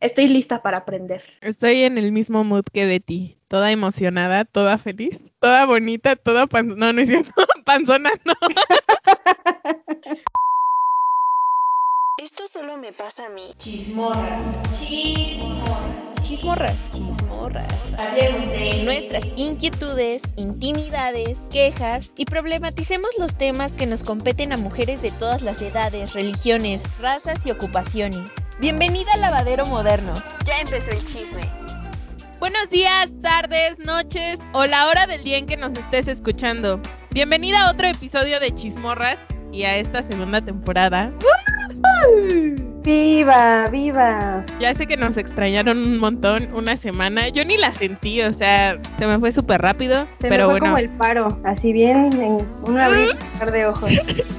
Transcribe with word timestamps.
Estoy 0.00 0.28
lista 0.28 0.62
para 0.62 0.78
aprender. 0.78 1.22
Estoy 1.40 1.82
en 1.82 1.98
el 1.98 2.12
mismo 2.12 2.44
mood 2.44 2.64
que 2.72 2.86
Betty. 2.86 3.36
Toda 3.48 3.72
emocionada, 3.72 4.44
toda 4.44 4.78
feliz, 4.78 5.24
toda 5.40 5.66
bonita, 5.66 6.14
toda 6.14 6.46
pan... 6.46 6.76
No, 6.76 6.92
no 6.92 7.00
es 7.00 7.08
cierto. 7.08 7.32
Panzona, 7.64 8.10
no. 8.24 8.34
Esto 12.18 12.46
solo 12.46 12.76
me 12.76 12.92
pasa 12.92 13.26
a 13.26 13.28
mí. 13.28 13.54
Chismorras. 13.58 14.78
Chismorras. 14.78 16.07
Chismorras. 16.28 16.76
Chismorras. 16.92 17.72
Hablemos 17.96 18.50
de 18.50 18.82
Nuestras 18.84 19.24
inquietudes, 19.36 20.20
intimidades, 20.36 21.38
quejas 21.50 22.12
y 22.18 22.26
problematicemos 22.26 23.08
los 23.18 23.38
temas 23.38 23.74
que 23.74 23.86
nos 23.86 24.02
competen 24.02 24.52
a 24.52 24.58
mujeres 24.58 25.00
de 25.00 25.10
todas 25.10 25.40
las 25.40 25.62
edades, 25.62 26.12
religiones, 26.12 26.84
razas 27.00 27.46
y 27.46 27.50
ocupaciones. 27.50 28.34
Bienvenida 28.60 29.10
al 29.14 29.22
lavadero 29.22 29.64
moderno. 29.64 30.12
Ya 30.44 30.60
empezó 30.60 30.90
el 30.90 31.06
chisme. 31.06 31.50
Buenos 32.40 32.68
días, 32.68 33.08
tardes, 33.22 33.78
noches 33.78 34.38
o 34.52 34.66
la 34.66 34.86
hora 34.88 35.06
del 35.06 35.24
día 35.24 35.38
en 35.38 35.46
que 35.46 35.56
nos 35.56 35.72
estés 35.72 36.08
escuchando. 36.08 36.78
Bienvenida 37.10 37.62
a 37.62 37.70
otro 37.70 37.86
episodio 37.86 38.38
de 38.38 38.54
Chismorras 38.54 39.18
y 39.50 39.62
a 39.62 39.78
esta 39.78 40.02
segunda 40.02 40.42
temporada. 40.42 41.10
¡Viva! 42.88 43.68
¡Viva! 43.70 44.46
Ya 44.60 44.74
sé 44.74 44.86
que 44.86 44.96
nos 44.96 45.18
extrañaron 45.18 45.76
un 45.76 45.98
montón, 45.98 46.48
una 46.54 46.78
semana. 46.78 47.28
Yo 47.28 47.44
ni 47.44 47.58
la 47.58 47.70
sentí, 47.70 48.22
o 48.22 48.32
sea, 48.32 48.78
se 48.98 49.06
me 49.06 49.18
fue 49.18 49.30
súper 49.30 49.60
rápido. 49.60 50.08
Se 50.22 50.28
pero 50.30 50.44
me 50.48 50.52
fue 50.52 50.60
bueno, 50.60 50.66
como 50.68 50.78
el 50.78 50.88
paro, 50.96 51.38
así 51.44 51.74
bien 51.74 52.10
en 52.14 52.46
un 52.62 52.80
abrir 52.80 53.14
cerrar 53.38 53.52
de 53.52 53.66
ojos. 53.66 53.90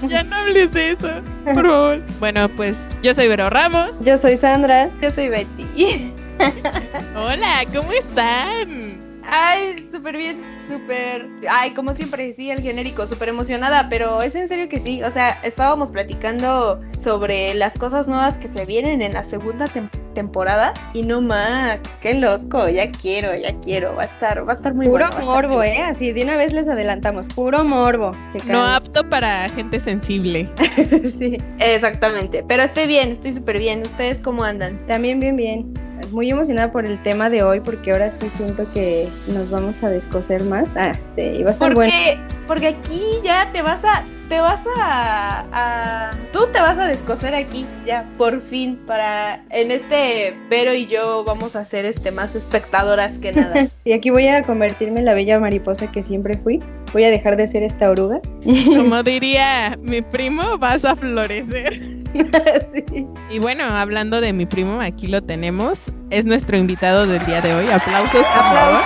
ya 0.08 0.24
no 0.24 0.36
hables 0.36 0.72
de 0.72 0.90
eso, 0.94 1.10
por 1.46 1.68
favor. 1.68 2.02
bueno, 2.20 2.50
pues 2.50 2.80
yo 3.04 3.14
soy 3.14 3.28
Vero 3.28 3.52
Ramos. 3.52 3.92
Yo 4.02 4.18
soy 4.18 4.36
Sandra. 4.36 4.90
Yo 5.00 5.12
soy 5.12 5.30
Betty. 5.30 6.12
Hola, 7.16 7.66
¿cómo 7.72 7.92
están? 7.92 9.09
Ay, 9.24 9.88
súper 9.94 10.18
bien, 10.18 10.38
súper. 10.68 11.28
Ay, 11.50 11.74
como 11.74 11.94
siempre, 11.96 12.32
sí, 12.34 12.50
el 12.50 12.62
genérico, 12.62 13.06
súper 13.08 13.30
emocionada, 13.30 13.88
pero 13.90 14.22
es 14.22 14.34
en 14.36 14.48
serio 14.48 14.70
que 14.70 14.80
sí. 14.80 15.04
O 15.04 15.12
sea, 15.12 15.30
estábamos 15.44 15.92
platicando 15.92 16.82
sobre 17.00 17.54
las 17.54 17.78
cosas 17.78 18.08
nuevas 18.08 18.38
que 18.38 18.48
se 18.48 18.66
vienen 18.66 19.02
en 19.02 19.14
la 19.14 19.24
segunda 19.24 19.66
tem- 19.66 19.90
temporada. 20.16 20.74
Y 20.94 21.04
no 21.04 21.22
más, 21.22 21.80
qué 22.02 22.14
loco, 22.16 22.68
ya 22.70 22.90
quiero, 22.92 23.36
ya 23.36 23.54
quiero. 23.60 23.96
Va 23.96 24.04
a 24.04 24.06
estar, 24.06 24.48
va 24.48 24.54
a 24.54 24.56
estar 24.56 24.74
muy 24.74 24.88
Puro 24.88 25.08
bueno. 25.12 25.26
morbo, 25.26 25.64
¿eh? 25.64 25.80
Así 25.82 26.12
de 26.12 26.24
una 26.24 26.36
vez 26.38 26.52
les 26.54 26.68
adelantamos. 26.68 27.28
Puro 27.28 27.64
morbo. 27.64 28.12
Te 28.34 28.44
No 28.52 28.64
apto 28.66 29.08
para 29.08 29.48
gente 29.50 29.80
sensible. 29.80 30.50
sí. 31.18 31.38
Exactamente, 31.60 32.44
pero 32.48 32.64
estoy 32.64 32.88
bien, 32.88 33.12
estoy 33.12 33.34
súper 33.34 33.60
bien. 33.60 33.82
¿Ustedes 33.82 34.20
cómo 34.22 34.44
andan? 34.44 34.86
También 34.88 35.20
bien, 35.20 35.36
bien. 35.36 35.74
Muy 36.12 36.30
emocionada 36.30 36.72
por 36.72 36.86
el 36.86 37.02
tema 37.04 37.30
de 37.30 37.44
hoy 37.44 37.60
porque 37.60 37.92
ahora 37.92 38.10
sí 38.12 38.30
siento 38.30 38.64
que 38.74 39.08
nos 39.28 39.50
vamos 39.50 39.84
a 39.84 39.90
descoser 39.90 40.44
más. 40.44 40.76
Ah, 40.78 40.94
sí, 41.16 41.44
va 41.44 41.50
a 41.50 41.54
estar 41.54 41.74
bueno. 41.74 41.92
Porque, 41.94 42.20
porque 42.48 42.68
aquí 42.68 43.02
ya 43.24 43.50
te 43.52 43.62
vas 43.62 43.84
a, 43.86 44.04
te 44.28 44.40
vas 44.40 44.62
a, 44.78 45.46
a- 45.52 46.12
tú 46.32 46.40
te 46.52 46.60
vas 46.60 46.78
a 46.78 46.86
descoser 46.88 47.36
aquí, 47.36 47.66
ya, 47.86 48.06
por 48.18 48.42
fin, 48.42 48.80
para, 48.88 49.44
en 49.50 49.72
este 49.72 50.36
Vero 50.50 50.74
y 50.74 50.86
yo 50.88 51.24
vamos 51.26 51.56
a 51.56 51.66
ser 51.66 51.86
este 51.86 52.12
más 52.12 52.36
espectadoras 52.36 53.18
que 53.18 53.32
nada. 53.32 53.68
Y 53.84 53.94
aquí 53.94 54.10
voy 54.12 54.28
a 54.28 54.44
convertirme 54.44 55.00
en 55.00 55.06
la 55.06 55.14
bella 55.14 55.40
mariposa 55.40 55.92
que 55.92 56.04
siempre 56.04 56.38
fui. 56.38 56.62
Voy 56.94 57.04
a 57.04 57.10
dejar 57.10 57.38
de 57.38 57.48
ser 57.48 57.64
esta 57.64 57.90
oruga. 57.90 58.20
Como 58.66 59.02
diría 59.04 59.78
mi 59.82 60.02
primo, 60.02 60.58
vas 60.58 60.86
a 60.86 60.96
florecer. 60.96 61.99
sí. 62.74 63.06
Y 63.30 63.40
bueno, 63.40 63.64
hablando 63.64 64.22
de 64.22 64.34
mi 64.34 64.46
primo, 64.46 64.82
aquí 64.82 65.08
lo 65.08 65.22
tenemos. 65.22 65.84
Es 66.10 66.26
nuestro 66.26 66.58
invitado 66.58 67.06
del 67.06 67.26
día 67.26 67.42
de 67.42 67.54
hoy. 67.54 67.68
Aplausos, 67.68 68.12
por 68.14 68.24
favor. 68.24 68.82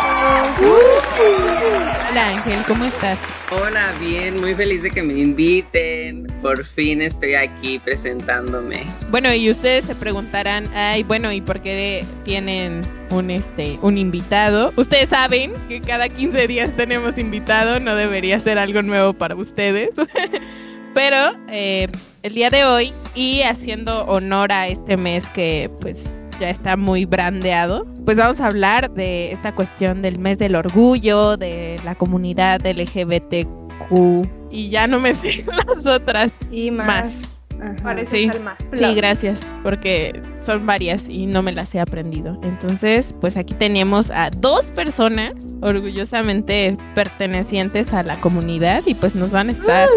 Hola 2.14 2.30
Ángel, 2.30 2.60
¿cómo 2.68 2.86
estás? 2.86 3.18
Hola, 3.50 3.92
bien, 4.00 4.40
muy 4.40 4.54
feliz 4.54 4.84
de 4.84 4.92
que 4.92 5.02
me 5.02 5.14
inviten. 5.14 6.28
Por 6.42 6.64
fin 6.64 7.02
estoy 7.02 7.34
aquí 7.34 7.80
presentándome. 7.80 8.84
Bueno, 9.10 9.34
y 9.34 9.50
ustedes 9.50 9.86
se 9.86 9.96
preguntarán, 9.96 10.70
ay, 10.76 11.04
bueno, 11.04 11.32
¿y 11.32 11.42
por 11.42 11.62
qué 11.62 12.06
tienen 12.24 12.84
un 13.10 13.32
este 13.32 13.80
un 13.82 13.98
invitado? 13.98 14.72
Ustedes 14.76 15.10
saben 15.10 15.54
que 15.68 15.82
cada 15.82 16.08
15 16.08 16.48
días 16.48 16.76
tenemos 16.76 17.18
invitado, 17.18 17.80
no 17.80 17.96
debería 17.96 18.40
ser 18.40 18.60
algo 18.60 18.82
nuevo 18.84 19.14
para 19.14 19.36
ustedes. 19.36 19.90
Pero 20.94 21.36
eh, 21.50 21.88
el 22.22 22.36
día 22.36 22.50
de 22.50 22.66
hoy 22.66 22.94
y 23.16 23.42
haciendo 23.42 24.06
honor 24.06 24.52
a 24.52 24.68
este 24.68 24.98
mes 24.98 25.26
que 25.28 25.70
pues 25.82 26.20
ya 26.40 26.50
está 26.50 26.78
muy 26.78 27.06
brandeado, 27.06 27.86
pues 28.06 28.18
vamos 28.18 28.40
a 28.40 28.48
hablar 28.48 28.92
de 28.92 29.32
esta 29.32 29.54
cuestión 29.56 30.02
del 30.02 30.20
mes 30.20 30.38
del 30.38 30.56
orgullo, 30.56 31.38
de 31.38 31.78
la 31.84 31.96
comunidad 31.96 32.62
LGBTQ 32.66 34.28
y 34.52 34.70
ya 34.70 34.88
no 34.88 35.00
me 35.00 35.16
sé 35.16 35.46
las 35.48 35.86
otras 35.86 36.34
Y 36.52 36.72
más. 36.72 36.88
más. 36.88 37.33
Parece 37.82 38.16
Sí. 38.18 38.30
ser 38.32 38.42
más. 38.42 38.58
Sí, 38.74 38.94
gracias, 38.96 39.42
porque 39.64 40.22
son 40.40 40.66
varias 40.66 41.08
y 41.08 41.26
no 41.26 41.42
me 41.42 41.52
las 41.52 41.74
he 41.76 41.80
aprendido. 41.80 42.40
Entonces, 42.44 43.14
pues 43.22 43.38
aquí 43.38 43.54
tenemos 43.54 44.10
a 44.12 44.30
dos 44.30 44.66
personas 44.72 45.32
orgullosamente 45.62 46.78
pertenecientes 46.96 47.94
a 47.94 48.04
la 48.04 48.16
comunidad 48.18 48.84
y 48.86 48.96
pues 48.96 49.16
nos 49.16 49.32
van 49.32 49.50
a 49.50 49.52
estar 49.54 49.88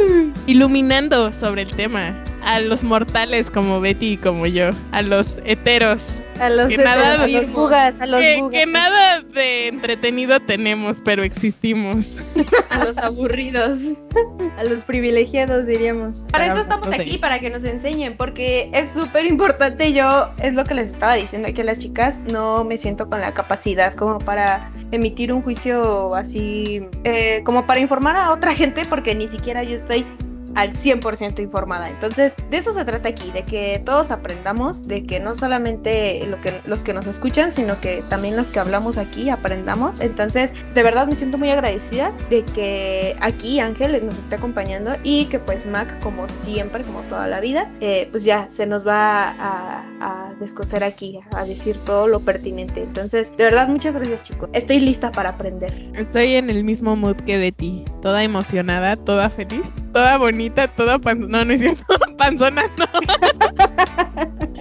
iluminando 0.46 1.32
sobre 1.32 1.62
el 1.62 1.70
tema. 1.74 2.22
A 2.44 2.60
los 2.60 2.84
mortales 2.84 3.50
como 3.50 3.80
Betty 3.80 4.12
y 4.12 4.16
como 4.18 4.46
yo, 4.46 4.70
a 4.92 5.02
los 5.02 5.38
heteros, 5.44 6.00
A 6.40 6.50
los, 6.50 6.68
Que 6.68 6.78
nada 6.78 7.22
a 7.22 7.26
los 7.26 7.52
bugas, 7.52 7.94
a 8.00 8.06
los 8.06 8.20
que, 8.20 8.36
bugas. 8.36 8.52
que 8.52 8.66
nada 8.66 9.20
de 9.20 9.68
entretenido 9.68 10.38
tenemos, 10.40 10.98
pero 11.04 11.22
existimos. 11.22 12.14
A 12.70 12.84
los 12.84 12.98
aburridos. 12.98 13.78
A 14.58 14.64
los 14.64 14.84
privilegiados, 14.84 15.66
diríamos. 15.66 16.24
Para 16.30 16.46
eso 16.46 16.58
estamos 16.58 16.88
aquí, 16.88 17.12
sí. 17.12 17.18
para 17.18 17.38
que 17.38 17.48
nos 17.50 17.64
enseñen, 17.64 18.16
porque 18.16 18.70
es 18.72 18.90
súper 18.92 19.26
importante. 19.26 19.92
Yo, 19.92 20.30
es 20.42 20.54
lo 20.54 20.64
que 20.64 20.74
les 20.74 20.90
estaba 20.90 21.14
diciendo 21.14 21.48
aquí 21.48 21.60
a 21.60 21.64
las 21.64 21.78
chicas, 21.78 22.18
no 22.30 22.64
me 22.64 22.76
siento 22.76 23.08
con 23.08 23.20
la 23.20 23.32
capacidad 23.32 23.94
como 23.94 24.18
para 24.18 24.70
emitir 24.92 25.32
un 25.32 25.42
juicio 25.42 26.14
así, 26.14 26.82
eh, 27.04 27.42
como 27.44 27.66
para 27.66 27.80
informar 27.80 28.16
a 28.16 28.30
otra 28.30 28.54
gente, 28.54 28.84
porque 28.88 29.14
ni 29.14 29.28
siquiera 29.28 29.62
yo 29.62 29.76
estoy 29.76 30.06
al 30.56 30.72
100% 30.72 31.40
informada. 31.40 31.88
Entonces, 31.88 32.34
de 32.50 32.56
eso 32.56 32.72
se 32.72 32.84
trata 32.84 33.08
aquí, 33.08 33.30
de 33.30 33.44
que 33.44 33.80
todos 33.84 34.10
aprendamos, 34.10 34.88
de 34.88 35.04
que 35.04 35.20
no 35.20 35.34
solamente 35.34 36.26
lo 36.26 36.40
que, 36.40 36.60
los 36.64 36.82
que 36.82 36.94
nos 36.94 37.06
escuchan, 37.06 37.52
sino 37.52 37.78
que 37.80 38.02
también 38.08 38.36
los 38.36 38.48
que 38.48 38.58
hablamos 38.58 38.96
aquí 38.96 39.28
aprendamos. 39.30 40.00
Entonces, 40.00 40.52
de 40.74 40.82
verdad 40.82 41.06
me 41.06 41.14
siento 41.14 41.38
muy 41.38 41.50
agradecida 41.50 42.10
de 42.30 42.42
que 42.42 43.14
aquí 43.20 43.60
Ángel 43.60 44.04
nos 44.04 44.18
esté 44.18 44.36
acompañando 44.36 44.92
y 45.04 45.26
que 45.26 45.38
pues 45.38 45.66
Mac, 45.66 46.00
como 46.00 46.26
siempre, 46.28 46.82
como 46.82 47.00
toda 47.02 47.26
la 47.26 47.40
vida, 47.40 47.70
eh, 47.80 48.08
pues 48.10 48.24
ya 48.24 48.48
se 48.50 48.66
nos 48.66 48.86
va 48.86 49.28
a, 49.30 49.84
a 50.00 50.34
descoser 50.40 50.84
aquí, 50.84 51.20
a 51.32 51.44
decir 51.44 51.76
todo 51.84 52.08
lo 52.08 52.20
pertinente. 52.20 52.82
Entonces, 52.82 53.30
de 53.36 53.44
verdad, 53.44 53.68
muchas 53.68 53.94
gracias 53.94 54.22
chicos. 54.22 54.48
Estoy 54.54 54.80
lista 54.80 55.12
para 55.12 55.30
aprender. 55.30 55.90
Estoy 55.94 56.34
en 56.34 56.48
el 56.48 56.64
mismo 56.64 56.96
mood 56.96 57.16
que 57.26 57.36
Betty, 57.36 57.84
toda 58.00 58.24
emocionada, 58.24 58.96
toda 58.96 59.28
feliz, 59.28 59.66
toda 59.96 60.18
bonita, 60.18 60.68
toda 60.68 60.98
pan... 60.98 61.26
No, 61.26 61.42
no 61.42 61.54
es 61.54 61.60
cierto, 61.60 61.98
panzona, 62.18 62.70
no. 62.76 62.86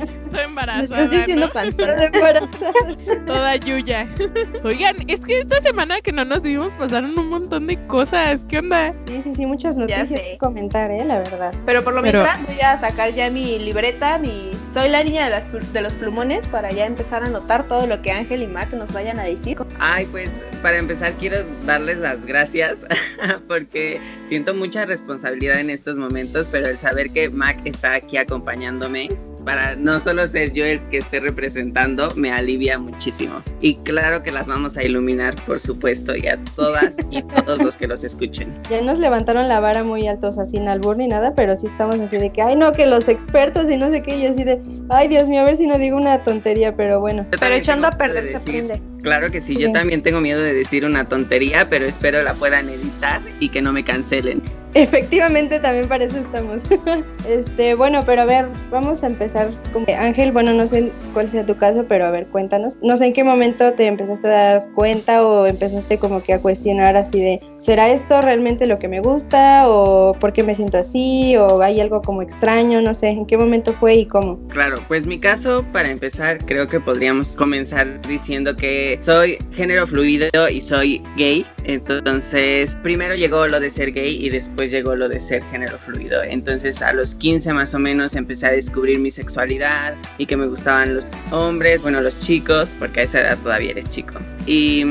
Estoy 0.36 0.46
embarazada, 0.50 0.84
estás 0.84 1.12
diciendo 1.12 1.46
¿no? 1.48 1.54
panzona. 1.54 2.12
toda 3.26 3.56
yuya. 3.56 4.08
Oigan, 4.64 4.98
es 5.08 5.22
que 5.22 5.40
esta 5.40 5.62
semana 5.62 6.02
que 6.02 6.12
no 6.12 6.26
nos 6.26 6.42
vimos 6.42 6.74
pasaron 6.74 7.18
un 7.18 7.30
montón 7.30 7.68
de 7.68 7.78
cosas. 7.88 8.44
¿Qué 8.50 8.60
onda? 8.60 8.94
Sí, 9.08 9.22
sí, 9.22 9.34
sí, 9.34 9.46
muchas 9.46 9.78
noticias 9.78 10.10
que 10.20 10.38
comentar, 10.40 10.92
¿eh? 10.92 11.06
La 11.06 11.20
verdad. 11.20 11.54
Pero 11.66 11.84
por 11.84 11.94
lo 11.94 12.02
Pero- 12.02 12.24
mientras 12.24 12.46
voy 12.48 12.60
a 12.62 12.78
sacar 12.78 13.14
ya 13.14 13.30
mi 13.30 13.60
libreta, 13.60 14.18
mi 14.18 14.52
soy 14.74 14.90
la 14.90 15.04
niña 15.04 15.26
de, 15.26 15.32
las 15.32 15.46
pl- 15.46 15.66
de 15.72 15.82
los 15.82 15.96
plumones 15.96 16.46
para 16.48 16.72
ya 16.72 16.86
empezar 16.86 17.24
a 17.24 17.28
anotar 17.28 17.68
todo 17.68 17.88
lo 17.88 18.02
que 18.02 18.12
Ángel 18.12 18.42
y 18.44 18.48
Mac 18.48 18.74
nos 18.74 18.92
vayan 18.92 19.20
a 19.20 19.24
decir. 19.24 19.58
Ay, 19.80 20.06
pues 20.12 20.30
para 20.62 20.78
empezar 20.78 21.14
quiero 21.14 21.38
darles 21.66 22.00
las 22.00 22.26
gracias 22.26 22.86
porque 23.48 24.02
siento 24.28 24.54
mucha 24.54 24.86
responsabilidad 24.86 25.60
en 25.60 25.70
estos 25.70 25.98
momentos, 25.98 26.50
pero 26.50 26.68
el 26.68 26.78
saber 26.78 27.12
que 27.12 27.30
Mac 27.30 27.62
está 27.66 27.94
aquí 27.94 28.18
acompañándome 28.18 29.10
para 29.46 29.76
no 29.76 30.00
solo 30.00 30.28
ser 30.28 30.52
yo 30.54 30.66
el 30.66 30.82
que 30.90 30.98
esté 30.98 31.20
representando, 31.20 32.10
me 32.16 32.32
alivia 32.32 32.80
muchísimo. 32.80 33.44
Y 33.62 33.76
claro 33.76 34.24
que 34.24 34.32
las 34.32 34.48
vamos 34.48 34.76
a 34.78 34.84
iluminar, 34.84 35.36
por 35.46 35.60
supuesto, 35.60 36.16
y 36.16 36.28
a 36.28 36.38
todas 36.56 36.96
y 37.12 37.22
todos 37.46 37.62
los 37.62 37.78
que 37.78 37.88
los 37.88 38.04
escuchen. 38.04 38.54
Ya 38.70 38.82
nos 38.82 39.00
levantaron 39.00 39.48
la 39.48 39.60
vara 39.60 39.84
muy 39.84 40.08
alto, 40.08 40.30
o 40.30 40.32
sea, 40.32 40.46
sin 40.46 40.68
albur 40.68 40.98
ni 40.98 41.08
nada, 41.08 41.34
pero 41.36 41.56
sí 41.56 41.68
estamos 41.68 42.00
así 42.00 42.18
de 42.18 42.32
que, 42.32 42.42
ay, 42.42 42.56
no, 42.56 42.74
que 42.74 42.86
los 42.86 43.08
expertos 43.08 43.70
y 43.70 43.78
no 43.78 43.90
sé 43.90 44.02
qué, 44.02 44.18
y 44.18 44.26
así 44.26 44.44
de, 44.44 44.62
ay, 44.90 45.08
Dios 45.08 45.30
mío, 45.30 45.42
a 45.42 45.44
ver 45.44 45.58
si 45.58 45.68
no 45.68 45.78
digo 45.78 45.98
una 45.98 46.24
tontería, 46.24 46.76
pero 46.76 47.00
bueno. 47.00 47.26
Pero 47.30 47.56
echando 47.56 47.88
a 47.88 47.92
perder 47.92 48.24
de 48.24 48.30
se 48.32 48.38
aprende. 48.38 48.82
Claro 49.02 49.30
que 49.30 49.40
sí, 49.40 49.56
yo 49.56 49.72
también 49.72 50.02
tengo 50.02 50.20
miedo 50.20 50.42
de 50.42 50.54
decir 50.54 50.84
una 50.84 51.08
tontería, 51.08 51.70
pero 51.70 51.86
espero 51.86 52.24
la 52.24 52.34
puedan 52.34 52.68
editar 52.70 53.22
y 53.40 53.50
que 53.50 53.62
no 53.62 53.72
me 53.72 53.84
cancelen. 53.84 54.42
Efectivamente 54.76 55.60
también 55.60 55.88
para 55.88 56.04
eso 56.04 56.18
estamos. 56.18 56.62
este, 57.28 57.74
bueno, 57.74 58.04
pero 58.06 58.22
a 58.22 58.26
ver, 58.26 58.46
vamos 58.70 59.04
a 59.04 59.08
empezar 59.08 59.50
con 59.74 59.86
Ángel, 59.90 60.32
bueno, 60.32 60.54
no 60.54 60.68
sé 60.68 60.92
cuál 61.14 61.30
sea 61.30 61.46
tu 61.46 61.56
caso, 61.56 61.86
pero 61.88 62.06
a 62.06 62.12
ver, 62.12 62.28
cuéntanos. 62.28 62.78
No 62.82 62.98
sé 62.98 63.08
en 63.08 63.14
qué 63.14 63.24
momento 63.24 63.74
te 63.74 63.88
empezaste 63.88 64.28
a 64.28 64.32
dar 64.32 64.70
cuenta 64.74 65.26
o 65.26 65.46
empezaste 65.48 65.98
como 65.98 66.22
que 66.22 66.34
a 66.34 66.40
cuestionar 66.40 66.98
así 66.98 67.22
de, 67.22 67.42
¿será 67.58 67.90
esto 67.90 68.20
realmente 68.22 68.68
lo 68.68 68.78
que 68.78 68.88
me 68.88 69.00
gusta 69.00 69.68
o 69.70 70.14
por 70.20 70.34
qué 70.34 70.44
me 70.44 70.54
siento 70.54 70.78
así 70.78 71.36
o 71.38 71.62
hay 71.62 71.80
algo 71.80 72.02
como 72.02 72.22
extraño, 72.22 72.82
no 72.82 72.94
sé, 72.94 73.10
en 73.10 73.26
qué 73.26 73.38
momento 73.38 73.74
fue 73.74 73.96
y 73.96 74.06
cómo? 74.06 74.40
Claro, 74.50 74.76
pues 74.90 75.06
mi 75.06 75.20
caso, 75.20 75.64
para 75.72 75.90
empezar, 75.90 76.46
creo 76.46 76.68
que 76.68 76.82
podríamos 76.82 77.34
comenzar 77.34 78.02
diciendo 78.02 78.56
que 78.56 79.00
soy 79.02 79.38
género 79.52 79.88
fluido 79.88 80.28
y 80.52 80.60
soy 80.60 81.02
gay. 81.16 81.46
Entonces, 81.68 82.78
primero 82.84 83.16
llegó 83.16 83.48
lo 83.48 83.60
de 83.60 83.70
ser 83.70 83.92
gay 83.92 84.24
y 84.24 84.30
después 84.30 84.72
llegó 84.72 84.96
lo 84.96 85.10
de 85.10 85.20
ser 85.20 85.44
género 85.44 85.78
fluido. 85.78 86.22
Entonces, 86.24 86.82
a 86.82 86.94
los 86.94 87.16
15 87.16 87.54
más 87.54 87.74
o 87.74 87.80
menos 87.80 88.16
empecé 88.16 88.48
a 88.48 88.52
descubrir 88.52 89.00
mi 89.00 89.10
sexualidad 89.12 89.96
y 90.18 90.26
que 90.26 90.38
me 90.38 90.48
gustaban 90.48 90.96
los 90.96 91.08
hombres, 91.32 91.82
bueno, 91.82 92.02
los 92.02 92.20
chicos, 92.20 92.76
porque 92.78 93.02
a 93.02 93.04
esa 93.04 93.22
edad 93.22 93.38
todavía 93.42 93.72
eres 93.72 93.90
chico. 93.90 94.14
Y 94.46 94.86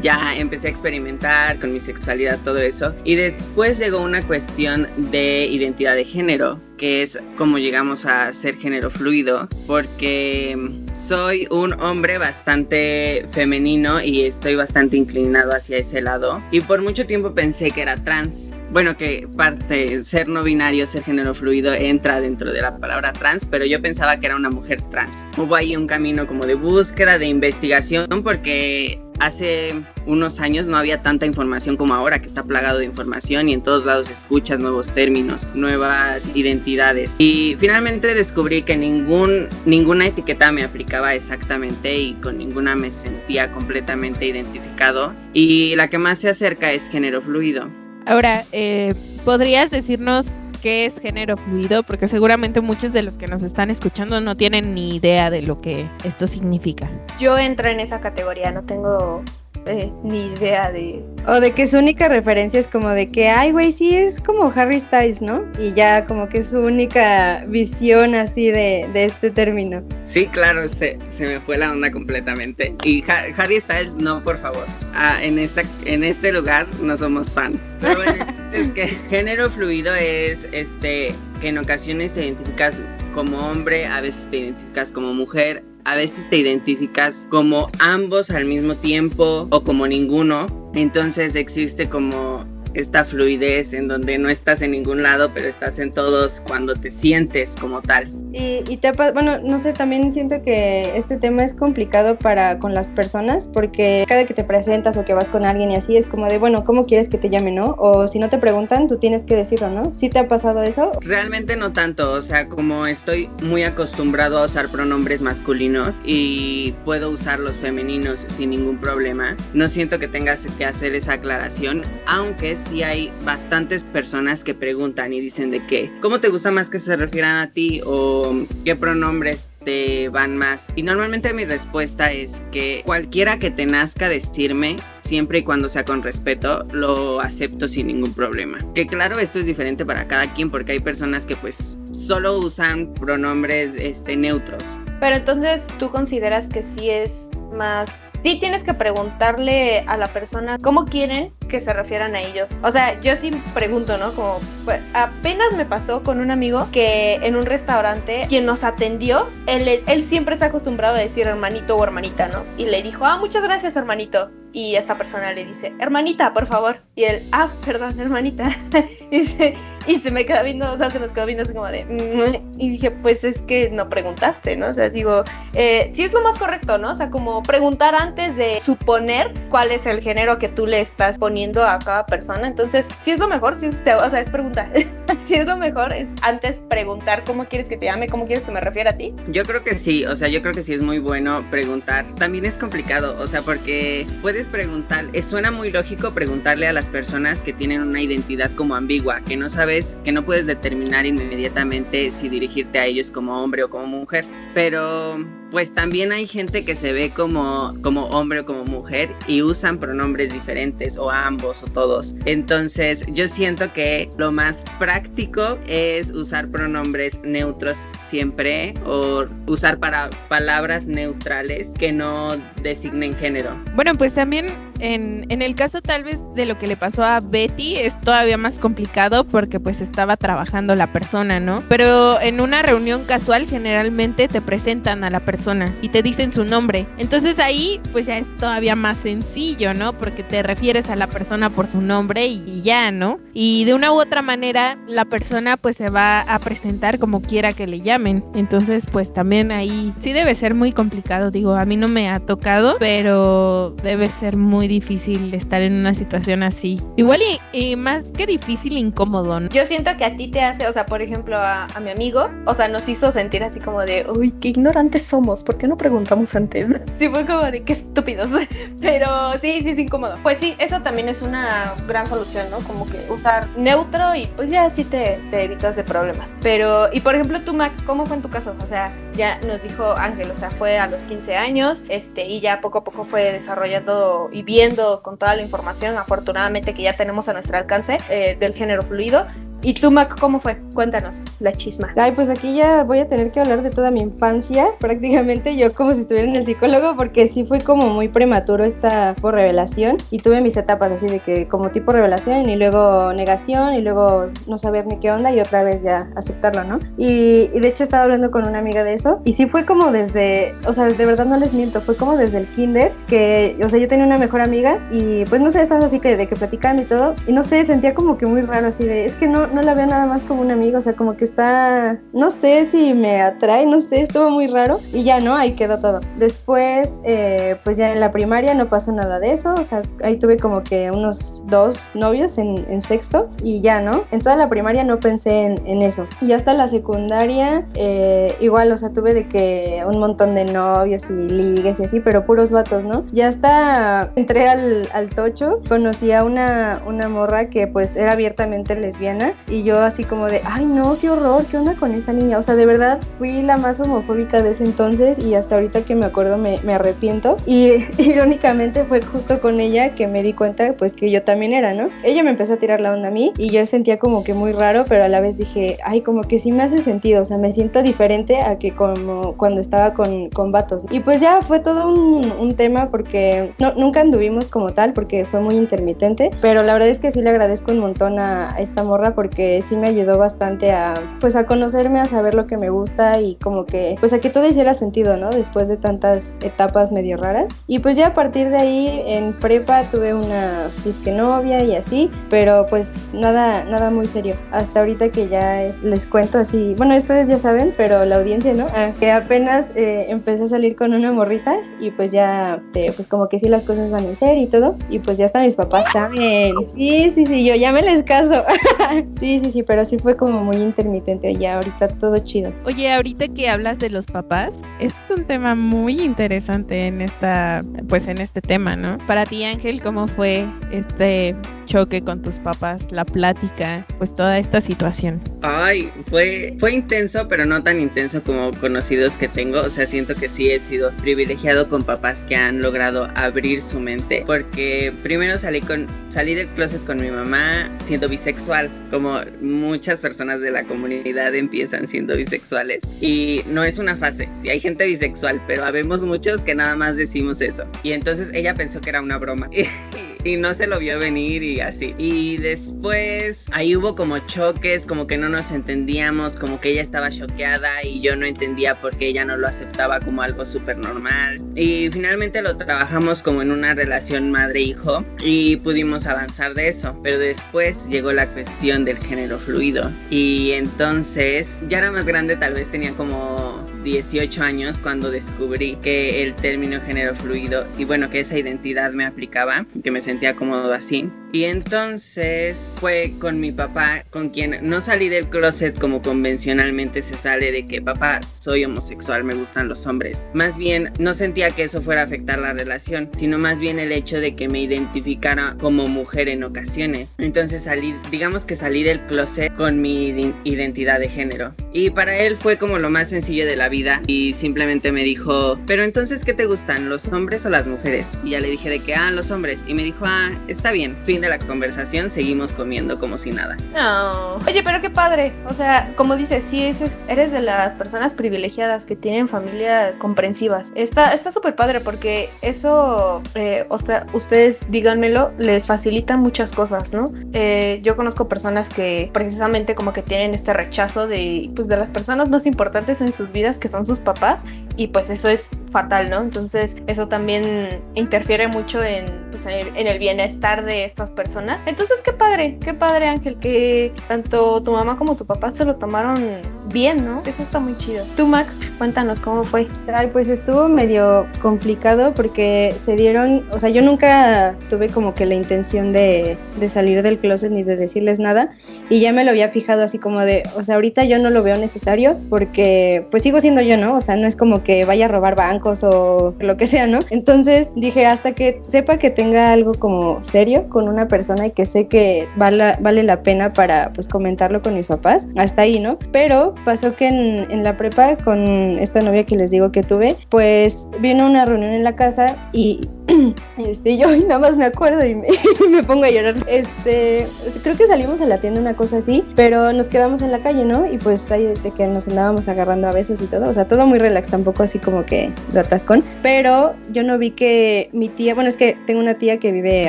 ya 0.00 0.36
empecé 0.36 0.68
a 0.68 0.70
experimentar 0.70 1.58
con 1.58 1.72
mi 1.72 1.80
sexualidad, 1.80 2.38
todo 2.44 2.58
eso. 2.58 2.94
Y 3.04 3.14
después 3.14 3.78
llegó 3.78 4.00
una 4.00 4.22
cuestión 4.22 4.86
de 5.10 5.46
identidad 5.46 5.94
de 5.94 6.04
género, 6.04 6.60
que 6.76 7.02
es 7.02 7.18
cómo 7.36 7.58
llegamos 7.58 8.06
a 8.06 8.32
ser 8.32 8.54
género 8.56 8.90
fluido, 8.90 9.48
porque 9.66 10.56
soy 10.94 11.46
un 11.50 11.72
hombre 11.80 12.18
bastante 12.18 13.26
femenino 13.32 14.00
y 14.02 14.22
estoy 14.22 14.54
bastante 14.54 14.96
inclinado 14.96 15.52
hacia 15.52 15.78
ese 15.78 16.00
lado. 16.00 16.42
Y 16.50 16.60
por 16.60 16.82
mucho 16.82 17.06
tiempo 17.06 17.34
pensé 17.34 17.70
que 17.70 17.82
era 17.82 18.02
trans. 18.02 18.52
Bueno, 18.70 18.98
que 18.98 19.26
parte 19.34 20.04
ser 20.04 20.28
no 20.28 20.42
binario, 20.42 20.84
ser 20.84 21.02
género 21.02 21.32
fluido 21.32 21.72
entra 21.72 22.20
dentro 22.20 22.52
de 22.52 22.60
la 22.60 22.76
palabra 22.76 23.14
trans, 23.14 23.46
pero 23.46 23.64
yo 23.64 23.80
pensaba 23.80 24.20
que 24.20 24.26
era 24.26 24.36
una 24.36 24.50
mujer 24.50 24.80
trans. 24.90 25.26
Hubo 25.38 25.54
ahí 25.54 25.74
un 25.74 25.86
camino 25.86 26.26
como 26.26 26.44
de 26.44 26.54
búsqueda, 26.54 27.18
de 27.18 27.26
investigación, 27.26 28.22
porque 28.22 29.00
hace 29.20 29.74
unos 30.06 30.40
años 30.40 30.66
no 30.66 30.76
había 30.76 31.02
tanta 31.02 31.26
información 31.26 31.76
como 31.76 31.94
ahora, 31.94 32.20
que 32.20 32.26
está 32.26 32.42
plagado 32.42 32.78
de 32.78 32.84
información 32.84 33.48
y 33.48 33.52
en 33.52 33.62
todos 33.62 33.84
lados 33.84 34.10
escuchas 34.10 34.60
nuevos 34.60 34.90
términos, 34.90 35.46
nuevas 35.54 36.28
identidades. 36.34 37.14
Y 37.18 37.56
finalmente 37.58 38.14
descubrí 38.14 38.62
que 38.62 38.76
ningún, 38.76 39.48
ninguna 39.66 40.06
etiqueta 40.06 40.52
me 40.52 40.64
aplicaba 40.64 41.14
exactamente 41.14 41.98
y 41.98 42.14
con 42.14 42.38
ninguna 42.38 42.74
me 42.74 42.90
sentía 42.90 43.50
completamente 43.50 44.26
identificado. 44.26 45.12
Y 45.32 45.74
la 45.76 45.88
que 45.88 45.98
más 45.98 46.18
se 46.18 46.30
acerca 46.30 46.72
es 46.72 46.88
género 46.88 47.20
fluido. 47.22 47.68
Ahora, 48.06 48.44
eh, 48.52 48.94
¿podrías 49.24 49.70
decirnos 49.70 50.26
qué 50.58 50.86
es 50.86 51.00
género 51.00 51.36
fluido, 51.36 51.82
porque 51.82 52.08
seguramente 52.08 52.60
muchos 52.60 52.92
de 52.92 53.02
los 53.02 53.16
que 53.16 53.26
nos 53.26 53.42
están 53.42 53.70
escuchando 53.70 54.20
no 54.20 54.34
tienen 54.34 54.74
ni 54.74 54.96
idea 54.96 55.30
de 55.30 55.42
lo 55.42 55.60
que 55.60 55.88
esto 56.04 56.26
significa. 56.26 56.90
Yo 57.18 57.36
entro 57.38 57.68
en 57.68 57.80
esa 57.80 58.00
categoría, 58.00 58.50
no 58.52 58.62
tengo 58.62 59.22
eh, 59.68 59.90
ni 60.02 60.26
idea 60.26 60.72
de... 60.72 61.02
O 61.26 61.40
de 61.40 61.52
que 61.52 61.66
su 61.66 61.78
única 61.78 62.08
referencia 62.08 62.58
es 62.58 62.66
como 62.66 62.88
de 62.90 63.06
que, 63.06 63.28
ay, 63.28 63.52
güey, 63.52 63.70
sí 63.70 63.94
es 63.94 64.18
como 64.18 64.50
Harry 64.54 64.80
Styles, 64.80 65.20
¿no? 65.20 65.44
Y 65.58 65.74
ya 65.74 66.06
como 66.06 66.28
que 66.28 66.38
es 66.38 66.48
su 66.48 66.60
única 66.60 67.44
visión 67.46 68.14
así 68.14 68.50
de, 68.50 68.88
de 68.94 69.04
este 69.04 69.30
término. 69.30 69.82
Sí, 70.06 70.26
claro, 70.26 70.66
se, 70.68 70.98
se, 71.10 71.26
me 71.26 71.40
fue 71.40 71.58
la 71.58 71.70
onda 71.70 71.90
completamente. 71.90 72.74
Y 72.82 73.04
Harry 73.08 73.60
Styles, 73.60 73.94
no, 73.94 74.20
por 74.20 74.38
favor. 74.38 74.64
Ah, 74.94 75.18
en, 75.22 75.38
esta, 75.38 75.62
en 75.84 76.02
este 76.02 76.32
lugar 76.32 76.66
no 76.80 76.96
somos 76.96 77.34
fan. 77.34 77.60
Pero 77.80 77.96
bueno, 77.96 78.24
es 78.52 78.68
que 78.70 78.86
género 78.86 79.50
fluido 79.50 79.94
es 79.94 80.48
este 80.52 81.14
que 81.40 81.48
en 81.48 81.58
ocasiones 81.58 82.12
te 82.12 82.24
identificas 82.24 82.78
como 83.14 83.38
hombre, 83.38 83.86
a 83.86 84.00
veces 84.00 84.28
te 84.30 84.38
identificas 84.38 84.92
como 84.92 85.12
mujer, 85.12 85.62
a 85.84 85.94
veces 85.94 86.28
te 86.28 86.38
identificas 86.38 87.26
como 87.30 87.70
ambos 87.78 88.30
al 88.30 88.44
mismo 88.44 88.74
tiempo 88.74 89.46
o 89.50 89.62
como 89.62 89.86
ninguno. 89.86 90.46
Entonces 90.74 91.34
existe 91.34 91.88
como 91.88 92.44
esta 92.78 93.04
fluidez 93.04 93.72
en 93.72 93.88
donde 93.88 94.18
no 94.18 94.28
estás 94.28 94.62
en 94.62 94.70
ningún 94.70 95.02
lado, 95.02 95.32
pero 95.34 95.48
estás 95.48 95.78
en 95.78 95.92
todos 95.92 96.40
cuando 96.46 96.74
te 96.74 96.90
sientes 96.90 97.54
como 97.60 97.82
tal. 97.82 98.08
Y, 98.32 98.62
y 98.68 98.76
te, 98.76 98.92
bueno, 98.92 99.38
no 99.42 99.58
sé, 99.58 99.72
también 99.72 100.12
siento 100.12 100.42
que 100.42 100.96
este 100.96 101.16
tema 101.16 101.42
es 101.44 101.54
complicado 101.54 102.16
para 102.16 102.58
con 102.58 102.74
las 102.74 102.88
personas 102.88 103.48
porque 103.52 104.04
cada 104.08 104.26
que 104.26 104.34
te 104.34 104.44
presentas 104.44 104.96
o 104.96 105.04
que 105.04 105.14
vas 105.14 105.26
con 105.28 105.44
alguien 105.44 105.70
y 105.70 105.76
así 105.76 105.96
es 105.96 106.06
como 106.06 106.26
de, 106.28 106.38
bueno, 106.38 106.64
¿cómo 106.64 106.86
quieres 106.86 107.08
que 107.08 107.18
te 107.18 107.30
llame, 107.30 107.50
no? 107.50 107.74
O 107.78 108.06
si 108.06 108.18
no 108.18 108.28
te 108.28 108.38
preguntan, 108.38 108.86
tú 108.86 108.98
tienes 108.98 109.24
que 109.24 109.34
decirlo, 109.34 109.70
¿no? 109.70 109.92
¿Sí 109.92 110.08
te 110.08 110.20
ha 110.20 110.28
pasado 110.28 110.62
eso? 110.62 110.92
Realmente 111.00 111.56
no 111.56 111.72
tanto, 111.72 112.12
o 112.12 112.20
sea, 112.20 112.48
como 112.48 112.86
estoy 112.86 113.28
muy 113.42 113.64
acostumbrado 113.64 114.38
a 114.38 114.46
usar 114.46 114.68
pronombres 114.68 115.20
masculinos 115.20 115.96
y 116.04 116.74
puedo 116.84 117.10
usar 117.10 117.40
los 117.40 117.56
femeninos 117.56 118.24
sin 118.28 118.50
ningún 118.50 118.78
problema, 118.78 119.36
no 119.52 119.68
siento 119.68 119.98
que 119.98 120.06
tengas 120.06 120.46
que 120.58 120.64
hacer 120.64 120.94
esa 120.94 121.14
aclaración, 121.14 121.82
aunque 122.06 122.56
sí 122.68 122.82
hay 122.82 123.10
bastantes 123.24 123.84
personas 123.84 124.44
que 124.44 124.54
preguntan 124.54 125.12
y 125.12 125.20
dicen 125.20 125.50
de 125.50 125.64
qué, 125.66 125.90
¿cómo 126.00 126.20
te 126.20 126.28
gusta 126.28 126.50
más 126.50 126.70
que 126.70 126.78
se 126.78 126.96
refieran 126.96 127.36
a 127.36 127.50
ti 127.50 127.80
o 127.84 128.46
qué 128.64 128.76
pronombres 128.76 129.46
te 129.64 130.08
van 130.08 130.36
más. 130.36 130.66
Y 130.76 130.82
normalmente 130.82 131.34
mi 131.34 131.44
respuesta 131.44 132.10
es 132.10 132.42
que 132.52 132.82
cualquiera 132.86 133.38
que 133.38 133.50
te 133.50 133.66
nazca 133.66 134.08
decirme, 134.08 134.76
siempre 135.02 135.40
y 135.40 135.42
cuando 135.42 135.68
sea 135.68 135.84
con 135.84 136.02
respeto, 136.02 136.64
lo 136.72 137.20
acepto 137.20 137.68
sin 137.68 137.88
ningún 137.88 138.14
problema. 138.14 138.58
Que 138.74 138.86
claro, 138.86 139.18
esto 139.18 139.40
es 139.40 139.46
diferente 139.46 139.84
para 139.84 140.08
cada 140.08 140.32
quien 140.32 140.50
porque 140.50 140.72
hay 140.72 140.80
personas 140.80 141.26
que 141.26 141.36
pues 141.36 141.78
solo 141.92 142.38
usan 142.38 142.94
pronombres 142.94 143.74
este, 143.76 144.16
neutros. 144.16 144.62
Pero 145.00 145.16
entonces 145.16 145.66
tú 145.78 145.90
consideras 145.90 146.48
que 146.48 146.62
sí 146.62 146.88
es 146.88 147.27
más 147.52 148.08
sí 148.24 148.38
tienes 148.38 148.64
que 148.64 148.74
preguntarle 148.74 149.80
a 149.86 149.96
la 149.96 150.06
persona 150.06 150.58
cómo 150.62 150.84
quieren 150.84 151.32
que 151.48 151.60
se 151.60 151.72
refieran 151.72 152.14
a 152.14 152.20
ellos. 152.20 152.50
O 152.62 152.70
sea, 152.70 153.00
yo 153.00 153.16
sí 153.16 153.30
pregunto, 153.54 153.96
¿no? 153.96 154.12
Como 154.12 154.40
pues, 154.64 154.80
apenas 154.94 155.54
me 155.56 155.64
pasó 155.64 156.02
con 156.02 156.20
un 156.20 156.30
amigo 156.30 156.68
que 156.72 157.14
en 157.16 157.36
un 157.36 157.46
restaurante, 157.46 158.26
quien 158.28 158.44
nos 158.44 158.64
atendió, 158.64 159.28
él, 159.46 159.82
él 159.86 160.04
siempre 160.04 160.34
está 160.34 160.46
acostumbrado 160.46 160.96
a 160.96 161.00
decir 161.00 161.26
hermanito 161.26 161.76
o 161.76 161.82
hermanita, 161.82 162.28
¿no? 162.28 162.42
Y 162.56 162.66
le 162.66 162.82
dijo, 162.82 163.04
ah, 163.04 163.18
muchas 163.18 163.42
gracias, 163.42 163.76
hermanito. 163.76 164.30
Y 164.52 164.76
esta 164.76 164.96
persona 164.96 165.32
le 165.32 165.44
dice, 165.44 165.72
hermanita, 165.78 166.32
por 166.32 166.46
favor. 166.46 166.80
Y 166.94 167.04
él, 167.04 167.22
ah, 167.32 167.48
perdón, 167.64 167.98
hermanita. 168.00 168.50
y, 169.10 169.54
se 170.00 170.10
me 170.10 170.26
queda 170.26 170.42
viendo, 170.42 170.72
o 170.72 170.76
sea, 170.76 170.90
se 170.90 171.00
nos 171.00 171.12
quedó 171.12 171.26
viendo 171.26 171.42
así 171.42 171.52
como 171.52 171.66
de, 171.66 171.84
mm", 171.84 172.60
y 172.60 172.70
dije, 172.70 172.90
pues 172.90 173.24
es 173.24 173.40
que 173.42 173.70
no 173.70 173.88
preguntaste, 173.88 174.56
¿no? 174.56 174.68
O 174.68 174.72
sea, 174.72 174.90
digo, 174.90 175.24
eh, 175.54 175.90
sí 175.94 176.02
es 176.02 176.12
lo 176.12 176.20
más 176.20 176.38
correcto, 176.38 176.78
¿no? 176.78 176.92
O 176.92 176.94
sea, 176.94 177.10
como 177.10 177.42
preguntar 177.42 177.94
antes 177.94 178.36
de 178.36 178.60
suponer 178.60 179.32
cuál 179.50 179.70
es 179.70 179.86
el 179.86 180.00
género 180.00 180.38
que 180.38 180.48
tú 180.48 180.66
le 180.66 180.80
estás 180.80 181.18
poniendo 181.18 181.66
a 181.66 181.78
cada 181.78 182.06
persona. 182.06 182.46
Entonces, 182.48 182.86
si 183.02 183.12
es 183.12 183.18
lo 183.18 183.28
mejor, 183.28 183.56
si 183.56 183.66
es, 183.66 183.74
o 183.74 184.10
sea, 184.10 184.20
es 184.20 184.28
preguntar. 184.28 184.70
si 185.26 185.34
es 185.34 185.46
lo 185.46 185.56
mejor, 185.56 185.92
es 185.92 186.08
antes 186.22 186.60
preguntar 186.68 187.24
cómo 187.24 187.46
quieres 187.46 187.68
que 187.68 187.76
te 187.76 187.86
llame, 187.86 188.08
cómo 188.08 188.26
quieres 188.26 188.44
que 188.44 188.52
me 188.52 188.60
refiera 188.60 188.90
a 188.90 188.96
ti. 188.96 189.14
Yo 189.28 189.44
creo 189.44 189.62
que 189.62 189.76
sí, 189.76 190.04
o 190.04 190.14
sea, 190.14 190.28
yo 190.28 190.42
creo 190.42 190.54
que 190.54 190.62
sí 190.62 190.74
es 190.74 190.82
muy 190.82 190.98
bueno 190.98 191.44
preguntar. 191.50 192.04
También 192.16 192.44
es 192.44 192.56
complicado, 192.56 193.16
o 193.20 193.26
sea, 193.26 193.42
porque 193.42 194.06
puedes 194.22 194.48
preguntar, 194.48 195.04
suena 195.22 195.50
muy 195.50 195.70
lógico 195.70 196.12
preguntarle 196.12 196.66
a 196.66 196.72
las 196.72 196.88
personas 196.88 197.42
que 197.42 197.52
tienen 197.52 197.82
una 197.82 198.00
identidad 198.00 198.50
como 198.52 198.74
ambigua, 198.74 199.20
que 199.20 199.36
no 199.36 199.48
sabes, 199.48 199.77
que 200.04 200.12
no 200.12 200.24
puedes 200.24 200.46
determinar 200.46 201.06
inmediatamente 201.06 202.10
si 202.10 202.28
dirigirte 202.28 202.78
a 202.78 202.86
ellos 202.86 203.10
como 203.10 203.42
hombre 203.42 203.62
o 203.64 203.70
como 203.70 203.86
mujer, 203.86 204.24
pero 204.54 205.18
pues 205.50 205.72
también 205.72 206.12
hay 206.12 206.26
gente 206.26 206.64
que 206.64 206.74
se 206.74 206.92
ve 206.92 207.10
como, 207.10 207.74
como 207.82 208.06
hombre 208.06 208.40
o 208.40 208.44
como 208.44 208.64
mujer 208.64 209.14
y 209.26 209.42
usan 209.42 209.78
pronombres 209.78 210.32
diferentes 210.32 210.98
o 210.98 211.10
ambos 211.10 211.62
o 211.62 211.66
todos. 211.66 212.14
Entonces 212.26 213.04
yo 213.08 213.28
siento 213.28 213.72
que 213.72 214.10
lo 214.18 214.30
más 214.30 214.64
práctico 214.78 215.58
es 215.66 216.10
usar 216.10 216.48
pronombres 216.48 217.18
neutros 217.22 217.88
siempre 217.98 218.74
o 218.84 219.24
usar 219.46 219.78
para 219.78 220.10
palabras 220.28 220.86
neutrales 220.86 221.70
que 221.78 221.92
no 221.92 222.30
designen 222.62 223.16
género. 223.16 223.56
Bueno, 223.74 223.94
pues 223.94 224.14
también 224.14 224.46
en, 224.80 225.26
en, 225.28 225.42
el 225.42 225.56
caso 225.56 225.80
tal 225.82 226.04
vez 226.04 226.20
de 226.36 226.46
lo 226.46 226.56
que 226.56 226.68
le 226.68 226.76
pasó 226.76 227.02
a 227.02 227.18
Betty 227.20 227.76
es 227.76 228.00
todavía 228.02 228.36
más 228.36 228.60
complicado 228.60 229.24
porque 229.24 229.58
pues 229.58 229.80
estaba 229.80 230.16
trabajando 230.16 230.76
la 230.76 230.92
persona, 230.92 231.40
¿no? 231.40 231.64
Pero 231.68 232.20
en 232.20 232.40
una 232.40 232.62
reunión 232.62 233.04
casual 233.04 233.46
generalmente 233.48 234.28
te 234.28 234.40
presentan 234.40 235.02
a 235.02 235.10
la 235.10 235.18
persona 235.20 235.37
y 235.82 235.88
te 235.88 236.02
dicen 236.02 236.32
su 236.32 236.44
nombre. 236.44 236.86
Entonces 236.98 237.38
ahí 237.38 237.80
pues 237.92 238.06
ya 238.06 238.18
es 238.18 238.36
todavía 238.36 238.76
más 238.76 238.98
sencillo, 238.98 239.72
¿no? 239.72 239.92
Porque 239.92 240.22
te 240.22 240.42
refieres 240.42 240.90
a 240.90 240.96
la 240.96 241.06
persona 241.06 241.48
por 241.48 241.68
su 241.68 241.80
nombre 241.80 242.26
y 242.26 242.60
ya, 242.60 242.90
¿no? 242.90 243.18
Y 243.32 243.64
de 243.64 243.74
una 243.74 243.92
u 243.92 244.00
otra 244.00 244.20
manera 244.20 244.78
la 244.86 245.04
persona 245.04 245.56
pues 245.56 245.76
se 245.76 245.90
va 245.90 246.20
a 246.20 246.38
presentar 246.38 246.98
como 246.98 247.22
quiera 247.22 247.52
que 247.52 247.66
le 247.66 247.80
llamen. 247.80 248.24
Entonces 248.34 248.84
pues 248.90 249.12
también 249.12 249.52
ahí 249.52 249.92
sí 249.98 250.12
debe 250.12 250.34
ser 250.34 250.54
muy 250.54 250.72
complicado, 250.72 251.30
digo, 251.30 251.54
a 251.54 251.64
mí 251.64 251.76
no 251.76 251.88
me 251.88 252.10
ha 252.10 252.20
tocado, 252.20 252.76
pero 252.78 253.74
debe 253.82 254.08
ser 254.08 254.36
muy 254.36 254.68
difícil 254.68 255.32
estar 255.32 255.62
en 255.62 255.74
una 255.74 255.94
situación 255.94 256.42
así. 256.42 256.80
Igual 256.96 257.20
y, 257.52 257.58
y 257.58 257.76
más 257.76 258.04
que 258.12 258.26
difícil, 258.26 258.76
incómodo, 258.76 259.40
¿no? 259.40 259.48
Yo 259.50 259.66
siento 259.66 259.96
que 259.96 260.04
a 260.04 260.16
ti 260.16 260.28
te 260.28 260.40
hace, 260.42 260.66
o 260.66 260.72
sea, 260.72 260.84
por 260.86 261.00
ejemplo, 261.00 261.36
a, 261.36 261.66
a 261.74 261.80
mi 261.80 261.90
amigo, 261.90 262.28
o 262.46 262.54
sea, 262.54 262.68
nos 262.68 262.88
hizo 262.88 263.10
sentir 263.12 263.42
así 263.42 263.60
como 263.60 263.80
de, 263.80 264.06
uy, 264.14 264.32
qué 264.40 264.48
ignorantes 264.48 265.06
somos, 265.06 265.27
¿por 265.36 265.58
qué 265.58 265.68
no 265.68 265.76
preguntamos 265.76 266.34
antes? 266.34 266.68
Sí, 266.98 267.08
fue 267.08 267.24
como 267.26 267.42
de, 267.42 267.62
qué 267.62 267.74
estúpidos. 267.74 268.28
Pero 268.80 269.32
sí, 269.40 269.60
sí, 269.62 269.70
es 269.70 269.78
incómodo. 269.78 270.18
Pues 270.22 270.38
sí, 270.38 270.56
eso 270.58 270.80
también 270.82 271.08
es 271.08 271.22
una 271.22 271.74
gran 271.86 272.06
solución, 272.08 272.46
¿no? 272.50 272.58
Como 272.58 272.86
que 272.86 273.06
usar 273.10 273.46
neutro 273.56 274.14
y 274.16 274.26
pues 274.26 274.50
ya 274.50 274.68
sí 274.70 274.84
te, 274.84 275.20
te 275.30 275.44
evitas 275.44 275.76
de 275.76 275.84
problemas. 275.84 276.34
Pero, 276.42 276.88
y 276.92 277.00
por 277.00 277.14
ejemplo, 277.14 277.40
tú, 277.42 277.54
Mac, 277.54 277.72
¿cómo 277.86 278.04
fue 278.06 278.16
en 278.16 278.22
tu 278.22 278.30
caso? 278.30 278.54
O 278.62 278.66
sea, 278.66 278.92
ya 279.14 279.38
nos 279.46 279.62
dijo 279.62 279.92
Ángel, 279.92 280.30
o 280.30 280.36
sea, 280.36 280.50
fue 280.50 280.78
a 280.78 280.88
los 280.88 281.02
15 281.02 281.36
años, 281.36 281.82
este, 281.88 282.26
y 282.26 282.40
ya 282.40 282.60
poco 282.60 282.78
a 282.78 282.84
poco 282.84 283.04
fue 283.04 283.32
desarrollando 283.32 284.30
y 284.32 284.42
viendo 284.42 285.02
con 285.02 285.18
toda 285.18 285.36
la 285.36 285.42
información, 285.42 285.96
afortunadamente 285.98 286.74
que 286.74 286.82
ya 286.82 286.94
tenemos 286.94 287.28
a 287.28 287.32
nuestro 287.32 287.58
alcance 287.58 287.98
eh, 288.08 288.36
del 288.38 288.54
género 288.54 288.82
fluido. 288.82 289.26
¿Y 289.60 289.74
tú, 289.74 289.90
Mac, 289.90 290.16
cómo 290.20 290.40
fue? 290.40 290.56
Cuéntanos, 290.72 291.16
la 291.40 291.52
chisma. 291.52 291.88
Ay, 291.96 292.12
pues 292.12 292.28
aquí 292.28 292.54
ya 292.54 292.84
voy 292.84 293.00
a 293.00 293.08
tener 293.08 293.32
que 293.32 293.40
hablar 293.40 293.62
de 293.62 293.70
toda 293.70 293.90
mi 293.90 294.00
infancia, 294.00 294.68
prácticamente 294.78 295.56
yo 295.56 295.74
como 295.74 295.92
si 295.94 296.02
estuviera 296.02 296.28
en 296.28 296.36
el 296.36 296.44
psicólogo, 296.44 296.96
porque 296.96 297.26
sí 297.26 297.44
fue 297.44 297.60
como 297.60 297.88
muy 297.88 298.08
prematuro 298.08 298.64
esta 298.64 299.16
por 299.20 299.34
revelación 299.34 299.96
y 300.10 300.20
tuve 300.20 300.40
mis 300.40 300.56
etapas 300.56 300.92
así 300.92 301.06
de 301.06 301.18
que 301.18 301.48
como 301.48 301.70
tipo 301.70 301.92
revelación 301.92 302.48
y 302.48 302.54
luego 302.54 303.12
negación 303.12 303.74
y 303.74 303.82
luego 303.82 304.26
no 304.46 304.58
saber 304.58 304.86
ni 304.86 304.98
qué 304.98 305.10
onda 305.10 305.32
y 305.32 305.40
otra 305.40 305.64
vez 305.64 305.82
ya 305.82 306.08
aceptarlo, 306.14 306.62
¿no? 306.62 306.78
Y, 306.96 307.50
y 307.52 307.60
de 307.60 307.68
hecho 307.68 307.82
estaba 307.82 308.04
hablando 308.04 308.30
con 308.30 308.46
una 308.46 308.60
amiga 308.60 308.84
de 308.84 308.94
eso 308.94 309.20
y 309.24 309.32
sí 309.32 309.46
fue 309.46 309.66
como 309.66 309.90
desde, 309.90 310.54
o 310.66 310.72
sea, 310.72 310.86
de 310.86 311.06
verdad 311.06 311.26
no 311.26 311.36
les 311.36 311.52
miento, 311.52 311.80
fue 311.80 311.96
como 311.96 312.16
desde 312.16 312.38
el 312.38 312.46
kinder 312.46 312.92
que, 313.08 313.58
o 313.64 313.68
sea, 313.68 313.80
yo 313.80 313.88
tenía 313.88 314.06
una 314.06 314.18
mejor 314.18 314.40
amiga 314.40 314.78
y 314.92 315.24
pues 315.24 315.40
no 315.40 315.50
sé, 315.50 315.62
estás 315.62 315.82
así 315.82 315.98
que 315.98 316.16
de 316.16 316.28
que 316.28 316.36
platicando 316.36 316.82
y 316.82 316.84
todo 316.84 317.14
y 317.26 317.32
no 317.32 317.42
sé, 317.42 317.66
sentía 317.66 317.94
como 317.94 318.18
que 318.18 318.26
muy 318.26 318.42
raro 318.42 318.68
así 318.68 318.84
de, 318.84 319.04
es 319.04 319.14
que 319.14 319.26
no, 319.26 319.47
no 319.52 319.62
la 319.62 319.74
veo 319.74 319.86
nada 319.86 320.06
más 320.06 320.22
como 320.22 320.42
una 320.42 320.54
amiga, 320.54 320.78
o 320.78 320.82
sea, 320.82 320.94
como 320.94 321.16
que 321.16 321.24
está, 321.24 321.98
no 322.12 322.30
sé 322.30 322.64
si 322.66 322.94
me 322.94 323.20
atrae, 323.20 323.66
no 323.66 323.80
sé, 323.80 324.02
estuvo 324.02 324.30
muy 324.30 324.46
raro 324.46 324.80
y 324.92 325.04
ya 325.04 325.20
no, 325.20 325.34
ahí 325.34 325.52
quedó 325.52 325.78
todo. 325.78 326.00
Después, 326.18 327.00
eh, 327.04 327.56
pues 327.64 327.76
ya 327.76 327.92
en 327.92 328.00
la 328.00 328.10
primaria 328.10 328.54
no 328.54 328.68
pasó 328.68 328.92
nada 328.92 329.18
de 329.20 329.32
eso, 329.32 329.54
o 329.54 329.64
sea, 329.64 329.82
ahí 330.02 330.16
tuve 330.16 330.36
como 330.36 330.62
que 330.62 330.90
unos 330.90 331.42
dos 331.46 331.78
novios 331.94 332.38
en, 332.38 332.58
sexto 332.82 333.28
y 333.42 333.60
ya 333.60 333.80
no, 333.80 334.04
en 334.12 334.20
toda 334.20 334.36
la 334.36 334.48
primaria 334.48 334.84
no 334.84 335.00
pensé 335.00 335.46
en, 335.46 335.66
en 335.66 335.82
eso. 335.82 336.06
Y 336.20 336.32
hasta 336.32 336.54
la 336.54 336.68
secundaria, 336.68 337.66
eh, 337.74 338.34
igual, 338.40 338.70
o 338.70 338.76
sea, 338.76 338.92
tuve 338.92 339.14
de 339.14 339.28
que 339.28 339.82
un 339.86 339.98
montón 339.98 340.34
de 340.34 340.44
novios 340.44 341.10
y 341.10 341.28
ligues 341.28 341.80
y 341.80 341.84
así, 341.84 342.00
pero 342.00 342.24
puros 342.24 342.52
vatos, 342.52 342.84
¿no? 342.84 343.04
Ya 343.10 343.28
hasta 343.28 344.12
entré 344.16 344.48
al, 344.48 344.88
al 344.92 345.10
tocho, 345.10 345.60
conocí 345.68 346.12
a 346.12 346.24
una, 346.24 346.82
una 346.86 347.08
morra 347.08 347.50
que 347.50 347.66
pues 347.66 347.96
era 347.96 348.12
abiertamente 348.12 348.74
lesbiana 348.74 349.34
y 349.50 349.62
yo 349.62 349.80
así 349.80 350.04
como 350.04 350.26
de, 350.26 350.40
ay 350.44 350.64
no, 350.66 350.96
qué 351.00 351.10
horror, 351.10 351.44
qué 351.46 351.56
onda 351.56 351.74
con 351.74 351.92
esa 351.92 352.12
niña. 352.12 352.38
O 352.38 352.42
sea, 352.42 352.54
de 352.54 352.66
verdad 352.66 353.00
fui 353.18 353.42
la 353.42 353.56
más 353.56 353.80
homofóbica 353.80 354.42
de 354.42 354.50
ese 354.50 354.64
entonces 354.64 355.18
y 355.18 355.34
hasta 355.34 355.54
ahorita 355.54 355.82
que 355.82 355.94
me 355.94 356.06
acuerdo 356.06 356.38
me, 356.38 356.60
me 356.62 356.74
arrepiento. 356.74 357.36
Y 357.46 357.84
irónicamente 357.98 358.84
fue 358.84 359.00
justo 359.02 359.40
con 359.40 359.60
ella 359.60 359.94
que 359.94 360.06
me 360.06 360.22
di 360.22 360.32
cuenta 360.32 360.74
pues 360.74 360.92
que 360.92 361.10
yo 361.10 361.22
también 361.22 361.52
era, 361.52 361.74
¿no? 361.74 361.88
Ella 362.02 362.22
me 362.22 362.30
empezó 362.30 362.54
a 362.54 362.56
tirar 362.56 362.80
la 362.80 362.92
onda 362.92 363.08
a 363.08 363.10
mí 363.10 363.32
y 363.38 363.50
yo 363.50 363.64
sentía 363.66 363.98
como 363.98 364.24
que 364.24 364.34
muy 364.34 364.52
raro, 364.52 364.84
pero 364.88 365.04
a 365.04 365.08
la 365.08 365.20
vez 365.20 365.38
dije, 365.38 365.78
ay, 365.84 366.02
como 366.02 366.22
que 366.22 366.38
sí 366.38 366.52
me 366.52 366.62
hace 366.62 366.78
sentido, 366.78 367.22
o 367.22 367.24
sea, 367.24 367.38
me 367.38 367.52
siento 367.52 367.82
diferente 367.82 368.40
a 368.40 368.58
que 368.58 368.74
como 368.74 369.34
cuando 369.36 369.60
estaba 369.60 369.94
con, 369.94 370.30
con 370.30 370.52
vatos. 370.52 370.84
Y 370.90 371.00
pues 371.00 371.20
ya 371.20 371.42
fue 371.42 371.60
todo 371.60 371.88
un, 371.88 372.32
un 372.38 372.54
tema 372.54 372.90
porque 372.90 373.52
no, 373.58 373.72
nunca 373.74 374.00
anduvimos 374.00 374.46
como 374.46 374.72
tal 374.72 374.92
porque 374.92 375.24
fue 375.24 375.40
muy 375.40 375.56
intermitente, 375.56 376.30
pero 376.40 376.62
la 376.62 376.72
verdad 376.74 376.88
es 376.88 376.98
que 376.98 377.10
sí 377.10 377.22
le 377.22 377.30
agradezco 377.30 377.72
un 377.72 377.78
montón 377.78 378.18
a 378.18 378.54
esta 378.58 378.82
morra 378.82 379.14
porque 379.14 379.27
sí 379.36 379.76
me 379.76 379.88
ayudó 379.88 380.18
bastante 380.18 380.70
a 380.72 380.94
pues 381.20 381.36
a 381.36 381.46
conocerme, 381.46 382.00
a 382.00 382.04
saber 382.06 382.34
lo 382.34 382.46
que 382.46 382.56
me 382.56 382.70
gusta 382.70 383.20
y 383.20 383.36
como 383.36 383.64
que 383.66 383.96
pues 384.00 384.12
a 384.12 384.20
que 384.20 384.30
todo 384.30 384.46
hiciera 384.46 384.74
sentido, 384.74 385.16
¿no? 385.16 385.30
Después 385.30 385.68
de 385.68 385.76
tantas 385.76 386.34
etapas 386.42 386.92
medio 386.92 387.16
raras. 387.16 387.52
Y 387.66 387.78
pues 387.80 387.96
ya 387.96 388.08
a 388.08 388.14
partir 388.14 388.48
de 388.50 388.56
ahí 388.56 389.02
en 389.06 389.32
prepa 389.32 389.82
tuve 389.90 390.14
una 390.14 390.68
disque 390.84 391.12
novia 391.12 391.62
y 391.62 391.74
así, 391.74 392.10
pero 392.30 392.66
pues 392.68 393.10
nada 393.12 393.64
nada 393.64 393.90
muy 393.90 394.06
serio. 394.06 394.34
Hasta 394.52 394.80
ahorita 394.80 395.10
que 395.10 395.28
ya 395.28 395.62
es- 395.62 395.82
les 395.82 396.06
cuento 396.06 396.38
así, 396.38 396.74
bueno, 396.76 396.96
ustedes 396.96 397.28
ya 397.28 397.38
saben, 397.38 397.74
pero 397.76 398.04
la 398.04 398.16
audiencia, 398.16 398.54
¿no? 398.54 398.66
Ah, 398.74 398.90
que 398.98 399.10
apenas 399.10 399.66
eh, 399.74 400.06
empecé 400.08 400.44
a 400.44 400.48
salir 400.48 400.76
con 400.76 400.94
una 400.94 401.12
morrita 401.12 401.56
y 401.80 401.90
pues 401.90 402.10
ya 402.10 402.60
te- 402.72 402.92
pues 402.92 403.06
como 403.08 403.28
que 403.28 403.38
sí 403.38 403.48
las 403.48 403.64
cosas 403.64 403.90
van 403.90 404.04
en 404.04 404.16
serio 404.16 404.42
y 404.42 404.46
todo 404.46 404.76
y 404.90 404.98
pues 404.98 405.18
ya 405.18 405.26
hasta 405.26 405.40
mis 405.40 405.54
papás 405.54 405.84
saben. 405.92 406.54
Sí, 406.74 407.10
sí, 407.10 407.26
sí, 407.26 407.44
yo 407.44 407.54
ya 407.54 407.72
me 407.72 407.82
les 407.82 408.02
caso. 408.04 408.44
sí, 409.18 409.40
sí, 409.40 409.52
sí, 409.52 409.62
pero 409.62 409.84
sí 409.84 409.98
fue 409.98 410.16
como 410.16 410.44
muy 410.44 410.56
intermitente 410.56 411.34
ya 411.34 411.56
ahorita 411.56 411.88
todo 411.88 412.18
chido. 412.18 412.52
Oye, 412.64 412.92
ahorita 412.92 413.28
que 413.28 413.48
hablas 413.48 413.78
de 413.78 413.90
los 413.90 414.06
papás, 414.06 414.60
este 414.80 414.98
es 415.04 415.18
un 415.18 415.24
tema 415.24 415.54
muy 415.54 416.00
interesante 416.00 416.86
en 416.86 417.00
esta, 417.00 417.62
pues 417.88 418.06
en 418.06 418.18
este 418.18 418.40
tema, 418.40 418.76
¿no? 418.76 418.98
Para 419.06 419.24
ti, 419.24 419.44
Ángel, 419.44 419.82
¿cómo 419.82 420.08
fue 420.08 420.46
este 420.70 421.34
choque 421.68 422.02
con 422.02 422.22
tus 422.22 422.38
papás, 422.40 422.82
la 422.90 423.04
plática, 423.04 423.86
pues 423.98 424.14
toda 424.14 424.38
esta 424.38 424.60
situación? 424.60 425.20
Ay, 425.42 425.90
fue, 426.08 426.56
fue 426.58 426.72
intenso, 426.72 427.28
pero 427.28 427.44
no 427.44 427.62
tan 427.62 427.80
intenso 427.80 428.22
como 428.22 428.50
conocidos 428.52 429.16
que 429.16 429.28
tengo. 429.28 429.60
O 429.60 429.68
sea, 429.68 429.86
siento 429.86 430.14
que 430.14 430.28
sí 430.28 430.50
he 430.50 430.58
sido 430.58 430.90
privilegiado 430.96 431.68
con 431.68 431.82
papás 431.82 432.24
que 432.24 432.36
han 432.36 432.60
logrado 432.60 433.08
abrir 433.14 433.60
su 433.60 433.78
mente. 433.78 434.24
Porque 434.26 434.92
primero 435.02 435.38
salí 435.38 435.60
con, 435.60 435.86
salí 436.08 436.34
del 436.34 436.48
closet 436.48 436.84
con 436.84 437.00
mi 437.00 437.10
mamá 437.10 437.68
siendo 437.84 438.08
bisexual, 438.08 438.70
como 438.90 439.07
muchas 439.40 440.00
personas 440.00 440.40
de 440.40 440.50
la 440.50 440.64
comunidad 440.64 441.34
empiezan 441.34 441.86
siendo 441.86 442.16
bisexuales. 442.16 442.82
Y 443.00 443.42
no 443.46 443.64
es 443.64 443.78
una 443.78 443.96
fase. 443.96 444.28
Sí 444.42 444.50
hay 444.50 444.60
gente 444.60 444.86
bisexual, 444.86 445.40
pero 445.46 445.64
habemos 445.64 446.02
muchos 446.02 446.42
que 446.42 446.54
nada 446.54 446.74
más 446.76 446.96
decimos 446.96 447.40
eso. 447.40 447.64
Y 447.82 447.92
entonces 447.92 448.30
ella 448.32 448.54
pensó 448.54 448.80
que 448.80 448.90
era 448.90 449.00
una 449.00 449.18
broma. 449.18 449.48
y 450.24 450.36
no 450.36 450.54
se 450.54 450.66
lo 450.66 450.78
vio 450.78 450.98
venir 450.98 451.42
y 451.42 451.60
así. 451.60 451.94
Y 451.98 452.36
después 452.38 453.46
ahí 453.52 453.76
hubo 453.76 453.94
como 453.94 454.18
choques, 454.26 454.86
como 454.86 455.06
que 455.06 455.18
no 455.18 455.28
nos 455.28 455.50
entendíamos, 455.50 456.36
como 456.36 456.60
que 456.60 456.70
ella 456.70 456.82
estaba 456.82 457.10
choqueada 457.10 457.82
y 457.84 458.00
yo 458.00 458.16
no 458.16 458.26
entendía 458.26 458.80
por 458.80 458.96
qué 458.96 459.08
ella 459.08 459.24
no 459.24 459.36
lo 459.36 459.48
aceptaba 459.48 460.00
como 460.00 460.22
algo 460.22 460.44
súper 460.44 460.78
normal. 460.78 461.40
Y 461.54 461.90
finalmente 461.90 462.42
lo 462.42 462.56
trabajamos 462.56 463.22
como 463.22 463.42
en 463.42 463.50
una 463.50 463.74
relación 463.74 464.30
madre-hijo 464.30 465.04
y 465.22 465.56
pudimos 465.56 466.06
avanzar 466.06 466.54
de 466.54 466.68
eso. 466.68 466.98
Pero 467.02 467.18
después 467.18 467.88
llegó 467.88 468.12
la 468.12 468.26
cuestión 468.26 468.84
del 468.84 468.98
género 468.98 469.38
fluido. 469.38 469.90
Y 470.10 470.52
entonces 470.52 471.62
ya 471.68 471.78
era 471.78 471.90
más 471.90 472.06
grande, 472.06 472.36
tal 472.36 472.54
vez 472.54 472.70
tenía 472.70 472.92
como 472.92 473.67
18 473.84 474.42
años 474.42 474.78
cuando 474.82 475.10
descubrí 475.10 475.76
que 475.82 476.22
el 476.22 476.34
término 476.34 476.80
género 476.80 477.14
fluido 477.14 477.64
y 477.76 477.84
bueno 477.84 478.10
que 478.10 478.20
esa 478.20 478.38
identidad 478.38 478.92
me 478.92 479.04
aplicaba, 479.04 479.66
que 479.82 479.90
me 479.90 480.00
sentía 480.00 480.34
cómodo 480.34 480.72
así. 480.72 481.08
Y 481.30 481.44
entonces 481.44 482.56
fue 482.80 483.12
con 483.18 483.38
mi 483.38 483.52
papá 483.52 484.02
con 484.10 484.30
quien 484.30 484.58
no 484.62 484.80
salí 484.80 485.10
del 485.10 485.28
closet 485.28 485.78
como 485.78 486.00
convencionalmente 486.00 487.02
se 487.02 487.14
sale 487.14 487.52
de 487.52 487.66
que 487.66 487.82
papá 487.82 488.20
soy 488.22 488.64
homosexual, 488.64 489.24
me 489.24 489.34
gustan 489.34 489.68
los 489.68 489.86
hombres. 489.86 490.24
Más 490.32 490.56
bien 490.56 490.90
no 490.98 491.12
sentía 491.12 491.50
que 491.50 491.64
eso 491.64 491.82
fuera 491.82 492.00
a 492.00 492.04
afectar 492.04 492.38
la 492.38 492.54
relación, 492.54 493.10
sino 493.18 493.38
más 493.38 493.60
bien 493.60 493.78
el 493.78 493.92
hecho 493.92 494.20
de 494.20 494.34
que 494.34 494.48
me 494.48 494.62
identificara 494.62 495.54
como 495.60 495.86
mujer 495.86 496.30
en 496.30 496.44
ocasiones. 496.44 497.14
Entonces 497.18 497.64
salí, 497.64 497.94
digamos 498.10 498.46
que 498.46 498.56
salí 498.56 498.82
del 498.82 499.00
closet 499.06 499.52
con 499.54 499.82
mi 499.82 500.10
iden- 500.12 500.34
identidad 500.44 500.98
de 500.98 501.10
género. 501.10 501.54
Y 501.74 501.90
para 501.90 502.16
él 502.18 502.36
fue 502.36 502.56
como 502.56 502.78
lo 502.78 502.88
más 502.88 503.10
sencillo 503.10 503.44
de 503.44 503.56
la 503.56 503.68
vida 503.68 504.00
y 504.06 504.32
simplemente 504.32 504.92
me 504.92 505.04
dijo, 505.04 505.60
pero 505.66 505.82
entonces 505.82 506.24
¿qué 506.24 506.32
te 506.32 506.46
gustan, 506.46 506.88
los 506.88 507.06
hombres 507.08 507.44
o 507.44 507.50
las 507.50 507.66
mujeres? 507.66 508.08
Y 508.24 508.30
ya 508.30 508.40
le 508.40 508.48
dije 508.48 508.70
de 508.70 508.80
que, 508.80 508.94
ah, 508.94 509.10
los 509.10 509.30
hombres. 509.30 509.62
Y 509.68 509.74
me 509.74 509.84
dijo, 509.84 510.04
ah, 510.06 510.30
está 510.48 510.72
bien. 510.72 510.96
Fin 511.04 511.17
de 511.20 511.28
la 511.28 511.38
conversación, 511.38 512.10
seguimos 512.10 512.52
comiendo 512.52 512.98
como 512.98 513.16
si 513.18 513.30
nada. 513.30 513.56
No. 513.74 514.36
Oye, 514.46 514.62
pero 514.62 514.80
qué 514.80 514.90
padre. 514.90 515.32
O 515.48 515.54
sea, 515.54 515.92
como 515.96 516.16
dices, 516.16 516.44
sí, 516.44 516.64
es- 516.64 516.96
eres 517.08 517.32
de 517.32 517.40
las 517.40 517.72
personas 517.74 518.14
privilegiadas 518.14 518.84
que 518.86 518.96
tienen 518.96 519.28
familias 519.28 519.96
comprensivas. 519.96 520.72
Está 520.74 521.12
está 521.14 521.32
súper 521.32 521.54
padre 521.54 521.80
porque 521.80 522.30
eso, 522.42 523.22
eh, 523.34 523.66
o 523.68 523.78
sea, 523.78 524.06
ustedes 524.12 524.60
díganmelo, 524.68 525.32
les 525.38 525.66
facilita 525.66 526.16
muchas 526.16 526.52
cosas, 526.52 526.92
¿no? 526.92 527.12
Eh, 527.32 527.80
yo 527.82 527.96
conozco 527.96 528.28
personas 528.28 528.68
que 528.68 529.10
precisamente 529.12 529.74
como 529.74 529.92
que 529.92 530.02
tienen 530.02 530.34
este 530.34 530.52
rechazo 530.52 531.06
de, 531.06 531.50
pues, 531.54 531.68
de 531.68 531.76
las 531.76 531.88
personas 531.88 532.28
más 532.28 532.46
importantes 532.46 533.00
en 533.00 533.12
sus 533.12 533.32
vidas, 533.32 533.58
que 533.58 533.68
son 533.68 533.86
sus 533.86 533.98
papás. 534.00 534.44
Y 534.78 534.86
pues 534.86 535.10
eso 535.10 535.28
es 535.28 535.50
fatal, 535.72 536.08
¿no? 536.08 536.22
Entonces 536.22 536.76
eso 536.86 537.08
también 537.08 537.82
interfiere 537.94 538.46
mucho 538.48 538.82
en, 538.82 539.06
pues, 539.30 539.44
en, 539.44 539.54
el, 539.54 539.76
en 539.76 539.86
el 539.88 539.98
bienestar 539.98 540.64
de 540.64 540.84
estas 540.84 541.10
personas. 541.10 541.60
Entonces 541.66 542.00
qué 542.00 542.12
padre, 542.12 542.58
qué 542.64 542.72
padre 542.72 543.08
Ángel, 543.08 543.38
que 543.40 543.92
tanto 544.06 544.62
tu 544.62 544.72
mamá 544.72 544.96
como 544.96 545.16
tu 545.16 545.26
papá 545.26 545.50
se 545.50 545.64
lo 545.64 545.76
tomaron 545.76 546.40
bien, 546.68 547.04
¿no? 547.04 547.22
Eso 547.26 547.42
está 547.42 547.58
muy 547.58 547.76
chido. 547.76 548.04
Tú, 548.16 548.26
Mac, 548.26 548.46
cuéntanos 548.78 549.20
cómo 549.20 549.44
fue. 549.44 549.66
Ay, 549.92 550.08
pues 550.12 550.28
estuvo 550.28 550.68
medio 550.68 551.26
complicado 551.40 552.12
porque 552.14 552.74
se 552.82 552.96
dieron, 552.96 553.44
o 553.52 553.58
sea, 553.58 553.68
yo 553.68 553.82
nunca 553.82 554.54
tuve 554.70 554.88
como 554.88 555.14
que 555.14 555.26
la 555.26 555.34
intención 555.34 555.92
de, 555.92 556.36
de 556.58 556.68
salir 556.68 557.02
del 557.02 557.18
closet 557.18 557.50
ni 557.50 557.62
de 557.62 557.76
decirles 557.76 558.18
nada 558.18 558.50
y 558.90 559.00
ya 559.00 559.12
me 559.12 559.24
lo 559.24 559.30
había 559.30 559.48
fijado 559.48 559.82
así 559.82 559.98
como 559.98 560.20
de, 560.20 560.42
o 560.56 560.62
sea, 560.62 560.76
ahorita 560.76 561.04
yo 561.04 561.18
no 561.18 561.30
lo 561.30 561.42
veo 561.42 561.56
necesario 561.56 562.16
porque 562.28 563.06
pues 563.10 563.22
sigo 563.22 563.40
siendo 563.40 563.60
yo, 563.60 563.76
¿no? 563.76 563.96
O 563.96 564.00
sea, 564.00 564.16
no 564.16 564.26
es 564.26 564.36
como 564.36 564.62
que 564.62 564.84
vaya 564.84 565.06
a 565.06 565.08
robar 565.08 565.34
bancos 565.34 565.82
o 565.82 566.34
lo 566.38 566.56
que 566.56 566.66
sea, 566.66 566.86
¿no? 566.86 567.00
Entonces 567.10 567.70
dije, 567.74 568.06
hasta 568.06 568.32
que 568.32 568.60
sepa 568.66 568.98
que 568.98 569.10
tenga 569.10 569.52
algo 569.52 569.74
como 569.74 570.22
serio 570.22 570.68
con 570.68 570.88
una 570.88 571.08
persona 571.08 571.46
y 571.46 571.50
que 571.50 571.66
sé 571.66 571.86
que 571.88 572.28
vale, 572.36 572.76
vale 572.80 573.02
la 573.02 573.22
pena 573.22 573.52
para 573.52 573.92
pues 573.92 574.08
comentarlo 574.08 574.62
con 574.62 574.74
mis 574.74 574.86
papás, 574.86 575.28
hasta 575.36 575.62
ahí, 575.62 575.80
¿no? 575.80 575.98
Pero 576.12 576.54
pasó 576.64 576.94
que 576.94 577.08
en, 577.08 577.62
la 577.62 577.76
prepa 577.76 578.16
con 578.16 578.78
esta 578.78 579.00
novia 579.00 579.24
que 579.24 579.36
les 579.36 579.50
digo 579.50 579.72
que 579.72 579.82
tuve, 579.82 580.16
pues 580.28 580.88
vino 581.00 581.26
una 581.26 581.44
reunión 581.44 581.72
en 581.72 581.84
la 581.84 581.96
casa 581.96 582.36
y 582.52 582.88
este, 583.58 583.96
yo 583.96 584.14
nada 584.16 584.38
más 584.38 584.56
me 584.56 584.66
acuerdo 584.66 585.04
y 585.06 585.14
me, 585.14 585.82
pongo 585.82 586.04
a 586.04 586.10
llorar. 586.10 586.34
Este, 586.46 587.26
creo 587.62 587.76
que 587.76 587.86
salimos 587.86 588.20
a 588.20 588.26
la 588.26 588.38
tienda, 588.38 588.60
una 588.60 588.76
cosa 588.76 588.98
así, 588.98 589.24
pero 589.34 589.72
nos 589.72 589.88
quedamos 589.88 590.22
en 590.22 590.30
la 590.30 590.40
calle, 590.40 590.64
¿no? 590.64 590.90
Y 590.90 590.98
pues 590.98 591.30
ahí 591.30 591.46
de 591.46 591.70
que 591.70 591.86
nos 591.86 592.06
andábamos 592.08 592.48
agarrando 592.48 592.88
a 592.88 592.92
besos 592.92 593.20
y 593.20 593.26
todo, 593.26 593.48
o 593.48 593.54
sea, 593.54 593.66
todo 593.66 593.86
muy 593.86 593.98
relax, 593.98 594.28
tampoco 594.28 594.62
así 594.62 594.78
como 594.78 595.04
que 595.04 595.30
de 595.52 595.60
atascón. 595.60 596.04
Pero 596.22 596.74
yo 596.92 597.02
no 597.02 597.18
vi 597.18 597.30
que 597.30 597.88
mi 597.92 598.08
tía, 598.08 598.34
bueno, 598.34 598.48
es 598.48 598.56
que 598.56 598.76
tengo 598.86 599.00
una 599.00 599.14
tía 599.14 599.38
que 599.38 599.52
vive 599.52 599.88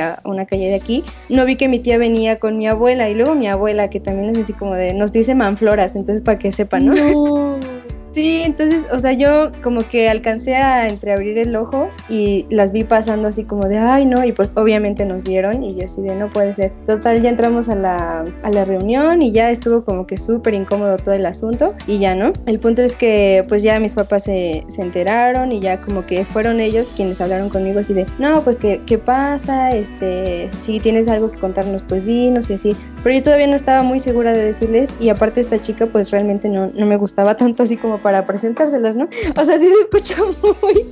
a 0.00 0.20
una 0.24 0.46
calle 0.46 0.68
de 0.68 0.74
aquí, 0.74 1.04
no 1.28 1.44
vi 1.44 1.56
que 1.56 1.68
mi 1.68 1.78
tía 1.78 1.98
venía 1.98 2.38
con 2.38 2.58
mi 2.58 2.66
abuela 2.66 3.08
y 3.08 3.14
luego 3.14 3.34
mi 3.34 3.48
abuela, 3.48 3.90
que 3.90 4.00
también 4.00 4.30
es 4.30 4.38
así 4.38 4.52
como 4.52 4.74
de, 4.74 4.94
nos 4.94 5.12
dice 5.12 5.34
manfloras, 5.34 5.96
entonces 5.96 6.22
para 6.22 6.38
que 6.38 6.52
sepan, 6.60 6.84
¿no? 6.84 6.94
no. 6.94 7.69
Sí, 8.12 8.42
entonces, 8.44 8.88
o 8.92 8.98
sea, 8.98 9.12
yo 9.12 9.52
como 9.62 9.82
que 9.82 10.08
alcancé 10.08 10.56
a 10.56 10.88
entreabrir 10.88 11.38
el 11.38 11.54
ojo 11.54 11.90
y 12.08 12.44
las 12.50 12.72
vi 12.72 12.82
pasando 12.82 13.28
así 13.28 13.44
como 13.44 13.68
de, 13.68 13.78
ay, 13.78 14.04
no, 14.04 14.24
y 14.24 14.32
pues 14.32 14.50
obviamente 14.56 15.04
nos 15.04 15.22
vieron 15.22 15.62
y 15.62 15.76
yo 15.76 15.84
así 15.84 16.00
de, 16.00 16.16
no 16.16 16.28
puede 16.28 16.52
ser. 16.52 16.72
Total, 16.86 17.20
ya 17.20 17.28
entramos 17.28 17.68
a 17.68 17.76
la, 17.76 18.24
a 18.42 18.50
la 18.50 18.64
reunión 18.64 19.22
y 19.22 19.30
ya 19.30 19.50
estuvo 19.50 19.84
como 19.84 20.08
que 20.08 20.16
súper 20.16 20.54
incómodo 20.54 20.96
todo 20.98 21.14
el 21.14 21.24
asunto 21.24 21.74
y 21.86 22.00
ya, 22.00 22.16
¿no? 22.16 22.32
El 22.46 22.58
punto 22.58 22.82
es 22.82 22.96
que 22.96 23.44
pues 23.48 23.62
ya 23.62 23.78
mis 23.78 23.92
papás 23.92 24.24
se, 24.24 24.64
se, 24.68 24.82
enteraron 24.82 25.52
y 25.52 25.60
ya 25.60 25.80
como 25.80 26.04
que 26.04 26.24
fueron 26.24 26.58
ellos 26.58 26.90
quienes 26.96 27.20
hablaron 27.20 27.48
conmigo 27.48 27.78
así 27.78 27.92
de, 27.92 28.06
no, 28.18 28.42
pues 28.42 28.58
¿qué, 28.58 28.80
qué 28.86 28.98
pasa? 28.98 29.70
Este, 29.72 30.50
si 30.58 30.80
tienes 30.80 31.06
algo 31.06 31.30
que 31.30 31.38
contarnos, 31.38 31.82
pues 31.82 32.04
dinos 32.04 32.50
y 32.50 32.54
así. 32.54 32.76
Pero 33.04 33.16
yo 33.16 33.22
todavía 33.22 33.46
no 33.46 33.56
estaba 33.56 33.82
muy 33.82 34.00
segura 34.00 34.32
de 34.32 34.44
decirles 34.44 34.92
y 34.98 35.10
aparte 35.10 35.40
esta 35.40 35.62
chica 35.62 35.86
pues 35.86 36.10
realmente 36.10 36.48
no, 36.48 36.70
no 36.74 36.86
me 36.86 36.96
gustaba 36.96 37.36
tanto 37.36 37.62
así 37.62 37.76
como 37.76 37.99
para 38.02 38.26
presentárselas, 38.26 38.96
¿no? 38.96 39.08
O 39.36 39.44
sea, 39.44 39.58
sí 39.58 39.68
se 39.68 39.80
escucha 39.80 40.16
muy, 40.62 40.86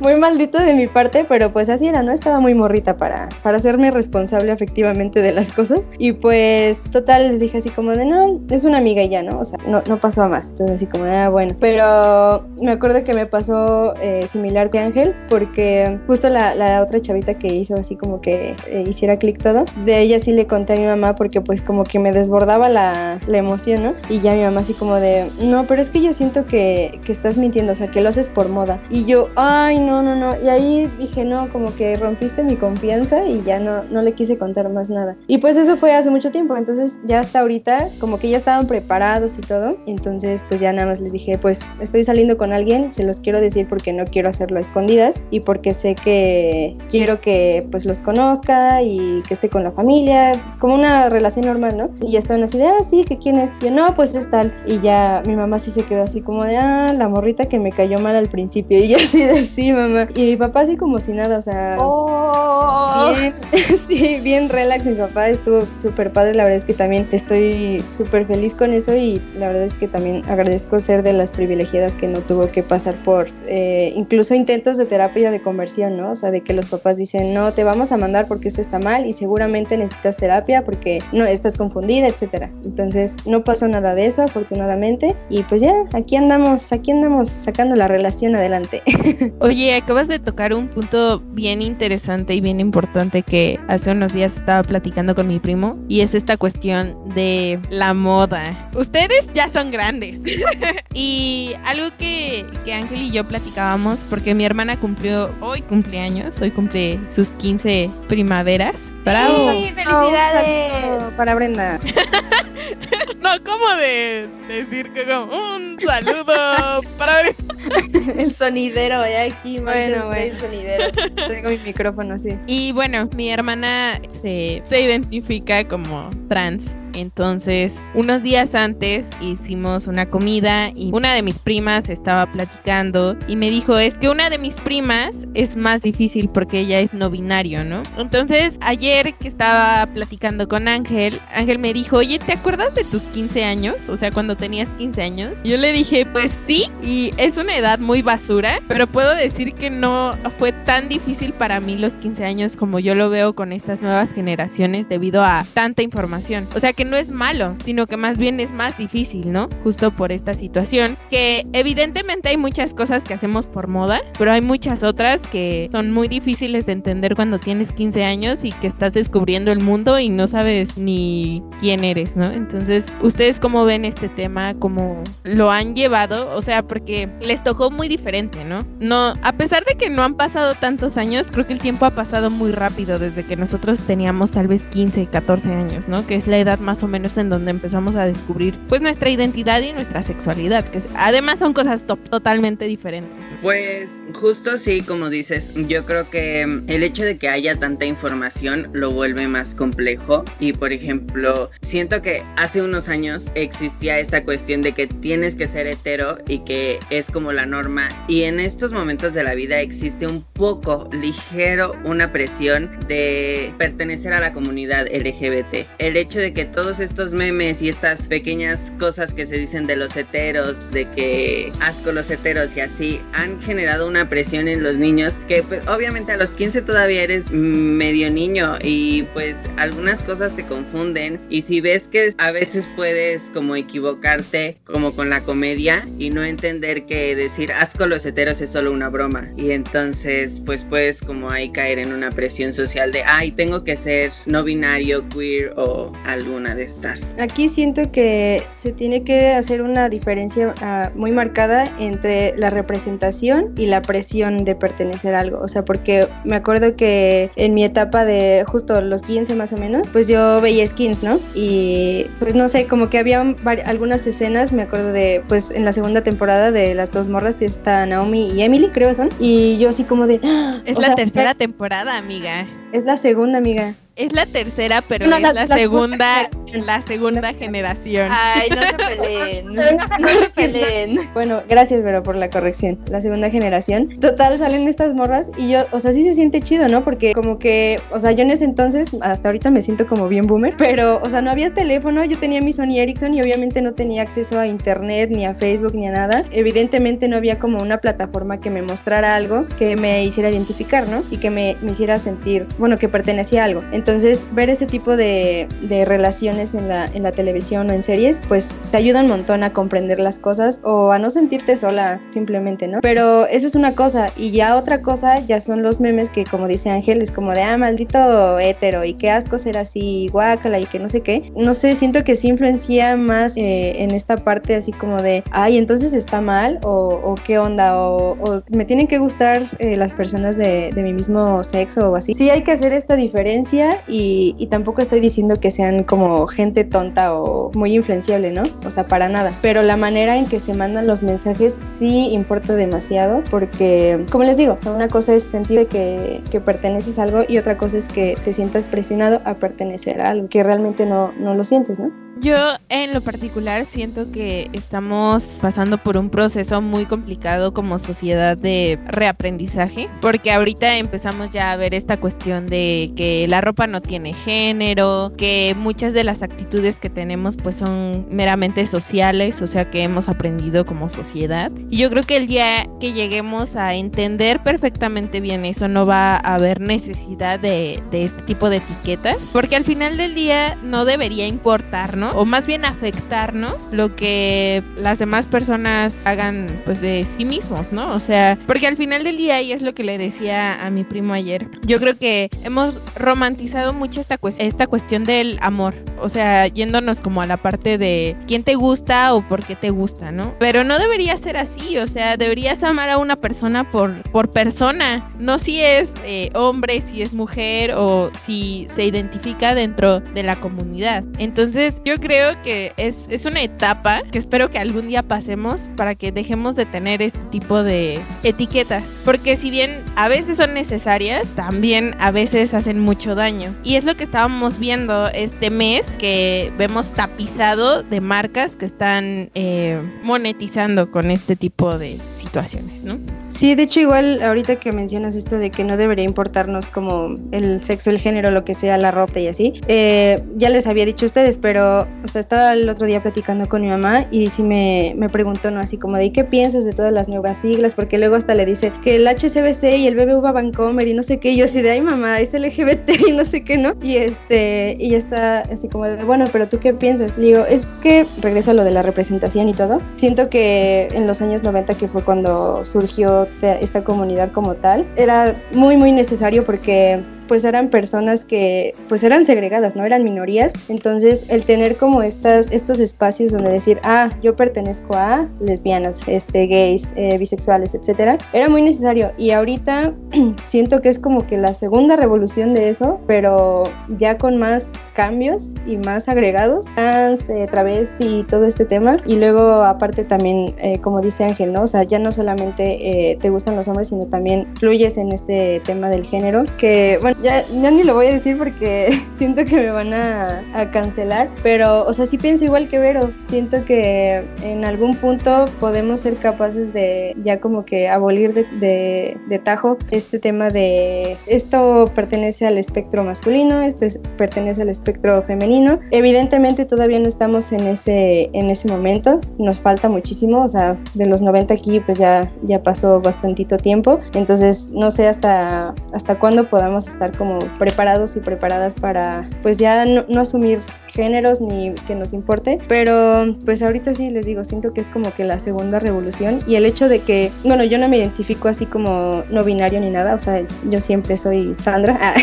muy 0.00 0.16
maldito 0.16 0.58
de 0.58 0.74
mi 0.74 0.86
parte, 0.86 1.24
pero 1.28 1.52
pues 1.52 1.68
así 1.68 1.86
era, 1.86 2.02
¿no? 2.02 2.12
Estaba 2.12 2.40
muy 2.40 2.54
morrita 2.54 2.96
para, 2.96 3.28
para 3.42 3.56
hacerme 3.56 3.90
responsable 3.90 4.52
efectivamente 4.52 5.22
de 5.22 5.32
las 5.32 5.52
cosas. 5.52 5.88
Y 5.98 6.12
pues, 6.12 6.82
total, 6.90 7.30
les 7.30 7.40
dije 7.40 7.58
así 7.58 7.70
como 7.70 7.92
de, 7.92 8.04
no, 8.04 8.40
es 8.50 8.64
una 8.64 8.78
amiga 8.78 9.02
y 9.02 9.08
ya, 9.08 9.22
¿no? 9.22 9.38
O 9.40 9.44
sea, 9.44 9.58
no, 9.66 9.82
no 9.88 10.00
pasó 10.00 10.28
más. 10.28 10.50
Entonces 10.50 10.76
así 10.76 10.86
como 10.86 11.04
de, 11.04 11.16
ah, 11.16 11.28
bueno. 11.28 11.54
Pero 11.60 12.44
me 12.60 12.72
acuerdo 12.72 13.04
que 13.04 13.14
me 13.14 13.26
pasó 13.26 13.94
eh, 14.00 14.26
similar 14.28 14.70
que 14.70 14.78
Ángel, 14.78 15.14
porque 15.28 15.98
justo 16.06 16.28
la, 16.28 16.54
la, 16.54 16.82
otra 16.82 17.00
chavita 17.00 17.34
que 17.34 17.48
hizo 17.48 17.74
así 17.74 17.96
como 17.96 18.20
que 18.20 18.54
eh, 18.68 18.84
hiciera 18.86 19.18
clic 19.18 19.42
todo, 19.42 19.64
de 19.84 20.00
ella 20.00 20.18
sí 20.18 20.32
le 20.32 20.46
conté 20.46 20.74
a 20.74 20.76
mi 20.76 20.86
mamá 20.86 21.14
porque 21.16 21.40
pues 21.40 21.62
como 21.62 21.84
que 21.84 21.98
me 21.98 22.12
desbordaba 22.12 22.68
la, 22.68 23.18
la 23.26 23.38
emoción, 23.38 23.82
¿no? 23.82 23.92
Y 24.08 24.20
ya 24.20 24.34
mi 24.34 24.42
mamá 24.42 24.60
así 24.60 24.74
como 24.74 24.96
de, 24.96 25.30
no, 25.40 25.66
pero 25.66 25.82
es 25.82 25.90
que 25.90 26.00
yo 26.00 26.12
siento 26.12 26.37
que, 26.46 27.00
que, 27.04 27.12
estás 27.12 27.36
mintiendo, 27.36 27.72
o 27.72 27.76
sea, 27.76 27.88
que 27.90 28.00
lo 28.00 28.08
haces 28.08 28.28
por 28.28 28.48
moda. 28.48 28.78
Y 28.90 29.04
yo, 29.04 29.28
ay, 29.36 29.78
no, 29.80 30.02
no, 30.02 30.14
no. 30.14 30.40
Y 30.42 30.48
ahí 30.48 30.90
dije, 30.98 31.24
no, 31.24 31.50
como 31.50 31.74
que 31.74 31.96
rompiste 31.96 32.42
mi 32.42 32.56
confianza 32.56 33.26
y 33.26 33.42
ya 33.42 33.58
no, 33.58 33.84
no 33.84 34.02
le 34.02 34.12
quise 34.12 34.38
contar 34.38 34.68
más 34.70 34.90
nada. 34.90 35.16
Y 35.26 35.38
pues 35.38 35.56
eso 35.56 35.76
fue 35.76 35.94
hace 35.94 36.10
mucho 36.10 36.30
tiempo, 36.30 36.56
entonces 36.56 36.98
ya 37.04 37.20
hasta 37.20 37.40
ahorita, 37.40 37.88
como 37.98 38.18
que 38.18 38.28
ya 38.28 38.36
estaban 38.36 38.66
preparados 38.66 39.38
y 39.38 39.40
todo. 39.40 39.76
Entonces, 39.86 40.44
pues 40.48 40.60
ya 40.60 40.72
nada 40.72 40.88
más 40.88 41.00
les 41.00 41.12
dije, 41.12 41.38
pues 41.38 41.60
estoy 41.80 42.04
saliendo 42.04 42.36
con 42.36 42.52
alguien, 42.52 42.92
se 42.92 43.04
los 43.04 43.20
quiero 43.20 43.40
decir 43.40 43.66
porque 43.68 43.92
no 43.92 44.04
quiero 44.04 44.28
hacerlo 44.28 44.58
a 44.58 44.60
escondidas 44.60 45.20
y 45.30 45.40
porque 45.40 45.74
sé 45.74 45.94
que 45.94 46.76
quiero 46.88 47.20
que 47.20 47.66
pues 47.70 47.84
los 47.84 48.00
conozca 48.00 48.82
y 48.82 49.22
que 49.26 49.34
esté 49.34 49.48
con 49.48 49.64
la 49.64 49.72
familia, 49.72 50.32
como 50.58 50.74
una 50.74 51.08
relación 51.08 51.46
normal, 51.46 51.76
¿no? 51.76 51.90
Y 52.00 52.12
ya 52.12 52.18
estaban 52.18 52.42
así 52.42 52.58
de, 52.58 52.66
ah, 52.66 52.82
sí, 52.88 53.04
que 53.04 53.18
quién 53.18 53.38
es. 53.38 53.50
Yo, 53.60 53.70
no, 53.70 53.94
pues 53.94 54.14
es 54.14 54.30
tal. 54.30 54.52
Y 54.66 54.80
ya 54.80 55.22
mi 55.26 55.36
mamá 55.36 55.58
sí 55.58 55.70
se 55.70 55.82
quedó 55.82 56.04
así 56.04 56.20
como 56.28 56.44
de, 56.44 56.58
ah, 56.58 56.92
la 56.92 57.08
morrita 57.08 57.46
que 57.46 57.58
me 57.58 57.72
cayó 57.72 57.96
mal 58.00 58.14
al 58.14 58.28
principio. 58.28 58.78
Y 58.78 58.88
yo 58.88 58.98
así 58.98 59.22
de, 59.22 59.44
sí, 59.44 59.72
mamá. 59.72 60.08
Y 60.14 60.24
mi 60.24 60.36
papá 60.36 60.60
así 60.60 60.76
como 60.76 61.00
si 61.00 61.12
nada, 61.12 61.38
o 61.38 61.40
sea... 61.40 61.76
Oh. 61.78 63.14
Bien, 63.18 63.32
sí, 63.88 64.20
bien 64.22 64.50
relax. 64.50 64.84
Mi 64.84 64.92
papá 64.94 65.30
estuvo 65.30 65.62
súper 65.80 66.12
padre. 66.12 66.34
La 66.34 66.44
verdad 66.44 66.58
es 66.58 66.66
que 66.66 66.74
también 66.74 67.08
estoy 67.12 67.82
súper 67.96 68.26
feliz 68.26 68.54
con 68.54 68.74
eso 68.74 68.94
y 68.94 69.22
la 69.38 69.46
verdad 69.46 69.62
es 69.62 69.76
que 69.76 69.88
también 69.88 70.22
agradezco 70.28 70.80
ser 70.80 71.02
de 71.02 71.14
las 71.14 71.32
privilegiadas 71.32 71.96
que 71.96 72.06
no 72.06 72.20
tuvo 72.20 72.50
que 72.50 72.62
pasar 72.62 72.94
por 73.06 73.28
eh, 73.46 73.94
incluso 73.96 74.34
intentos 74.34 74.76
de 74.76 74.84
terapia 74.84 75.30
de 75.30 75.40
conversión, 75.40 75.96
¿no? 75.96 76.10
O 76.10 76.14
sea, 76.14 76.30
de 76.30 76.42
que 76.42 76.52
los 76.52 76.68
papás 76.68 76.98
dicen, 76.98 77.32
no, 77.32 77.54
te 77.54 77.64
vamos 77.64 77.90
a 77.90 77.96
mandar 77.96 78.26
porque 78.26 78.48
esto 78.48 78.60
está 78.60 78.78
mal 78.78 79.06
y 79.06 79.14
seguramente 79.14 79.78
necesitas 79.78 80.18
terapia 80.18 80.62
porque 80.62 80.98
no 81.10 81.24
estás 81.24 81.56
confundida, 81.56 82.06
etcétera. 82.06 82.50
Entonces, 82.66 83.16
no 83.24 83.44
pasó 83.44 83.66
nada 83.66 83.94
de 83.94 84.04
eso, 84.04 84.20
afortunadamente. 84.20 85.16
Y 85.30 85.42
pues 85.44 85.62
ya, 85.62 85.72
aquí 85.94 86.17
andamos, 86.18 86.72
aquí 86.72 86.90
andamos 86.90 87.30
sacando 87.30 87.74
la 87.74 87.88
relación 87.88 88.36
adelante. 88.36 88.82
Oye, 89.40 89.74
acabas 89.74 90.08
de 90.08 90.18
tocar 90.18 90.52
un 90.52 90.68
punto 90.68 91.20
bien 91.32 91.62
interesante 91.62 92.34
y 92.34 92.40
bien 92.40 92.60
importante 92.60 93.22
que 93.22 93.58
hace 93.68 93.92
unos 93.92 94.12
días 94.12 94.36
estaba 94.36 94.62
platicando 94.62 95.14
con 95.14 95.28
mi 95.28 95.38
primo 95.38 95.78
y 95.88 96.00
es 96.00 96.14
esta 96.14 96.36
cuestión 96.36 96.96
de 97.14 97.58
la 97.70 97.94
moda. 97.94 98.70
Ustedes 98.74 99.32
ya 99.34 99.48
son 99.48 99.70
grandes. 99.70 100.20
y 100.94 101.54
algo 101.64 101.88
que, 101.98 102.44
que 102.64 102.74
Ángel 102.74 103.02
y 103.02 103.10
yo 103.10 103.24
platicábamos, 103.24 103.98
porque 104.10 104.34
mi 104.34 104.44
hermana 104.44 104.78
cumplió, 104.78 105.30
hoy 105.40 105.62
cumpleaños, 105.62 106.40
hoy 106.42 106.50
cumple 106.50 106.98
sus 107.10 107.30
15 107.30 107.90
primaveras. 108.08 108.76
¡Bravo! 109.04 109.52
Sí, 109.52 109.72
felicidades. 109.74 111.02
Oh, 111.02 111.16
para 111.16 111.34
Brenda. 111.34 111.80
no, 113.20 113.30
¿cómo 113.44 113.68
de 113.76 114.28
decir 114.48 114.92
que 114.92 115.04
como 115.06 115.34
un 115.54 115.78
saludo 115.80 116.80
para 116.96 117.22
El 118.18 118.34
sonidero, 118.34 119.02
ya 119.06 119.24
aquí, 119.24 119.58
bueno, 119.58 120.06
bueno. 120.06 120.14
El 120.14 120.40
sonidero. 120.40 120.92
Tengo 121.28 121.50
mi 121.50 121.58
micrófono 121.58 122.14
así. 122.14 122.30
Y 122.46 122.72
bueno, 122.72 123.08
mi 123.16 123.30
hermana 123.30 124.00
se, 124.22 124.62
se 124.64 124.80
identifica 124.80 125.66
como 125.66 126.10
trans. 126.28 126.66
Entonces, 126.94 127.80
unos 127.94 128.22
días 128.22 128.54
antes 128.54 129.06
hicimos 129.20 129.86
una 129.86 130.06
comida 130.06 130.70
y 130.74 130.90
una 130.92 131.14
de 131.14 131.22
mis 131.22 131.38
primas 131.38 131.88
estaba 131.88 132.30
platicando 132.30 133.16
y 133.26 133.36
me 133.36 133.50
dijo, 133.50 133.78
es 133.78 133.98
que 133.98 134.08
una 134.08 134.30
de 134.30 134.38
mis 134.38 134.56
primas 134.56 135.14
es 135.34 135.56
más 135.56 135.82
difícil 135.82 136.28
porque 136.28 136.60
ella 136.60 136.80
es 136.80 136.92
no 136.92 137.10
binario, 137.10 137.64
¿no? 137.64 137.82
Entonces, 137.96 138.58
ayer 138.60 139.14
que 139.14 139.28
estaba 139.28 139.86
platicando 139.92 140.48
con 140.48 140.68
Ángel, 140.68 141.20
Ángel 141.34 141.58
me 141.58 141.72
dijo, 141.72 141.98
oye, 141.98 142.18
¿te 142.18 142.32
acuerdas 142.32 142.74
de 142.74 142.84
tus 142.84 143.04
15 143.04 143.44
años? 143.44 143.76
O 143.88 143.96
sea, 143.96 144.10
cuando 144.10 144.36
tenías 144.36 144.72
15 144.74 145.02
años. 145.02 145.38
Yo 145.44 145.56
le 145.56 145.72
dije, 145.72 146.06
pues 146.06 146.32
sí, 146.32 146.66
y 146.82 147.12
es 147.16 147.36
una 147.36 147.56
edad 147.56 147.78
muy 147.78 148.02
basura, 148.02 148.60
pero 148.68 148.86
puedo 148.86 149.14
decir 149.14 149.54
que 149.54 149.70
no 149.70 150.12
fue 150.38 150.52
tan 150.52 150.88
difícil 150.88 151.32
para 151.32 151.60
mí 151.60 151.76
los 151.76 151.94
15 151.94 152.24
años 152.24 152.56
como 152.56 152.78
yo 152.78 152.94
lo 152.94 153.10
veo 153.10 153.34
con 153.34 153.52
estas 153.52 153.82
nuevas 153.82 154.12
generaciones 154.12 154.88
debido 154.88 155.24
a 155.24 155.44
tanta 155.54 155.82
información. 155.82 156.48
O 156.54 156.60
sea, 156.60 156.72
que 156.78 156.84
no 156.84 156.96
es 156.96 157.10
malo, 157.10 157.56
sino 157.64 157.88
que 157.88 157.96
más 157.96 158.18
bien 158.18 158.38
es 158.38 158.52
más 158.52 158.78
difícil, 158.78 159.32
¿no? 159.32 159.48
Justo 159.64 159.90
por 159.90 160.12
esta 160.12 160.32
situación, 160.32 160.96
que 161.10 161.44
evidentemente 161.52 162.28
hay 162.28 162.36
muchas 162.36 162.72
cosas 162.72 163.02
que 163.02 163.14
hacemos 163.14 163.46
por 163.46 163.66
moda, 163.66 164.00
pero 164.16 164.30
hay 164.30 164.42
muchas 164.42 164.84
otras 164.84 165.20
que 165.26 165.68
son 165.72 165.90
muy 165.90 166.06
difíciles 166.06 166.66
de 166.66 166.72
entender 166.72 167.16
cuando 167.16 167.40
tienes 167.40 167.72
15 167.72 168.04
años 168.04 168.44
y 168.44 168.52
que 168.52 168.68
estás 168.68 168.92
descubriendo 168.92 169.50
el 169.50 169.60
mundo 169.60 169.98
y 169.98 170.08
no 170.08 170.28
sabes 170.28 170.78
ni 170.78 171.42
quién 171.58 171.82
eres, 171.82 172.14
¿no? 172.14 172.30
Entonces, 172.30 172.86
¿ustedes 173.02 173.40
cómo 173.40 173.64
ven 173.64 173.84
este 173.84 174.08
tema? 174.08 174.54
¿Cómo 174.54 175.02
lo 175.24 175.50
han 175.50 175.74
llevado? 175.74 176.32
O 176.36 176.42
sea, 176.42 176.62
porque 176.62 177.08
les 177.22 177.42
tocó 177.42 177.72
muy 177.72 177.88
diferente, 177.88 178.44
¿no? 178.44 178.64
No, 178.78 179.14
a 179.22 179.32
pesar 179.32 179.64
de 179.64 179.74
que 179.74 179.90
no 179.90 180.04
han 180.04 180.14
pasado 180.14 180.54
tantos 180.54 180.96
años, 180.96 181.26
creo 181.26 181.44
que 181.44 181.54
el 181.54 181.60
tiempo 181.60 181.86
ha 181.86 181.90
pasado 181.90 182.30
muy 182.30 182.52
rápido 182.52 183.00
desde 183.00 183.24
que 183.24 183.34
nosotros 183.34 183.80
teníamos 183.80 184.30
tal 184.30 184.46
vez 184.46 184.62
15, 184.66 185.06
14 185.06 185.52
años, 185.52 185.88
¿no? 185.88 186.06
Que 186.06 186.14
es 186.14 186.28
la 186.28 186.38
edad 186.38 186.60
más 186.60 186.67
o 186.82 186.88
menos 186.88 187.16
en 187.16 187.30
donde 187.30 187.50
empezamos 187.50 187.94
a 187.94 188.04
descubrir 188.04 188.58
pues 188.68 188.82
nuestra 188.82 189.08
identidad 189.10 189.62
y 189.62 189.72
nuestra 189.72 190.02
sexualidad, 190.02 190.64
que 190.66 190.80
además 190.96 191.38
son 191.38 191.54
cosas 191.54 191.84
totalmente 191.86 192.66
diferentes. 192.66 193.10
Pues 193.40 194.02
justo 194.14 194.58
sí, 194.58 194.82
como 194.82 195.10
dices, 195.10 195.52
yo 195.54 195.86
creo 195.86 196.10
que 196.10 196.42
el 196.42 196.82
hecho 196.82 197.04
de 197.04 197.18
que 197.18 197.28
haya 197.28 197.54
tanta 197.54 197.84
información 197.84 198.68
lo 198.72 198.90
vuelve 198.90 199.28
más 199.28 199.54
complejo 199.54 200.24
y 200.40 200.52
por 200.52 200.72
ejemplo, 200.72 201.50
siento 201.62 202.02
que 202.02 202.24
hace 202.36 202.62
unos 202.62 202.88
años 202.88 203.26
existía 203.36 204.00
esta 204.00 204.24
cuestión 204.24 204.60
de 204.60 204.72
que 204.72 204.88
tienes 204.88 205.36
que 205.36 205.46
ser 205.46 205.68
hetero 205.68 206.18
y 206.26 206.40
que 206.40 206.80
es 206.90 207.10
como 207.12 207.32
la 207.32 207.46
norma 207.46 207.88
y 208.08 208.24
en 208.24 208.40
estos 208.40 208.72
momentos 208.72 209.14
de 209.14 209.22
la 209.22 209.34
vida 209.34 209.60
existe 209.60 210.06
un 210.06 210.22
poco 210.32 210.88
ligero 210.92 211.72
una 211.84 212.12
presión 212.12 212.70
de 212.88 213.54
pertenecer 213.56 214.12
a 214.12 214.20
la 214.20 214.32
comunidad 214.32 214.88
LGBT. 214.92 215.68
El 215.78 215.96
hecho 215.96 216.18
de 216.18 216.32
que 216.32 216.44
todos 216.58 216.80
estos 216.80 217.12
memes 217.12 217.62
y 217.62 217.68
estas 217.68 218.08
pequeñas 218.08 218.72
cosas 218.80 219.14
que 219.14 219.26
se 219.26 219.36
dicen 219.36 219.68
de 219.68 219.76
los 219.76 219.96
heteros, 219.96 220.72
de 220.72 220.86
que 220.86 221.52
asco 221.60 221.92
los 221.92 222.10
heteros 222.10 222.56
y 222.56 222.60
así, 222.60 223.00
han 223.12 223.40
generado 223.40 223.86
una 223.86 224.08
presión 224.08 224.48
en 224.48 224.64
los 224.64 224.76
niños 224.76 225.14
que 225.28 225.44
pues, 225.44 225.64
obviamente 225.68 226.10
a 226.10 226.16
los 226.16 226.34
15 226.34 226.62
todavía 226.62 227.04
eres 227.04 227.30
medio 227.30 228.10
niño 228.10 228.58
y 228.60 229.04
pues 229.14 229.36
algunas 229.56 230.02
cosas 230.02 230.34
te 230.34 230.44
confunden 230.46 231.20
y 231.30 231.42
si 231.42 231.60
ves 231.60 231.86
que 231.86 232.12
a 232.18 232.32
veces 232.32 232.68
puedes 232.74 233.30
como 233.30 233.54
equivocarte 233.54 234.56
como 234.64 234.96
con 234.96 235.10
la 235.10 235.20
comedia 235.20 235.88
y 235.96 236.10
no 236.10 236.24
entender 236.24 236.86
que 236.86 237.14
decir 237.14 237.52
asco 237.52 237.86
los 237.86 238.04
heteros 238.04 238.40
es 238.40 238.50
solo 238.50 238.72
una 238.72 238.88
broma 238.88 239.28
y 239.36 239.52
entonces 239.52 240.42
pues 240.44 240.64
puedes 240.64 241.02
como 241.02 241.30
ahí 241.30 241.50
caer 241.50 241.78
en 241.78 241.92
una 241.92 242.10
presión 242.10 242.52
social 242.52 242.90
de 242.90 243.04
ay 243.04 243.30
tengo 243.30 243.62
que 243.62 243.76
ser 243.76 244.10
no 244.26 244.42
binario, 244.42 245.08
queer 245.08 245.52
o 245.56 245.92
alguna 246.04 246.47
de 246.54 246.64
estas. 246.64 247.14
Aquí 247.18 247.48
siento 247.48 247.90
que 247.92 248.42
se 248.54 248.72
tiene 248.72 249.04
que 249.04 249.32
hacer 249.32 249.62
una 249.62 249.88
diferencia 249.88 250.54
uh, 250.62 250.98
muy 250.98 251.12
marcada 251.12 251.64
entre 251.78 252.36
la 252.36 252.50
representación 252.50 253.52
y 253.56 253.66
la 253.66 253.82
presión 253.82 254.44
de 254.44 254.54
pertenecer 254.54 255.14
a 255.14 255.20
algo. 255.20 255.40
O 255.40 255.48
sea, 255.48 255.64
porque 255.64 256.06
me 256.24 256.36
acuerdo 256.36 256.76
que 256.76 257.30
en 257.36 257.54
mi 257.54 257.64
etapa 257.64 258.04
de 258.04 258.44
justo 258.46 258.80
los 258.80 259.02
15 259.02 259.34
más 259.34 259.52
o 259.52 259.56
menos, 259.56 259.88
pues 259.92 260.08
yo 260.08 260.40
veía 260.40 260.66
skins, 260.66 261.02
¿no? 261.02 261.18
Y 261.34 262.06
pues 262.18 262.34
no 262.34 262.48
sé, 262.48 262.66
como 262.66 262.90
que 262.90 262.98
había 262.98 263.20
algunas 263.64 264.06
escenas, 264.06 264.52
me 264.52 264.62
acuerdo 264.62 264.92
de, 264.92 265.22
pues 265.28 265.50
en 265.50 265.64
la 265.64 265.72
segunda 265.72 266.02
temporada 266.02 266.50
de 266.50 266.74
las 266.74 266.90
dos 266.90 267.08
morras, 267.08 267.36
que 267.36 267.44
está 267.44 267.86
Naomi 267.86 268.32
y 268.32 268.42
Emily, 268.42 268.68
creo 268.68 268.94
son. 268.94 269.08
Y 269.18 269.58
yo 269.58 269.68
así 269.68 269.84
como 269.84 270.06
de... 270.06 270.20
¡Ah! 270.22 270.62
Es 270.64 270.76
la 270.76 270.88
sea, 270.88 270.96
tercera 270.96 271.34
temporada, 271.34 271.96
amiga. 271.96 272.46
Es 272.72 272.84
la 272.84 272.96
segunda, 272.96 273.38
amiga. 273.38 273.74
Es 273.98 274.12
la 274.12 274.26
tercera, 274.26 274.80
pero 274.86 275.08
no, 275.08 275.16
es 275.16 275.22
la, 275.22 275.32
la, 275.32 275.46
la 275.46 275.56
segunda, 275.56 276.30
la 276.52 276.82
segunda 276.82 277.34
generación. 277.34 278.08
Ay, 278.12 278.48
no 278.48 278.62
se 278.62 278.74
peleen. 278.74 279.46
no, 279.54 279.62
se 279.62 280.30
peleen. 280.36 280.98
Bueno, 281.14 281.42
gracias, 281.48 281.82
Vero, 281.82 282.04
por 282.04 282.14
la 282.14 282.30
corrección. 282.30 282.78
La 282.90 283.00
segunda 283.00 283.28
generación. 283.28 283.88
Total, 284.00 284.38
salen 284.38 284.68
estas 284.68 284.94
morras 284.94 285.32
y 285.36 285.50
yo, 285.50 285.66
o 285.72 285.80
sea, 285.80 285.92
sí 285.92 286.04
se 286.04 286.14
siente 286.14 286.40
chido, 286.42 286.68
¿no? 286.68 286.84
Porque 286.84 287.12
como 287.12 287.40
que, 287.40 287.80
o 287.90 287.98
sea, 287.98 288.12
yo 288.12 288.22
en 288.22 288.30
ese 288.30 288.44
entonces, 288.44 288.96
hasta 289.00 289.30
ahorita 289.30 289.50
me 289.50 289.62
siento 289.62 289.84
como 289.88 290.06
bien 290.06 290.28
boomer, 290.28 290.54
pero, 290.56 291.00
o 291.02 291.10
sea, 291.10 291.20
no 291.20 291.32
había 291.32 291.52
teléfono, 291.52 292.04
yo 292.04 292.16
tenía 292.18 292.40
mi 292.40 292.52
Sony 292.52 292.78
Ericsson 292.78 293.14
y 293.14 293.20
obviamente 293.20 293.62
no 293.62 293.72
tenía 293.72 294.02
acceso 294.02 294.38
a 294.38 294.46
internet, 294.46 295.10
ni 295.10 295.24
a 295.24 295.34
Facebook, 295.34 295.74
ni 295.74 295.88
a 295.88 295.90
nada. 295.90 296.24
Evidentemente 296.30 297.08
no 297.08 297.16
había 297.16 297.40
como 297.40 297.60
una 297.60 297.78
plataforma 297.78 298.40
que 298.40 298.50
me 298.50 298.62
mostrara 298.62 299.16
algo 299.16 299.44
que 299.58 299.74
me 299.74 300.04
hiciera 300.04 300.30
identificar, 300.30 300.88
¿no? 300.88 301.02
Y 301.10 301.16
que 301.16 301.30
me, 301.30 301.56
me 301.62 301.72
hiciera 301.72 301.98
sentir, 301.98 302.46
bueno, 302.58 302.78
que 302.78 302.88
pertenecía 302.88 303.42
a 303.42 303.46
algo. 303.46 303.62
Entonces, 303.72 304.26
ver 304.32 304.50
ese 304.50 304.66
tipo 304.66 304.96
de, 304.96 305.48
de 305.62 305.84
relaciones 305.84 306.54
en 306.54 306.68
la, 306.68 306.86
en 306.86 307.02
la 307.02 307.12
televisión 307.12 307.70
o 307.70 307.72
en 307.72 307.82
series, 307.82 308.20
pues 308.28 308.54
te 308.70 308.76
ayuda 308.76 309.00
un 309.00 309.08
montón 309.08 309.42
a 309.42 309.52
comprender 309.52 310.00
las 310.00 310.18
cosas 310.18 310.60
o 310.62 310.92
a 310.92 310.98
no 310.98 311.10
sentirte 311.10 311.56
sola 311.56 312.00
simplemente, 312.10 312.68
¿no? 312.68 312.80
Pero 312.82 313.26
eso 313.26 313.46
es 313.46 313.54
una 313.54 313.74
cosa 313.74 314.08
y 314.16 314.30
ya 314.30 314.56
otra 314.56 314.82
cosa 314.82 315.16
ya 315.26 315.40
son 315.40 315.62
los 315.62 315.80
memes 315.80 316.10
que 316.10 316.24
como 316.24 316.48
dice 316.48 316.70
Ángel 316.70 317.02
es 317.02 317.10
como 317.10 317.32
de, 317.32 317.42
ah, 317.42 317.56
maldito 317.56 318.38
hétero 318.38 318.84
y 318.84 318.94
qué 318.94 319.10
asco 319.10 319.38
ser 319.38 319.56
así, 319.56 320.08
guácala 320.12 320.58
y 320.58 320.64
que 320.64 320.78
no 320.78 320.88
sé 320.88 321.00
qué. 321.00 321.30
No 321.36 321.54
sé, 321.54 321.74
siento 321.74 322.04
que 322.04 322.16
sí 322.16 322.28
influencia 322.28 322.96
más 322.96 323.36
eh, 323.36 323.82
en 323.82 323.92
esta 323.92 324.16
parte 324.16 324.54
así 324.54 324.72
como 324.72 324.96
de, 324.96 325.22
ay, 325.30 325.58
entonces 325.58 325.94
está 325.94 326.20
mal 326.20 326.58
o, 326.62 327.00
o 327.04 327.14
qué 327.26 327.38
onda 327.38 327.78
o, 327.78 328.12
o, 328.12 328.42
me 328.50 328.64
tienen 328.64 328.86
que 328.86 328.98
gustar 328.98 329.42
eh, 329.58 329.76
las 329.76 329.92
personas 329.92 330.36
de, 330.36 330.72
de 330.72 330.82
mi 330.82 330.92
mismo 330.92 331.42
sexo 331.44 331.90
o 331.90 331.96
así. 331.96 332.14
Sí 332.14 332.30
hay 332.30 332.42
que 332.48 332.52
hacer 332.52 332.72
esta 332.72 332.96
diferencia 332.96 333.76
y, 333.86 334.34
y, 334.38 334.46
tampoco 334.46 334.80
estoy 334.80 335.00
diciendo 335.00 335.38
que 335.38 335.50
sean 335.50 335.84
como 335.84 336.26
gente 336.26 336.64
tonta 336.64 337.12
o 337.12 337.50
muy 337.52 337.74
influenciable, 337.74 338.32
¿no? 338.32 338.42
O 338.64 338.70
sea, 338.70 338.84
para 338.84 339.10
nada. 339.10 339.34
Pero 339.42 339.62
la 339.62 339.76
manera 339.76 340.16
en 340.16 340.24
que 340.24 340.40
se 340.40 340.54
mandan 340.54 340.86
los 340.86 341.02
mensajes 341.02 341.60
sí 341.74 342.08
importa 342.10 342.54
demasiado 342.54 343.22
porque, 343.30 344.02
como 344.10 344.24
les 344.24 344.38
digo, 344.38 344.56
una 344.64 344.88
cosa 344.88 345.12
es 345.12 345.24
sentir 345.24 345.66
que, 345.66 346.22
que 346.30 346.40
perteneces 346.40 346.98
a 346.98 347.02
algo 347.02 347.24
y 347.28 347.36
otra 347.36 347.58
cosa 347.58 347.76
es 347.76 347.86
que 347.86 348.16
te 348.24 348.32
sientas 348.32 348.64
presionado 348.64 349.20
a 349.26 349.34
pertenecer 349.34 350.00
a 350.00 350.08
algo 350.08 350.30
que 350.30 350.42
realmente 350.42 350.86
no, 350.86 351.12
no 351.18 351.34
lo 351.34 351.44
sientes, 351.44 351.78
¿no? 351.78 351.92
Yo 352.20 352.34
en 352.68 352.92
lo 352.92 353.00
particular 353.00 353.64
siento 353.64 354.10
que 354.10 354.50
estamos 354.52 355.38
pasando 355.40 355.78
por 355.78 355.96
un 355.96 356.10
proceso 356.10 356.60
muy 356.60 356.84
complicado 356.84 357.54
como 357.54 357.78
sociedad 357.78 358.36
de 358.36 358.76
reaprendizaje, 358.86 359.88
porque 360.00 360.32
ahorita 360.32 360.78
empezamos 360.78 361.30
ya 361.30 361.52
a 361.52 361.56
ver 361.56 361.74
esta 361.74 362.00
cuestión 362.00 362.37
de 362.46 362.92
que 362.96 363.26
la 363.28 363.40
ropa 363.40 363.66
no 363.66 363.80
tiene 363.80 364.14
género, 364.14 365.12
que 365.16 365.54
muchas 365.58 365.92
de 365.92 366.04
las 366.04 366.22
actitudes 366.22 366.78
que 366.78 366.90
tenemos 366.90 367.36
pues 367.36 367.56
son 367.56 368.06
meramente 368.10 368.66
sociales, 368.66 369.40
o 369.42 369.46
sea 369.46 369.70
que 369.70 369.82
hemos 369.82 370.08
aprendido 370.08 370.64
como 370.66 370.88
sociedad. 370.88 371.50
Y 371.70 371.78
yo 371.78 371.90
creo 371.90 372.02
que 372.02 372.16
el 372.16 372.26
día 372.26 372.68
que 372.80 372.92
lleguemos 372.92 373.56
a 373.56 373.74
entender 373.74 374.42
perfectamente 374.42 375.20
bien 375.20 375.44
eso 375.44 375.68
no 375.68 375.86
va 375.86 376.16
a 376.16 376.34
haber 376.34 376.60
necesidad 376.60 377.38
de, 377.40 377.82
de 377.90 378.04
este 378.04 378.22
tipo 378.22 378.50
de 378.50 378.56
etiquetas, 378.56 379.16
porque 379.32 379.56
al 379.56 379.64
final 379.64 379.96
del 379.96 380.14
día 380.14 380.56
no 380.62 380.84
debería 380.84 381.26
importarnos 381.26 382.14
o 382.14 382.24
más 382.24 382.46
bien 382.46 382.64
afectarnos 382.64 383.54
lo 383.72 383.94
que 383.94 384.62
las 384.76 384.98
demás 384.98 385.26
personas 385.26 385.94
hagan 386.04 386.62
pues 386.64 386.80
de 386.80 387.06
sí 387.16 387.24
mismos, 387.24 387.72
¿no? 387.72 387.94
O 387.94 388.00
sea, 388.00 388.38
porque 388.46 388.66
al 388.66 388.76
final 388.76 389.04
del 389.04 389.16
día, 389.16 389.40
y 389.42 389.52
es 389.52 389.62
lo 389.62 389.74
que 389.74 389.84
le 389.84 389.98
decía 389.98 390.64
a 390.64 390.70
mi 390.70 390.84
primo 390.84 391.14
ayer, 391.14 391.46
yo 391.66 391.78
creo 391.78 391.96
que 391.98 392.27
hemos 392.44 392.74
romantizado 392.94 393.72
mucho 393.72 394.00
esta, 394.00 394.18
cu 394.18 394.28
esta 394.28 394.66
cuestión 394.66 395.04
del 395.04 395.38
amor, 395.40 395.74
o 396.00 396.08
sea, 396.08 396.46
yéndonos 396.46 397.00
como 397.00 397.22
a 397.22 397.26
la 397.26 397.36
parte 397.36 397.78
de 397.78 398.16
quién 398.26 398.42
te 398.42 398.54
gusta 398.54 399.14
o 399.14 399.26
por 399.26 399.44
qué 399.44 399.56
te 399.56 399.70
gusta, 399.70 400.12
¿no? 400.12 400.34
Pero 400.38 400.64
no 400.64 400.78
debería 400.78 401.16
ser 401.16 401.36
así, 401.36 401.78
o 401.78 401.86
sea, 401.86 402.16
deberías 402.16 402.62
amar 402.62 402.90
a 402.90 402.98
una 402.98 403.16
persona 403.16 403.70
por, 403.70 404.02
por 404.10 404.30
persona, 404.30 405.10
no 405.18 405.38
si 405.38 405.60
es 405.60 405.88
eh, 406.04 406.30
hombre, 406.34 406.82
si 406.82 407.02
es 407.02 407.12
mujer 407.12 407.72
o 407.74 408.10
si 408.18 408.66
se 408.68 408.84
identifica 408.84 409.54
dentro 409.54 410.00
de 410.00 410.22
la 410.22 410.36
comunidad. 410.36 411.04
Entonces, 411.18 411.80
yo 411.84 411.98
creo 411.98 412.40
que 412.42 412.72
es, 412.76 413.06
es 413.08 413.24
una 413.24 413.42
etapa 413.42 414.02
que 414.10 414.18
espero 414.18 414.50
que 414.50 414.58
algún 414.58 414.88
día 414.88 415.02
pasemos 415.02 415.68
para 415.76 415.94
que 415.94 416.12
dejemos 416.12 416.56
de 416.56 416.66
tener 416.66 417.02
este 417.02 417.18
tipo 417.30 417.62
de 417.62 417.98
etiquetas. 418.22 418.84
Porque 419.04 419.36
si 419.36 419.50
bien 419.50 419.82
a 419.96 420.08
veces 420.08 420.36
son 420.36 420.54
necesarias, 420.54 421.28
también 421.34 421.94
a 421.98 422.10
veces 422.10 422.17
hacen 422.22 422.80
mucho 422.80 423.14
daño. 423.14 423.54
Y 423.64 423.76
es 423.76 423.84
lo 423.84 423.94
que 423.94 424.04
estábamos 424.04 424.58
viendo 424.58 425.08
este 425.08 425.50
mes, 425.50 425.86
que 425.98 426.52
vemos 426.58 426.90
tapizado 426.90 427.82
de 427.82 428.00
marcas 428.00 428.52
que 428.52 428.66
están 428.66 429.30
eh, 429.34 429.80
monetizando 430.02 430.90
con 430.90 431.10
este 431.10 431.36
tipo 431.36 431.78
de 431.78 431.98
situaciones, 432.12 432.82
¿no? 432.82 432.98
Sí, 433.28 433.54
de 433.54 433.64
hecho 433.64 433.80
igual 433.80 434.22
ahorita 434.22 434.56
que 434.56 434.72
mencionas 434.72 435.14
esto 435.14 435.38
de 435.38 435.50
que 435.50 435.62
no 435.64 435.76
debería 435.76 436.04
importarnos 436.04 436.68
como 436.68 437.14
el 437.30 437.60
sexo, 437.60 437.90
el 437.90 437.98
género, 437.98 438.30
lo 438.30 438.44
que 438.44 438.54
sea, 438.54 438.78
la 438.78 438.90
ropa 438.90 439.20
y 439.20 439.28
así, 439.28 439.60
eh, 439.68 440.22
ya 440.36 440.48
les 440.48 440.66
había 440.66 440.86
dicho 440.86 441.04
a 441.04 441.08
ustedes, 441.08 441.36
pero 441.38 441.82
o 441.82 442.08
sea, 442.08 442.20
estaba 442.20 442.52
el 442.52 442.68
otro 442.68 442.86
día 442.86 443.00
platicando 443.00 443.48
con 443.48 443.62
mi 443.62 443.68
mamá 443.68 444.06
y 444.10 444.30
sí 444.30 444.42
me, 444.42 444.94
me 444.96 445.08
preguntó, 445.08 445.50
¿no? 445.50 445.60
Así 445.60 445.76
como 445.76 445.96
de, 445.96 446.10
¿qué 446.12 446.24
piensas 446.24 446.64
de 446.64 446.72
todas 446.72 446.92
las 446.92 447.08
nuevas 447.08 447.38
siglas? 447.38 447.74
Porque 447.74 447.98
luego 447.98 448.16
hasta 448.16 448.34
le 448.34 448.46
dice 448.46 448.72
que 448.82 448.96
el 448.96 449.06
HCBC 449.06 449.76
y 449.78 449.86
el 449.86 449.94
BBVA 449.94 450.32
Bancomer 450.32 450.86
y 450.88 450.94
no 450.94 451.02
sé 451.02 451.20
qué, 451.20 451.32
y 451.32 451.36
yo 451.36 451.44
así 451.44 451.60
de, 451.60 451.70
ay 451.70 451.80
mamá, 451.80 452.07
es 452.16 452.32
LGBT 452.32 453.08
y 453.08 453.12
no 453.12 453.24
sé 453.24 453.42
qué, 453.44 453.58
¿no? 453.58 453.74
Y 453.82 453.96
este, 453.96 454.76
y 454.78 454.94
está 454.94 455.40
así 455.40 455.68
como 455.68 455.84
de, 455.84 456.04
bueno, 456.04 456.24
pero 456.32 456.48
¿tú 456.48 456.58
qué 456.58 456.74
piensas? 456.74 457.16
Digo, 457.16 457.44
es 457.44 457.62
que, 457.82 458.06
regreso 458.20 458.52
a 458.52 458.54
lo 458.54 458.64
de 458.64 458.70
la 458.70 458.82
representación 458.82 459.48
y 459.48 459.54
todo, 459.54 459.80
siento 459.96 460.28
que 460.28 460.88
en 460.92 461.06
los 461.06 461.20
años 461.22 461.42
90, 461.42 461.74
que 461.74 461.88
fue 461.88 462.02
cuando 462.02 462.64
surgió 462.64 463.28
esta 463.42 463.84
comunidad 463.84 464.32
como 464.32 464.54
tal, 464.54 464.86
era 464.96 465.36
muy, 465.52 465.76
muy 465.76 465.92
necesario 465.92 466.44
porque 466.44 467.00
pues 467.28 467.44
eran 467.44 467.70
personas 467.70 468.24
que 468.24 468.74
pues 468.88 469.04
eran 469.04 469.24
segregadas, 469.24 469.76
¿no? 469.76 469.84
Eran 469.84 470.02
minorías. 470.02 470.52
Entonces 470.68 471.24
el 471.28 471.44
tener 471.44 471.76
como 471.76 472.02
estas, 472.02 472.48
estos 472.50 472.80
espacios 472.80 473.32
donde 473.32 473.52
decir, 473.52 473.78
ah, 473.84 474.10
yo 474.22 474.34
pertenezco 474.34 474.96
a 474.96 475.28
lesbianas, 475.40 476.06
este, 476.08 476.46
gays, 476.46 476.92
eh, 476.96 477.16
bisexuales, 477.18 477.74
etcétera, 477.74 478.18
era 478.32 478.48
muy 478.48 478.62
necesario. 478.62 479.12
Y 479.16 479.30
ahorita 479.30 479.94
siento 480.46 480.80
que 480.80 480.88
es 480.88 480.98
como 480.98 481.26
que 481.26 481.36
la 481.36 481.54
segunda 481.54 481.96
revolución 481.96 482.54
de 482.54 482.70
eso, 482.70 483.00
pero 483.06 483.64
ya 483.98 484.18
con 484.18 484.38
más 484.38 484.72
cambios 484.94 485.50
y 485.66 485.76
más 485.76 486.08
agregados, 486.08 486.66
trans, 486.74 487.28
eh, 487.30 487.46
travesti 487.50 488.20
y 488.20 488.22
todo 488.24 488.46
este 488.46 488.64
tema. 488.64 488.96
Y 489.06 489.16
luego 489.16 489.62
aparte 489.62 490.04
también, 490.04 490.54
eh, 490.58 490.80
como 490.80 491.00
dice 491.00 491.24
Ángel, 491.24 491.52
¿no? 491.52 491.62
O 491.62 491.66
sea, 491.66 491.82
ya 491.82 491.98
no 491.98 492.12
solamente 492.12 493.10
eh, 493.12 493.18
te 493.20 493.30
gustan 493.30 493.56
los 493.56 493.68
hombres, 493.68 493.88
sino 493.88 494.06
también 494.06 494.48
fluyes 494.56 494.98
en 494.98 495.12
este 495.12 495.60
tema 495.64 495.88
del 495.88 496.04
género, 496.04 496.44
que 496.58 496.98
bueno, 497.00 497.17
ya, 497.22 497.44
ya 497.48 497.70
ni 497.70 497.82
lo 497.84 497.94
voy 497.94 498.06
a 498.06 498.12
decir 498.12 498.36
porque 498.38 499.00
siento 499.16 499.44
que 499.44 499.56
me 499.56 499.70
van 499.70 499.92
a, 499.92 500.42
a 500.54 500.70
cancelar, 500.70 501.28
pero 501.42 501.84
o 501.86 501.92
sea, 501.92 502.06
sí 502.06 502.18
pienso 502.18 502.44
igual 502.44 502.68
que 502.68 502.78
Vero, 502.78 503.12
siento 503.26 503.64
que 503.64 504.24
en 504.42 504.64
algún 504.64 504.94
punto 504.94 505.44
podemos 505.60 506.00
ser 506.02 506.14
capaces 506.16 506.72
de 506.72 507.16
ya 507.24 507.40
como 507.40 507.64
que 507.64 507.88
abolir 507.88 508.34
de, 508.34 508.44
de, 508.60 509.16
de 509.28 509.38
tajo 509.38 509.76
este 509.90 510.18
tema 510.18 510.50
de 510.50 511.16
esto 511.26 511.90
pertenece 511.94 512.46
al 512.46 512.58
espectro 512.58 513.02
masculino, 513.04 513.62
esto 513.62 513.84
es- 513.84 513.98
pertenece 514.16 514.62
al 514.62 514.68
espectro 514.68 515.22
femenino. 515.22 515.80
Evidentemente 515.90 516.64
todavía 516.64 516.98
no 517.00 517.08
estamos 517.08 517.50
en 517.52 517.66
ese, 517.66 518.30
en 518.32 518.50
ese 518.50 518.68
momento, 518.68 519.20
nos 519.38 519.60
falta 519.60 519.88
muchísimo, 519.88 520.44
o 520.44 520.48
sea, 520.48 520.76
de 520.94 521.06
los 521.06 521.22
90 521.22 521.54
aquí 521.54 521.80
pues 521.80 521.98
ya, 521.98 522.30
ya 522.42 522.62
pasó 522.62 523.00
bastantito 523.00 523.56
tiempo, 523.56 523.98
entonces 524.14 524.70
no 524.72 524.90
sé 524.90 525.06
hasta, 525.08 525.74
hasta 525.92 526.18
cuándo 526.18 526.48
podamos 526.48 526.86
estar 526.86 527.07
como 527.16 527.38
preparados 527.58 528.16
y 528.16 528.20
preparadas 528.20 528.74
para 528.74 529.24
pues 529.42 529.58
ya 529.58 529.84
no, 529.84 530.04
no 530.08 530.20
asumir 530.20 530.60
géneros 530.88 531.40
ni 531.40 531.74
que 531.86 531.94
nos 531.94 532.12
importe, 532.12 532.58
pero 532.68 533.34
pues 533.44 533.62
ahorita 533.62 533.94
sí 533.94 534.10
les 534.10 534.26
digo, 534.26 534.44
siento 534.44 534.72
que 534.72 534.80
es 534.80 534.88
como 534.88 535.12
que 535.12 535.24
la 535.24 535.38
segunda 535.38 535.78
revolución 535.78 536.40
y 536.46 536.56
el 536.56 536.64
hecho 536.64 536.88
de 536.88 537.00
que, 537.00 537.30
bueno, 537.44 537.64
yo 537.64 537.78
no 537.78 537.88
me 537.88 537.98
identifico 537.98 538.48
así 538.48 538.66
como 538.66 539.22
no 539.30 539.44
binario 539.44 539.80
ni 539.80 539.90
nada, 539.90 540.14
o 540.14 540.18
sea, 540.18 540.42
yo 540.68 540.80
siempre 540.80 541.16
soy 541.16 541.54
Sandra, 541.62 541.98
Ah, 542.08 542.14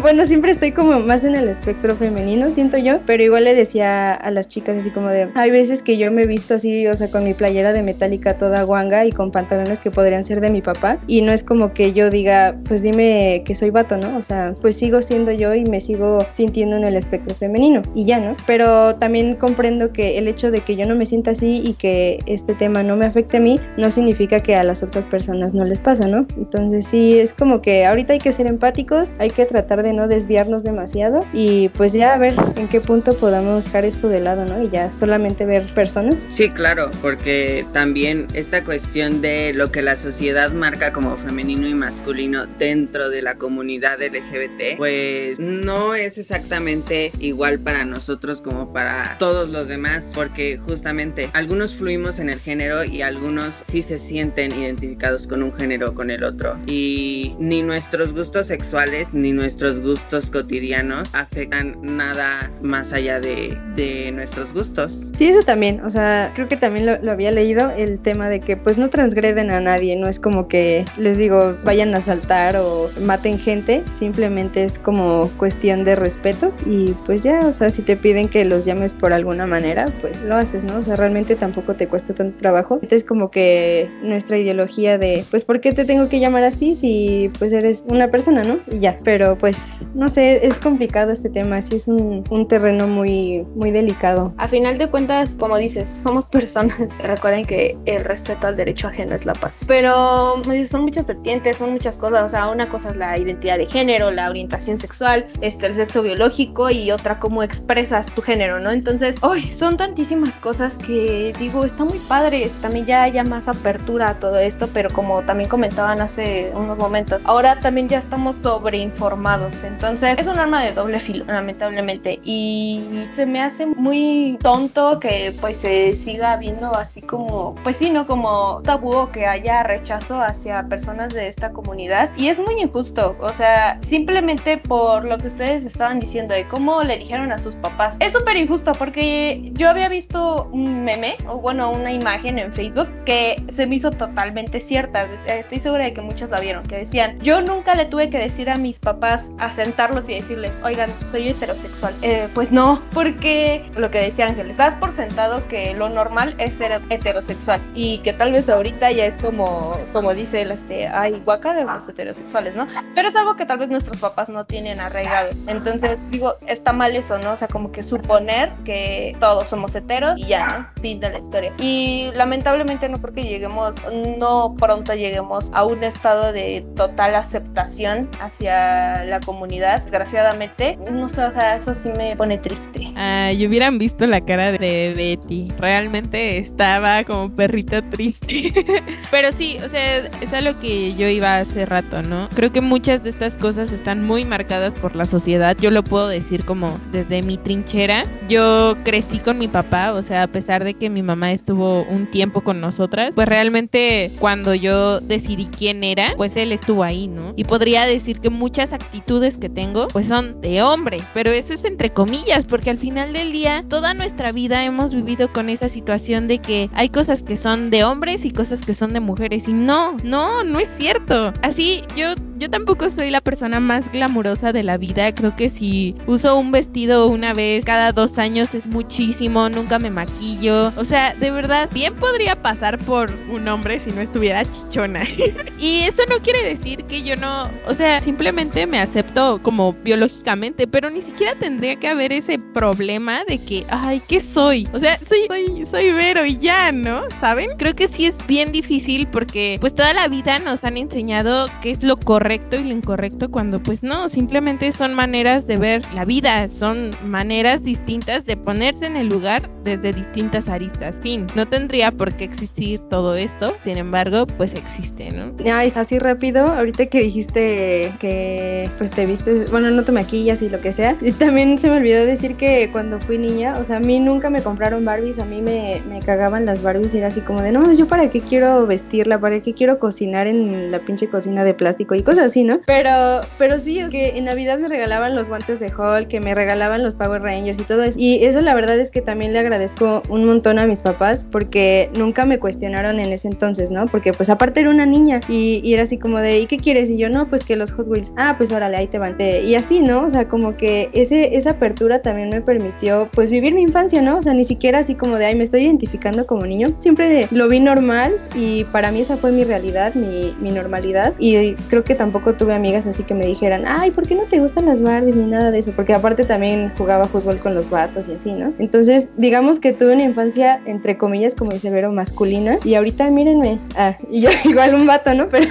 bueno, 0.00 0.24
siempre 0.24 0.52
estoy 0.52 0.72
como 0.72 0.98
más 1.00 1.24
en 1.24 1.34
el 1.34 1.48
espectro 1.48 1.94
femenino, 1.94 2.50
siento 2.50 2.78
yo, 2.78 3.00
pero 3.04 3.22
igual 3.22 3.44
le 3.44 3.54
decía 3.54 4.14
a 4.14 4.30
las 4.30 4.48
chicas 4.48 4.78
así 4.78 4.90
como 4.90 5.08
de, 5.08 5.28
hay 5.34 5.50
veces 5.50 5.82
que 5.82 5.98
yo 5.98 6.10
me 6.10 6.22
he 6.22 6.26
visto 6.26 6.54
así, 6.54 6.86
o 6.86 6.96
sea, 6.96 7.10
con 7.10 7.24
mi 7.24 7.34
playera 7.34 7.72
de 7.72 7.82
metálica 7.82 8.38
toda 8.38 8.62
guanga 8.62 9.04
y 9.04 9.12
con 9.12 9.30
pantalones 9.30 9.80
que 9.80 9.90
podrían 9.90 10.24
ser 10.24 10.40
de 10.40 10.50
mi 10.50 10.62
papá 10.62 10.98
y 11.06 11.22
no 11.22 11.32
es 11.32 11.44
como 11.44 11.72
que 11.74 11.92
yo 11.92 12.10
diga, 12.10 12.56
pues 12.64 12.82
dime 12.82 13.42
que 13.44 13.54
soy 13.54 13.70
vato, 13.70 13.96
¿no? 13.96 14.16
O 14.16 14.22
sea, 14.22 14.54
pues 14.60 14.76
sigo 14.76 15.02
siendo 15.02 15.32
yo 15.32 15.54
y 15.54 15.64
me 15.64 15.80
sigo 15.80 16.18
sintiendo 16.32 16.76
en 16.76 16.84
el 16.84 16.96
espectro 16.96 17.34
femenino 17.34 17.81
y 17.94 18.04
ya, 18.04 18.20
¿no? 18.20 18.36
Pero 18.46 18.94
también 18.96 19.36
comprendo 19.36 19.92
que 19.92 20.18
el 20.18 20.28
hecho 20.28 20.50
de 20.50 20.60
que 20.60 20.76
yo 20.76 20.86
no 20.86 20.94
me 20.94 21.06
sienta 21.06 21.32
así 21.32 21.62
y 21.64 21.74
que 21.74 22.20
este 22.26 22.54
tema 22.54 22.82
no 22.82 22.96
me 22.96 23.06
afecte 23.06 23.38
a 23.38 23.40
mí, 23.40 23.60
no 23.76 23.90
significa 23.90 24.40
que 24.40 24.54
a 24.54 24.64
las 24.64 24.82
otras 24.82 25.06
personas 25.06 25.54
no 25.54 25.64
les 25.64 25.80
pasa, 25.80 26.06
¿no? 26.06 26.26
Entonces 26.36 26.86
sí, 26.86 27.18
es 27.18 27.34
como 27.34 27.62
que 27.62 27.84
ahorita 27.84 28.12
hay 28.14 28.18
que 28.18 28.32
ser 28.32 28.46
empáticos, 28.46 29.10
hay 29.18 29.30
que 29.30 29.44
tratar 29.46 29.82
de 29.82 29.92
no 29.92 30.08
desviarnos 30.08 30.62
demasiado 30.62 31.24
y 31.32 31.68
pues 31.70 31.92
ya 31.92 32.14
a 32.14 32.18
ver 32.18 32.34
en 32.56 32.68
qué 32.68 32.80
punto 32.80 33.14
podamos 33.14 33.64
dejar 33.64 33.84
esto 33.84 34.08
de 34.08 34.20
lado, 34.20 34.44
¿no? 34.44 34.62
Y 34.62 34.70
ya 34.70 34.90
solamente 34.92 35.44
ver 35.44 35.72
personas. 35.74 36.26
Sí, 36.30 36.48
claro, 36.48 36.90
porque 37.00 37.64
también 37.72 38.26
esta 38.34 38.64
cuestión 38.64 39.20
de 39.20 39.52
lo 39.54 39.70
que 39.70 39.82
la 39.82 39.96
sociedad 39.96 40.50
marca 40.52 40.92
como 40.92 41.16
femenino 41.16 41.68
y 41.68 41.74
masculino 41.74 42.46
dentro 42.58 43.08
de 43.08 43.22
la 43.22 43.34
comunidad 43.36 44.00
LGBT, 44.00 44.76
pues 44.76 45.38
no 45.40 45.94
es 45.94 46.18
exactamente 46.18 47.12
igual 47.18 47.58
para 47.58 47.71
nosotros 47.84 48.40
como 48.40 48.72
para 48.72 49.16
todos 49.18 49.50
los 49.50 49.68
demás, 49.68 50.12
porque 50.14 50.58
justamente 50.58 51.28
algunos 51.32 51.74
fluimos 51.74 52.18
en 52.18 52.28
el 52.28 52.38
género 52.38 52.84
y 52.84 53.02
algunos 53.02 53.62
sí 53.66 53.82
se 53.82 53.98
sienten 53.98 54.52
identificados 54.52 55.26
con 55.26 55.42
un 55.42 55.52
género 55.52 55.90
o 55.90 55.94
con 55.94 56.10
el 56.10 56.24
otro. 56.24 56.58
Y 56.66 57.34
ni 57.38 57.62
nuestros 57.62 58.12
gustos 58.12 58.46
sexuales 58.46 59.14
ni 59.14 59.32
nuestros 59.32 59.80
gustos 59.80 60.30
cotidianos 60.30 61.14
afectan 61.14 61.76
nada 61.82 62.50
más 62.62 62.92
allá 62.92 63.20
de, 63.20 63.58
de 63.74 64.12
nuestros 64.12 64.52
gustos. 64.52 65.10
Sí, 65.14 65.28
eso 65.28 65.42
también, 65.42 65.80
o 65.84 65.90
sea, 65.90 66.32
creo 66.34 66.48
que 66.48 66.56
también 66.56 66.86
lo, 66.86 66.98
lo 67.02 67.12
había 67.12 67.30
leído, 67.30 67.70
el 67.70 67.98
tema 67.98 68.28
de 68.28 68.40
que 68.40 68.56
pues 68.56 68.78
no 68.78 68.88
transgreden 68.90 69.50
a 69.50 69.60
nadie, 69.60 69.96
no 69.96 70.08
es 70.08 70.20
como 70.20 70.48
que 70.48 70.84
les 70.96 71.18
digo 71.18 71.56
vayan 71.64 71.94
a 71.94 72.00
saltar 72.00 72.56
o 72.56 72.90
maten 73.00 73.38
gente, 73.38 73.82
simplemente 73.92 74.64
es 74.64 74.78
como 74.78 75.30
cuestión 75.36 75.84
de 75.84 75.96
respeto 75.96 76.52
y 76.66 76.92
pues 77.06 77.22
ya, 77.22 77.40
o 77.40 77.52
sea, 77.52 77.61
si 77.70 77.82
te 77.82 77.96
piden 77.96 78.28
que 78.28 78.44
los 78.44 78.64
llames 78.64 78.94
por 78.94 79.12
alguna 79.12 79.46
manera, 79.46 79.86
pues 80.00 80.20
lo 80.22 80.36
haces, 80.36 80.64
¿no? 80.64 80.78
O 80.78 80.82
sea, 80.82 80.96
realmente 80.96 81.36
tampoco 81.36 81.74
te 81.74 81.86
cuesta 81.86 82.14
tanto 82.14 82.38
trabajo. 82.38 82.74
Entonces 82.74 83.04
como 83.04 83.30
que 83.30 83.90
nuestra 84.02 84.38
ideología 84.38 84.98
de, 84.98 85.24
pues, 85.30 85.44
¿por 85.44 85.60
qué 85.60 85.72
te 85.72 85.84
tengo 85.84 86.08
que 86.08 86.20
llamar 86.20 86.44
así 86.44 86.74
si 86.74 87.30
pues 87.38 87.52
eres 87.52 87.84
una 87.88 88.10
persona, 88.10 88.42
¿no? 88.42 88.60
Y 88.70 88.80
ya, 88.80 88.96
pero 89.04 89.36
pues, 89.36 89.80
no 89.94 90.08
sé, 90.08 90.46
es 90.46 90.58
complicado 90.58 91.12
este 91.12 91.28
tema, 91.28 91.60
sí 91.60 91.76
es 91.76 91.88
un, 91.88 92.24
un 92.30 92.48
terreno 92.48 92.86
muy, 92.86 93.46
muy 93.54 93.70
delicado. 93.70 94.32
A 94.38 94.48
final 94.48 94.78
de 94.78 94.88
cuentas, 94.88 95.34
como 95.38 95.56
dices, 95.56 96.00
somos 96.02 96.26
personas. 96.32 96.76
Recuerden 97.02 97.44
que 97.44 97.76
el 97.86 98.04
respeto 98.04 98.46
al 98.46 98.56
derecho 98.56 98.88
ajeno 98.88 99.14
es 99.14 99.26
la 99.26 99.34
paz. 99.34 99.64
Pero 99.66 100.40
pues, 100.44 100.68
son 100.68 100.82
muchas 100.82 101.06
vertientes, 101.06 101.56
son 101.56 101.72
muchas 101.72 101.96
cosas. 101.96 102.24
O 102.24 102.28
sea, 102.28 102.48
una 102.48 102.66
cosa 102.66 102.90
es 102.90 102.96
la 102.96 103.18
identidad 103.18 103.58
de 103.58 103.66
género, 103.66 104.10
la 104.10 104.28
orientación 104.28 104.78
sexual, 104.78 105.26
este, 105.40 105.66
el 105.66 105.74
sexo 105.74 106.02
biológico 106.02 106.70
y 106.70 106.90
otra 106.90 107.18
cómo 107.18 107.42
expresas 107.52 108.06
tu 108.14 108.22
género, 108.22 108.60
¿no? 108.60 108.70
Entonces, 108.70 109.16
hoy 109.22 109.52
son 109.52 109.76
tantísimas 109.76 110.38
cosas 110.38 110.78
que 110.78 111.32
digo, 111.38 111.64
está 111.64 111.84
muy 111.84 111.98
padre. 111.98 112.50
También 112.62 112.86
ya 112.86 113.02
haya 113.02 113.24
más 113.24 113.46
apertura 113.46 114.08
a 114.10 114.14
todo 114.14 114.38
esto, 114.38 114.68
pero 114.72 114.88
como 114.90 115.22
también 115.22 115.50
comentaban 115.50 116.00
hace 116.00 116.50
unos 116.54 116.78
momentos, 116.78 117.22
ahora 117.26 117.60
también 117.60 117.88
ya 117.88 117.98
estamos 117.98 118.36
sobreinformados. 118.42 119.64
Entonces, 119.64 120.18
es 120.18 120.26
un 120.26 120.38
arma 120.38 120.62
de 120.62 120.72
doble 120.72 120.98
filo, 120.98 121.24
lamentablemente. 121.26 122.20
Y 122.24 122.84
se 123.12 123.26
me 123.26 123.42
hace 123.42 123.66
muy 123.66 124.38
tonto 124.40 124.98
que 124.98 125.34
pues 125.40 125.58
se 125.58 125.94
siga 125.94 126.36
viendo 126.38 126.74
así 126.74 127.02
como, 127.02 127.54
pues 127.62 127.76
sí, 127.76 127.90
¿no? 127.90 128.06
Como 128.06 128.62
tabú 128.64 128.90
o 128.94 129.12
que 129.12 129.26
haya 129.26 129.62
rechazo 129.62 130.20
hacia 130.20 130.66
personas 130.68 131.12
de 131.12 131.28
esta 131.28 131.52
comunidad. 131.52 132.10
Y 132.16 132.28
es 132.28 132.38
muy 132.38 132.60
injusto, 132.60 133.16
o 133.20 133.28
sea, 133.28 133.78
simplemente 133.82 134.56
por 134.56 135.04
lo 135.04 135.18
que 135.18 135.26
ustedes 135.28 135.64
estaban 135.64 136.00
diciendo 136.00 136.34
de 136.34 136.46
cómo 136.48 136.82
le 136.82 136.96
dijeron 136.96 137.32
a 137.32 137.41
sus 137.42 137.56
papás. 137.56 137.96
Es 138.00 138.12
súper 138.12 138.36
injusto 138.36 138.72
porque 138.72 139.50
yo 139.54 139.68
había 139.68 139.88
visto 139.88 140.48
un 140.52 140.84
meme, 140.84 141.16
o 141.28 141.38
bueno, 141.38 141.70
una 141.70 141.92
imagen 141.92 142.38
en 142.38 142.52
Facebook 142.52 142.88
que 143.04 143.42
se 143.50 143.66
me 143.66 143.76
hizo 143.76 143.90
totalmente 143.90 144.60
cierta. 144.60 145.04
Estoy 145.26 145.60
segura 145.60 145.84
de 145.84 145.92
que 145.92 146.00
muchos 146.00 146.30
la 146.30 146.40
vieron, 146.40 146.64
que 146.64 146.78
decían, 146.78 147.18
yo 147.20 147.42
nunca 147.42 147.74
le 147.74 147.86
tuve 147.86 148.10
que 148.10 148.18
decir 148.18 148.50
a 148.50 148.56
mis 148.56 148.78
papás, 148.78 149.30
a 149.38 149.52
sentarlos 149.52 150.08
y 150.08 150.14
decirles, 150.14 150.58
oigan, 150.64 150.90
soy 151.10 151.28
heterosexual. 151.28 151.94
Eh, 152.02 152.28
pues 152.34 152.52
no, 152.52 152.82
porque 152.92 153.70
lo 153.76 153.90
que 153.90 154.00
decía 154.00 154.26
Ángeles, 154.26 154.56
das 154.56 154.76
por 154.76 154.92
sentado 154.92 155.46
que 155.48 155.74
lo 155.74 155.88
normal 155.88 156.34
es 156.38 156.54
ser 156.54 156.80
heterosexual 156.90 157.60
y 157.74 157.98
que 157.98 158.12
tal 158.12 158.32
vez 158.32 158.48
ahorita 158.48 158.90
ya 158.92 159.06
es 159.06 159.14
como, 159.22 159.76
como 159.92 160.14
dice 160.14 160.42
el 160.42 160.50
este, 160.50 160.88
ay, 160.88 161.20
guaca 161.24 161.54
de 161.54 161.64
los 161.64 161.88
heterosexuales, 161.88 162.54
¿no? 162.54 162.66
Pero 162.94 163.08
es 163.08 163.16
algo 163.16 163.36
que 163.36 163.46
tal 163.46 163.58
vez 163.58 163.68
nuestros 163.68 163.98
papás 163.98 164.28
no 164.28 164.44
tienen 164.44 164.80
arraigado. 164.80 165.30
Entonces, 165.46 165.98
digo, 166.10 166.34
está 166.46 166.72
mal 166.72 166.94
eso, 166.94 167.18
¿no? 167.18 167.31
O 167.32 167.36
sea, 167.36 167.48
como 167.48 167.72
que 167.72 167.82
suponer 167.82 168.52
que 168.64 169.16
todos 169.20 169.48
somos 169.48 169.74
heteros 169.74 170.18
y 170.18 170.26
ya. 170.26 170.72
Fin 170.80 171.00
de 171.00 171.10
la 171.10 171.18
historia. 171.18 171.52
Y 171.60 172.10
lamentablemente 172.14 172.88
no 172.88 173.00
creo 173.00 173.14
que 173.14 173.24
lleguemos, 173.24 173.76
no 174.18 174.54
pronto 174.58 174.94
lleguemos 174.94 175.50
a 175.52 175.64
un 175.64 175.84
estado 175.84 176.32
de 176.32 176.64
total 176.76 177.14
aceptación 177.14 178.08
hacia 178.20 179.04
la 179.04 179.20
comunidad, 179.20 179.82
desgraciadamente. 179.82 180.76
No 180.90 181.08
sé, 181.08 181.24
o 181.24 181.32
sea, 181.32 181.56
eso 181.56 181.74
sí 181.74 181.90
me 181.96 182.16
pone 182.16 182.38
triste. 182.38 182.92
Ay, 182.96 183.46
hubieran 183.46 183.78
visto 183.78 184.06
la 184.06 184.20
cara 184.20 184.52
de 184.52 184.94
Betty. 184.94 185.52
Realmente 185.58 186.38
estaba 186.38 187.04
como 187.04 187.34
perrito 187.34 187.82
triste. 187.90 188.52
Pero 189.10 189.32
sí, 189.32 189.58
o 189.64 189.68
sea, 189.68 189.98
es 190.20 190.32
a 190.32 190.40
lo 190.40 190.58
que 190.58 190.94
yo 190.94 191.08
iba 191.08 191.38
hace 191.38 191.66
rato, 191.66 192.02
¿no? 192.02 192.28
Creo 192.34 192.52
que 192.52 192.60
muchas 192.60 193.02
de 193.02 193.10
estas 193.10 193.38
cosas 193.38 193.72
están 193.72 194.04
muy 194.04 194.24
marcadas 194.24 194.72
por 194.74 194.96
la 194.96 195.06
sociedad. 195.06 195.56
Yo 195.60 195.70
lo 195.70 195.82
puedo 195.82 196.08
decir 196.08 196.44
como 196.44 196.78
desde 196.90 197.21
mi 197.22 197.36
trinchera. 197.36 198.04
Yo 198.28 198.76
crecí 198.84 199.18
con 199.18 199.38
mi 199.38 199.48
papá, 199.48 199.92
o 199.92 200.02
sea, 200.02 200.24
a 200.24 200.26
pesar 200.26 200.64
de 200.64 200.74
que 200.74 200.90
mi 200.90 201.02
mamá 201.02 201.32
estuvo 201.32 201.82
un 201.84 202.10
tiempo 202.10 202.42
con 202.42 202.60
nosotras, 202.60 203.10
pues 203.14 203.28
realmente 203.28 204.10
cuando 204.18 204.54
yo 204.54 205.00
decidí 205.00 205.46
quién 205.46 205.84
era, 205.84 206.14
pues 206.16 206.36
él 206.36 206.52
estuvo 206.52 206.84
ahí, 206.84 207.08
¿no? 207.08 207.32
Y 207.36 207.44
podría 207.44 207.86
decir 207.86 208.20
que 208.20 208.30
muchas 208.30 208.72
actitudes 208.72 209.38
que 209.38 209.48
tengo, 209.48 209.88
pues 209.88 210.08
son 210.08 210.40
de 210.40 210.62
hombre, 210.62 210.98
pero 211.14 211.30
eso 211.30 211.54
es 211.54 211.64
entre 211.64 211.92
comillas, 211.92 212.44
porque 212.44 212.70
al 212.70 212.78
final 212.78 213.12
del 213.12 213.32
día, 213.32 213.64
toda 213.68 213.94
nuestra 213.94 214.32
vida 214.32 214.64
hemos 214.64 214.94
vivido 214.94 215.32
con 215.32 215.48
esa 215.48 215.68
situación 215.68 216.28
de 216.28 216.38
que 216.38 216.70
hay 216.74 216.88
cosas 216.88 217.22
que 217.22 217.36
son 217.36 217.70
de 217.70 217.84
hombres 217.84 218.24
y 218.24 218.30
cosas 218.30 218.62
que 218.62 218.74
son 218.74 218.92
de 218.92 219.00
mujeres, 219.00 219.48
y 219.48 219.52
no, 219.52 219.96
no, 220.02 220.44
no 220.44 220.58
es 220.58 220.68
cierto. 220.76 221.32
Así 221.42 221.82
yo 221.96 222.14
yo 222.42 222.50
tampoco 222.50 222.90
soy 222.90 223.12
la 223.12 223.20
persona 223.20 223.60
más 223.60 223.88
glamurosa 223.92 224.52
de 224.52 224.64
la 224.64 224.76
vida. 224.76 225.14
Creo 225.14 225.36
que 225.36 225.48
si 225.48 225.94
uso 226.08 226.36
un 226.36 226.50
vestido 226.50 227.06
una 227.06 227.34
vez 227.34 227.64
cada 227.64 227.92
dos 227.92 228.18
años 228.18 228.52
es 228.52 228.66
muchísimo. 228.66 229.48
Nunca 229.48 229.78
me 229.78 229.90
maquillo. 229.90 230.72
O 230.76 230.84
sea, 230.84 231.14
de 231.14 231.30
verdad, 231.30 231.70
bien 231.72 231.94
podría 231.94 232.34
pasar 232.34 232.78
por 232.80 233.12
un 233.32 233.46
hombre 233.46 233.78
si 233.78 233.90
no 233.92 234.00
estuviera 234.00 234.44
chichona. 234.44 235.04
y 235.60 235.82
eso 235.82 236.02
no 236.10 236.18
quiere 236.18 236.42
decir 236.42 236.82
que 236.86 237.02
yo 237.02 237.14
no, 237.14 237.48
o 237.68 237.74
sea, 237.74 238.00
simplemente 238.00 238.66
me 238.66 238.80
acepto 238.80 239.40
como 239.40 239.74
biológicamente, 239.74 240.66
pero 240.66 240.90
ni 240.90 241.02
siquiera 241.02 241.36
tendría 241.36 241.76
que 241.76 241.86
haber 241.86 242.12
ese 242.12 242.40
problema 242.40 243.22
de 243.28 243.38
que, 243.38 243.64
ay, 243.68 244.02
¿qué 244.08 244.20
soy? 244.20 244.68
O 244.72 244.80
sea, 244.80 244.98
soy, 244.98 245.26
soy, 245.28 245.64
soy 245.66 245.92
Vero 245.92 246.26
y 246.26 246.36
ya, 246.38 246.72
¿no? 246.72 247.02
¿Saben? 247.20 247.50
Creo 247.56 247.76
que 247.76 247.86
sí 247.86 248.06
es 248.06 248.18
bien 248.26 248.50
difícil 248.50 249.06
porque 249.06 249.58
pues 249.60 249.76
toda 249.76 249.92
la 249.92 250.08
vida 250.08 250.40
nos 250.40 250.64
han 250.64 250.76
enseñado 250.76 251.46
qué 251.62 251.70
es 251.70 251.84
lo 251.84 251.96
correcto 252.00 252.31
y 252.34 252.64
lo 252.64 252.72
incorrecto 252.72 253.30
cuando 253.30 253.62
pues 253.62 253.82
no, 253.82 254.08
simplemente 254.08 254.72
son 254.72 254.94
maneras 254.94 255.46
de 255.46 255.56
ver 255.58 255.82
la 255.94 256.04
vida, 256.04 256.48
son 256.48 256.90
maneras 257.04 257.62
distintas 257.62 258.24
de 258.24 258.36
ponerse 258.36 258.86
en 258.86 258.96
el 258.96 259.08
lugar 259.08 259.50
desde 259.64 259.92
distintas 259.92 260.48
aristas. 260.48 260.98
Fin, 261.02 261.26
no 261.34 261.46
tendría 261.46 261.92
por 261.92 262.14
qué 262.14 262.24
existir 262.24 262.80
todo 262.88 263.16
esto, 263.16 263.54
sin 263.60 263.76
embargo, 263.76 264.26
pues 264.26 264.54
existe, 264.54 265.10
¿no? 265.10 265.36
Ya, 265.44 265.62
es 265.64 265.76
así 265.76 265.98
rápido, 265.98 266.46
ahorita 266.46 266.86
que 266.86 267.02
dijiste 267.02 267.92
que 268.00 268.70
pues 268.78 268.90
te 268.90 269.04
viste, 269.04 269.44
bueno, 269.50 269.70
no 269.70 269.82
te 269.82 269.92
maquillas 269.92 270.40
y 270.40 270.48
lo 270.48 270.60
que 270.60 270.72
sea, 270.72 270.96
y 271.00 271.12
también 271.12 271.58
se 271.58 271.68
me 271.68 271.76
olvidó 271.76 272.06
decir 272.06 272.36
que 272.36 272.70
cuando 272.72 272.98
fui 273.00 273.18
niña, 273.18 273.58
o 273.58 273.64
sea, 273.64 273.76
a 273.76 273.80
mí 273.80 274.00
nunca 274.00 274.30
me 274.30 274.42
compraron 274.42 274.84
Barbies, 274.84 275.18
a 275.18 275.24
mí 275.24 275.42
me, 275.42 275.82
me 275.88 276.00
cagaban 276.00 276.46
las 276.46 276.62
Barbies 276.62 276.94
y 276.94 276.98
era 276.98 277.08
así 277.08 277.20
como 277.20 277.42
de, 277.42 277.52
no, 277.52 277.70
yo 277.72 277.86
para 277.86 278.08
qué 278.08 278.20
quiero 278.20 278.66
vestirla, 278.66 279.20
para 279.20 279.40
qué 279.40 279.52
quiero 279.52 279.78
cocinar 279.78 280.26
en 280.26 280.70
la 280.70 280.80
pinche 280.80 281.08
cocina 281.08 281.44
de 281.44 281.54
plástico 281.54 281.94
y 281.94 282.02
cosas 282.02 282.21
así, 282.22 282.44
¿no? 282.44 282.60
Pero, 282.66 283.20
pero 283.38 283.60
sí, 283.60 283.78
es 283.78 283.90
que 283.90 284.10
en 284.16 284.24
Navidad 284.24 284.58
me 284.58 284.68
regalaban 284.68 285.14
los 285.14 285.28
guantes 285.28 285.60
de 285.60 285.66
Hulk, 285.66 286.08
que 286.08 286.20
me 286.20 286.34
regalaban 286.34 286.82
los 286.82 286.94
Power 286.94 287.22
Rangers 287.22 287.58
y 287.60 287.64
todo 287.64 287.82
eso, 287.82 287.98
y 288.00 288.24
eso 288.24 288.40
la 288.40 288.54
verdad 288.54 288.78
es 288.78 288.90
que 288.90 289.02
también 289.02 289.32
le 289.32 289.38
agradezco 289.40 290.02
un 290.08 290.24
montón 290.24 290.58
a 290.58 290.66
mis 290.66 290.80
papás 290.82 291.26
porque 291.30 291.90
nunca 291.98 292.24
me 292.24 292.38
cuestionaron 292.38 292.98
en 293.00 293.12
ese 293.12 293.28
entonces, 293.28 293.70
¿no? 293.70 293.86
Porque 293.86 294.12
pues 294.12 294.30
aparte 294.30 294.60
era 294.60 294.70
una 294.70 294.86
niña 294.86 295.20
y, 295.28 295.60
y 295.64 295.74
era 295.74 295.82
así 295.82 295.98
como 295.98 296.18
de, 296.20 296.40
¿y 296.40 296.46
qué 296.46 296.58
quieres? 296.58 296.90
Y 296.90 296.96
yo, 296.98 297.08
no, 297.08 297.28
pues 297.28 297.44
que 297.44 297.56
los 297.56 297.72
Hot 297.72 297.86
Wheels, 297.88 298.12
ah, 298.16 298.34
pues 298.38 298.52
órale, 298.52 298.76
ahí 298.76 298.86
te 298.86 298.98
van. 298.98 299.16
Te- 299.16 299.42
Y 299.44 299.54
así, 299.54 299.80
¿no? 299.80 300.04
O 300.06 300.10
sea, 300.10 300.28
como 300.28 300.56
que 300.56 300.88
ese, 300.92 301.36
esa 301.36 301.50
apertura 301.50 302.02
también 302.02 302.30
me 302.30 302.40
permitió 302.40 303.08
pues 303.12 303.30
vivir 303.30 303.54
mi 303.54 303.62
infancia, 303.62 304.02
¿no? 304.02 304.18
O 304.18 304.22
sea, 304.22 304.34
ni 304.34 304.44
siquiera 304.44 304.78
así 304.80 304.94
como 304.94 305.16
de, 305.16 305.26
ay, 305.26 305.34
me 305.34 305.44
estoy 305.44 305.62
identificando 305.64 306.26
como 306.26 306.46
niño. 306.46 306.68
Siempre 306.78 307.26
lo 307.30 307.48
vi 307.48 307.60
normal 307.60 308.12
y 308.34 308.64
para 308.64 308.90
mí 308.92 309.00
esa 309.00 309.16
fue 309.16 309.32
mi 309.32 309.44
realidad, 309.44 309.94
mi, 309.94 310.34
mi 310.40 310.50
normalidad. 310.50 311.14
Y 311.18 311.54
creo 311.68 311.84
que 311.84 311.94
tampoco 312.02 312.34
tuve 312.34 312.52
amigas 312.52 312.84
así 312.84 313.04
que 313.04 313.14
me 313.14 313.24
dijeran, 313.24 313.64
ay, 313.64 313.92
¿por 313.92 314.08
qué 314.08 314.16
no 314.16 314.24
te 314.24 314.40
gustan 314.40 314.66
las 314.66 314.82
Barbies 314.82 315.14
ni 315.14 315.24
nada 315.24 315.52
de 315.52 315.60
eso? 315.60 315.70
Porque 315.70 315.94
aparte 315.94 316.24
también 316.24 316.72
jugaba 316.76 317.04
fútbol 317.04 317.38
con 317.38 317.54
los 317.54 317.70
vatos 317.70 318.08
y 318.08 318.14
así, 318.14 318.32
¿no? 318.32 318.52
Entonces, 318.58 319.08
digamos 319.16 319.60
que 319.60 319.72
tuve 319.72 319.92
una 319.92 320.02
infancia, 320.02 320.60
entre 320.66 320.98
comillas, 320.98 321.36
como 321.36 321.52
dice 321.52 321.70
Vero, 321.70 321.92
masculina. 321.92 322.58
Y 322.64 322.74
ahorita 322.74 323.08
mírenme, 323.08 323.60
ah, 323.76 323.96
y 324.10 324.22
yo 324.22 324.30
igual 324.44 324.74
un 324.74 324.84
vato, 324.84 325.14
¿no? 325.14 325.28
Pero, 325.28 325.46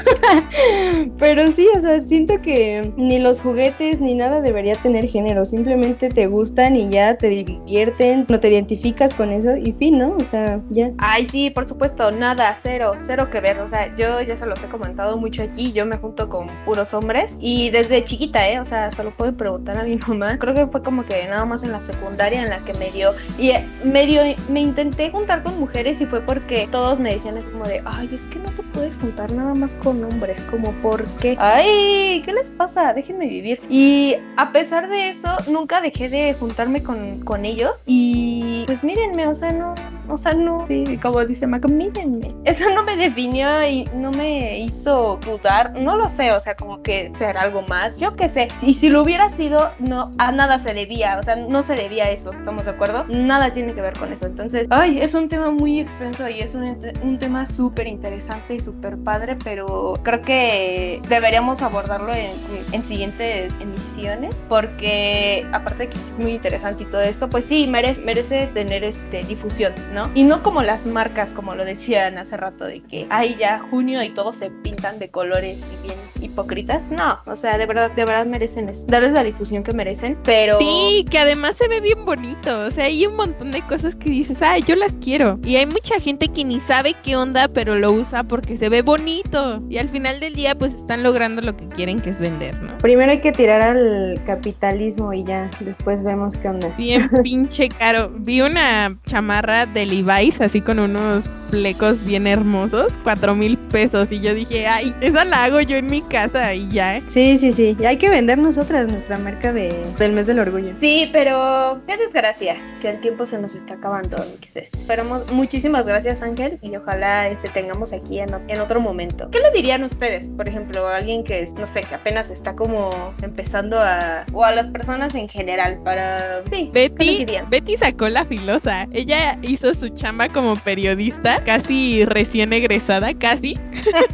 pero 1.18 1.48
sí, 1.48 1.70
o 1.74 1.80
sea, 1.80 2.06
siento 2.06 2.42
que 2.42 2.92
ni 2.98 3.20
los 3.20 3.40
juguetes 3.40 4.02
ni 4.02 4.14
nada 4.14 4.42
debería 4.42 4.76
tener 4.76 5.08
género. 5.08 5.46
Simplemente 5.46 6.10
te 6.10 6.28
gustan 6.28 6.76
y 6.76 6.90
ya 6.90 7.16
te 7.16 7.30
divierten, 7.30 8.26
no 8.28 8.42
te 8.42 8.50
identificas 8.50 9.14
con 9.14 9.32
eso 9.32 9.56
y 9.56 9.72
fin, 9.72 10.00
¿no? 10.00 10.18
O 10.18 10.24
sea, 10.26 10.60
ya. 10.70 10.92
Ay, 10.98 11.26
sí, 11.28 11.50
por 11.50 11.66
supuesto, 11.66 12.12
nada, 12.12 12.54
cero, 12.62 12.92
cero 13.00 13.30
que 13.32 13.40
ver. 13.40 13.62
O 13.62 13.70
sea, 13.70 13.96
yo 13.96 14.20
ya 14.22 14.36
se 14.36 14.46
los 14.46 14.62
he 14.62 14.68
comentado 14.68 15.16
mucho 15.16 15.44
aquí, 15.44 15.72
yo 15.72 15.86
me 15.86 15.96
junto 15.96 16.28
con 16.28 16.41
puros 16.66 16.94
hombres 16.94 17.38
y 17.40 17.70
desde 17.70 18.04
chiquita, 18.04 18.48
¿eh? 18.50 18.60
O 18.60 18.66
sea, 18.66 18.92
solo 18.92 19.12
pueden 19.12 19.36
preguntar 19.36 19.78
a 19.78 19.84
mi 19.84 19.96
mamá. 20.08 20.38
Creo 20.38 20.54
que 20.54 20.68
fue 20.68 20.84
como 20.84 21.06
que 21.06 21.28
nada 21.28 21.46
más 21.46 21.64
en 21.64 21.72
la 21.72 21.82
secundaria 21.82 22.44
en 22.44 22.50
la 22.50 22.60
que 22.60 22.74
me 22.76 22.92
dio 22.92 23.12
y 23.38 23.52
eh, 23.52 23.66
medio 23.84 24.22
me 24.50 24.62
intenté 24.62 25.10
juntar 25.10 25.44
con 25.44 25.60
mujeres 25.60 26.02
y 26.02 26.06
fue 26.06 26.22
porque 26.22 26.68
todos 26.72 27.00
me 27.00 27.14
decían 27.14 27.38
es 27.38 27.46
como 27.46 27.66
de, 27.66 27.82
ay, 27.86 28.10
es 28.14 28.22
que 28.24 28.40
no 28.40 28.50
te 28.52 28.64
puedes 28.64 28.98
juntar 28.98 29.32
nada 29.32 29.54
más 29.54 29.76
con 29.76 30.04
hombres, 30.04 30.42
como 30.50 30.72
por 30.74 31.06
qué. 31.20 31.36
Ay, 31.40 32.22
¿qué 32.26 32.34
les 32.34 32.50
pasa? 32.52 32.94
Déjenme 32.94 33.28
vivir. 33.28 33.60
Y 33.70 34.16
a 34.38 34.52
pesar 34.52 34.90
de 34.90 35.10
eso, 35.10 35.30
nunca 35.48 35.82
dejé 35.82 36.10
de 36.10 36.34
juntarme 36.34 36.84
con, 36.84 37.20
con 37.22 37.46
ellos 37.46 37.84
y 37.86 38.64
pues 38.68 38.84
mírenme, 38.84 39.28
o 39.28 39.36
sea, 39.36 39.52
no, 39.52 39.76
o 40.14 40.18
sea, 40.18 40.34
no, 40.34 40.66
sí, 40.66 41.00
como 41.02 41.24
dice 41.26 41.48
Mac, 41.48 41.68
mírenme. 41.68 42.36
Eso 42.44 42.70
no 42.74 42.84
me 42.84 42.96
definió 42.98 43.68
y 43.68 43.86
no 43.96 44.12
me 44.12 44.60
hizo 44.60 45.20
dudar, 45.26 45.80
no 45.80 45.96
lo 45.96 46.10
sé, 46.10 46.32
o 46.32 46.42
sea, 46.42 46.56
como 46.56 46.82
que 46.82 47.12
ser 47.18 47.38
algo 47.38 47.62
más, 47.64 47.98
yo 47.98 48.16
qué 48.16 48.30
sé. 48.30 48.48
Y 48.62 48.74
si 48.74 48.90
lo 48.90 49.02
hubiera 49.02 49.30
sido, 49.30 49.72
no, 49.80 50.12
a 50.18 50.32
nada 50.32 50.60
se 50.60 50.74
debía, 50.74 51.18
o 51.20 51.24
sea, 51.24 51.36
no 51.36 51.64
se 51.64 51.76
debía 51.76 52.10
eso, 52.10 52.32
¿estamos 52.32 52.66
de 52.66 52.72
acuerdo? 52.72 53.06
Nada 53.08 53.54
tiene 53.54 53.74
que 53.74 53.82
ver 53.82 53.94
con 53.98 54.12
eso. 54.12 54.26
Entonces, 54.26 54.68
ay, 54.70 55.00
es 55.00 55.14
un 55.14 55.30
tema 55.30 55.52
muy 55.52 55.80
extenso 55.80 56.28
y 56.30 56.40
es 56.42 56.56
un, 56.56 56.78
un 57.04 57.20
tema 57.20 57.46
súper 57.46 57.88
interesante 57.88 58.56
y 58.56 58.60
súper 58.60 58.98
padre, 58.98 59.38
pero 59.44 59.94
creo 60.04 60.22
que 60.22 61.02
deberíamos 61.10 61.62
abordarlo 61.62 62.14
en, 62.14 62.32
en 62.72 62.84
siguientes 62.84 63.54
emisiones, 63.60 64.46
porque 64.48 65.46
aparte 65.52 65.84
de 65.84 65.90
que 65.90 65.98
es 65.98 66.20
muy 66.20 66.32
interesante 66.32 66.84
y 66.84 66.86
todo 66.86 67.02
esto, 67.02 67.30
pues 67.30 67.46
sí, 67.46 67.68
merece, 67.68 68.02
merece 68.02 68.48
tener 68.48 68.84
este 68.84 69.24
difusión, 69.24 69.74
¿no? 69.94 70.01
Y 70.16 70.24
no 70.24 70.44
como 70.44 70.62
las 70.62 70.86
marcas, 70.86 71.34
como 71.34 71.56
lo 71.56 71.66
decían 71.66 72.18
hace 72.18 72.38
rato, 72.38 72.66
de 72.66 72.82
que 72.82 73.08
hay 73.10 73.36
ya 73.36 73.60
junio 73.60 74.02
y 74.04 74.10
todos 74.10 74.38
se 74.38 74.50
pintan 74.50 75.00
de 75.00 75.10
colores 75.10 75.60
y 75.60 75.88
bien 75.88 76.00
hipócritas. 76.22 76.92
No, 76.92 77.20
o 77.26 77.36
sea, 77.36 77.58
de 77.58 77.66
verdad, 77.66 77.92
de 77.92 78.06
verdad 78.06 78.26
merecen 78.26 78.70
eso, 78.70 78.86
darles 78.88 79.12
la 79.12 79.24
difusión 79.24 79.64
que 79.64 79.74
merecen, 79.74 80.18
pero... 80.24 80.60
Sí, 80.60 81.06
que 81.10 81.20
además 81.20 81.56
se 81.58 81.68
ve 81.68 81.82
bien 81.82 82.06
bonito. 82.06 82.66
O 82.66 82.72
sea, 82.72 82.86
hay 82.86 83.06
un 83.06 83.16
montón 83.16 83.52
de 83.52 83.62
cosas 83.64 83.96
que 83.96 84.10
dices, 84.10 84.42
ay, 84.42 84.64
yo 84.66 84.76
las 84.76 84.94
quiero. 85.02 85.40
Y 85.44 85.56
hay 85.56 85.66
mucha 85.66 86.00
gente 86.00 86.28
que 86.28 86.44
ni 86.46 86.60
sabe 86.60 86.96
qué 87.04 87.16
onda, 87.16 87.48
pero 87.48 87.76
lo 87.76 87.92
usa 87.92 88.24
porque 88.24 88.58
se 88.58 88.70
ve 88.70 88.82
bonito. 88.82 89.62
Y 89.70 89.78
al 89.78 89.90
final 89.90 90.20
del 90.20 90.36
día, 90.36 90.56
pues 90.56 90.74
están 90.74 91.04
logrando 91.04 91.42
lo 91.42 91.56
que 91.56 91.68
quieren, 91.68 92.00
que 92.00 92.12
es 92.12 92.20
vender, 92.20 92.62
¿no? 92.62 92.78
Primero 92.80 93.12
hay 93.12 93.22
que 93.22 93.32
tirar 93.32 93.62
al 93.62 94.22
capitalismo 94.26 95.14
y 95.14 95.24
ya, 95.24 95.50
después 95.60 96.04
vemos 96.04 96.36
qué 96.38 96.48
onda. 96.48 96.70
Bien 96.78 97.10
pinche 97.24 97.70
caro. 97.70 98.12
Vi 98.20 98.42
una 98.42 98.98
chamarra 99.08 99.66
de 99.66 99.86
Levi's 99.92 100.40
así 100.40 100.62
con 100.62 100.80
unos 100.80 101.24
flecos 101.52 102.04
bien 102.04 102.26
hermosos, 102.26 102.94
cuatro 103.04 103.36
mil 103.36 103.58
pesos. 103.58 104.12
Y 104.12 104.22
yo 104.22 104.34
dije, 104.34 104.66
ay, 104.66 104.96
esa 105.02 105.26
la 105.26 105.44
hago 105.44 105.62
yo 105.62 105.78
en 105.78 105.88
mi 105.88 106.02
casa 106.02 106.54
y 106.54 106.68
ya. 106.70 106.98
¿eh? 106.98 107.04
Sí, 107.08 107.38
sí, 107.38 107.52
sí. 107.52 107.76
Y 107.80 107.86
hay 107.86 107.98
que 107.98 108.10
vender 108.10 108.38
nosotras 108.38 108.88
nuestra 108.88 109.18
marca 109.18 109.54
de, 109.54 109.72
del 110.00 110.14
mes 110.14 110.28
del 110.28 110.40
orgullo. 110.40 110.74
Sí, 110.80 111.10
pero 111.14 111.82
qué 111.86 111.98
desgracia 111.98 112.56
que 112.82 112.90
el 112.90 113.00
tiempo 113.02 113.26
se 113.26 113.38
nos 113.38 113.54
está 113.54 113.76
acabando, 113.76 114.18
Mixes. 114.32 114.74
Esperamos, 114.74 115.32
muchísimas 115.32 115.86
gracias 115.86 116.22
Ángel 116.22 116.58
y 116.62 116.76
ojalá 116.76 117.28
este, 117.28 117.50
tengamos 117.50 117.94
aquí 117.94 118.20
en, 118.20 118.32
otro 118.34 118.80
momento. 118.80 119.30
¿Qué 119.32 119.40
le 119.40 119.52
dirían 119.52 119.84
ustedes? 119.84 120.28
Por 120.30 120.48
ejemplo, 120.48 120.88
a 120.88 120.98
alguien 120.98 121.24
que, 121.24 121.48
no 121.58 121.68
sé, 121.68 121.82
que 121.82 121.96
apenas 121.96 122.30
está 122.30 122.56
como 122.56 122.90
empezando 123.22 123.80
a... 123.80 124.26
o 124.34 124.44
a 124.44 124.52
las 124.52 124.68
personas 124.68 125.16
en 125.16 125.28
general 125.28 125.80
para... 125.84 126.44
Sí, 126.52 126.70
¿qué 126.74 126.90
les 126.98 127.26
Betty? 127.26 127.26
Betty 127.50 127.78
sacó 127.78 128.10
la 128.10 128.26
filosa. 128.26 128.88
Ella 128.94 129.38
hizo 129.42 129.74
su 129.74 129.90
chamba 129.90 130.30
como 130.30 130.56
periodista, 130.56 131.41
casi 131.44 132.06
recién 132.06 132.54
egresada, 132.54 133.14
casi. 133.14 133.58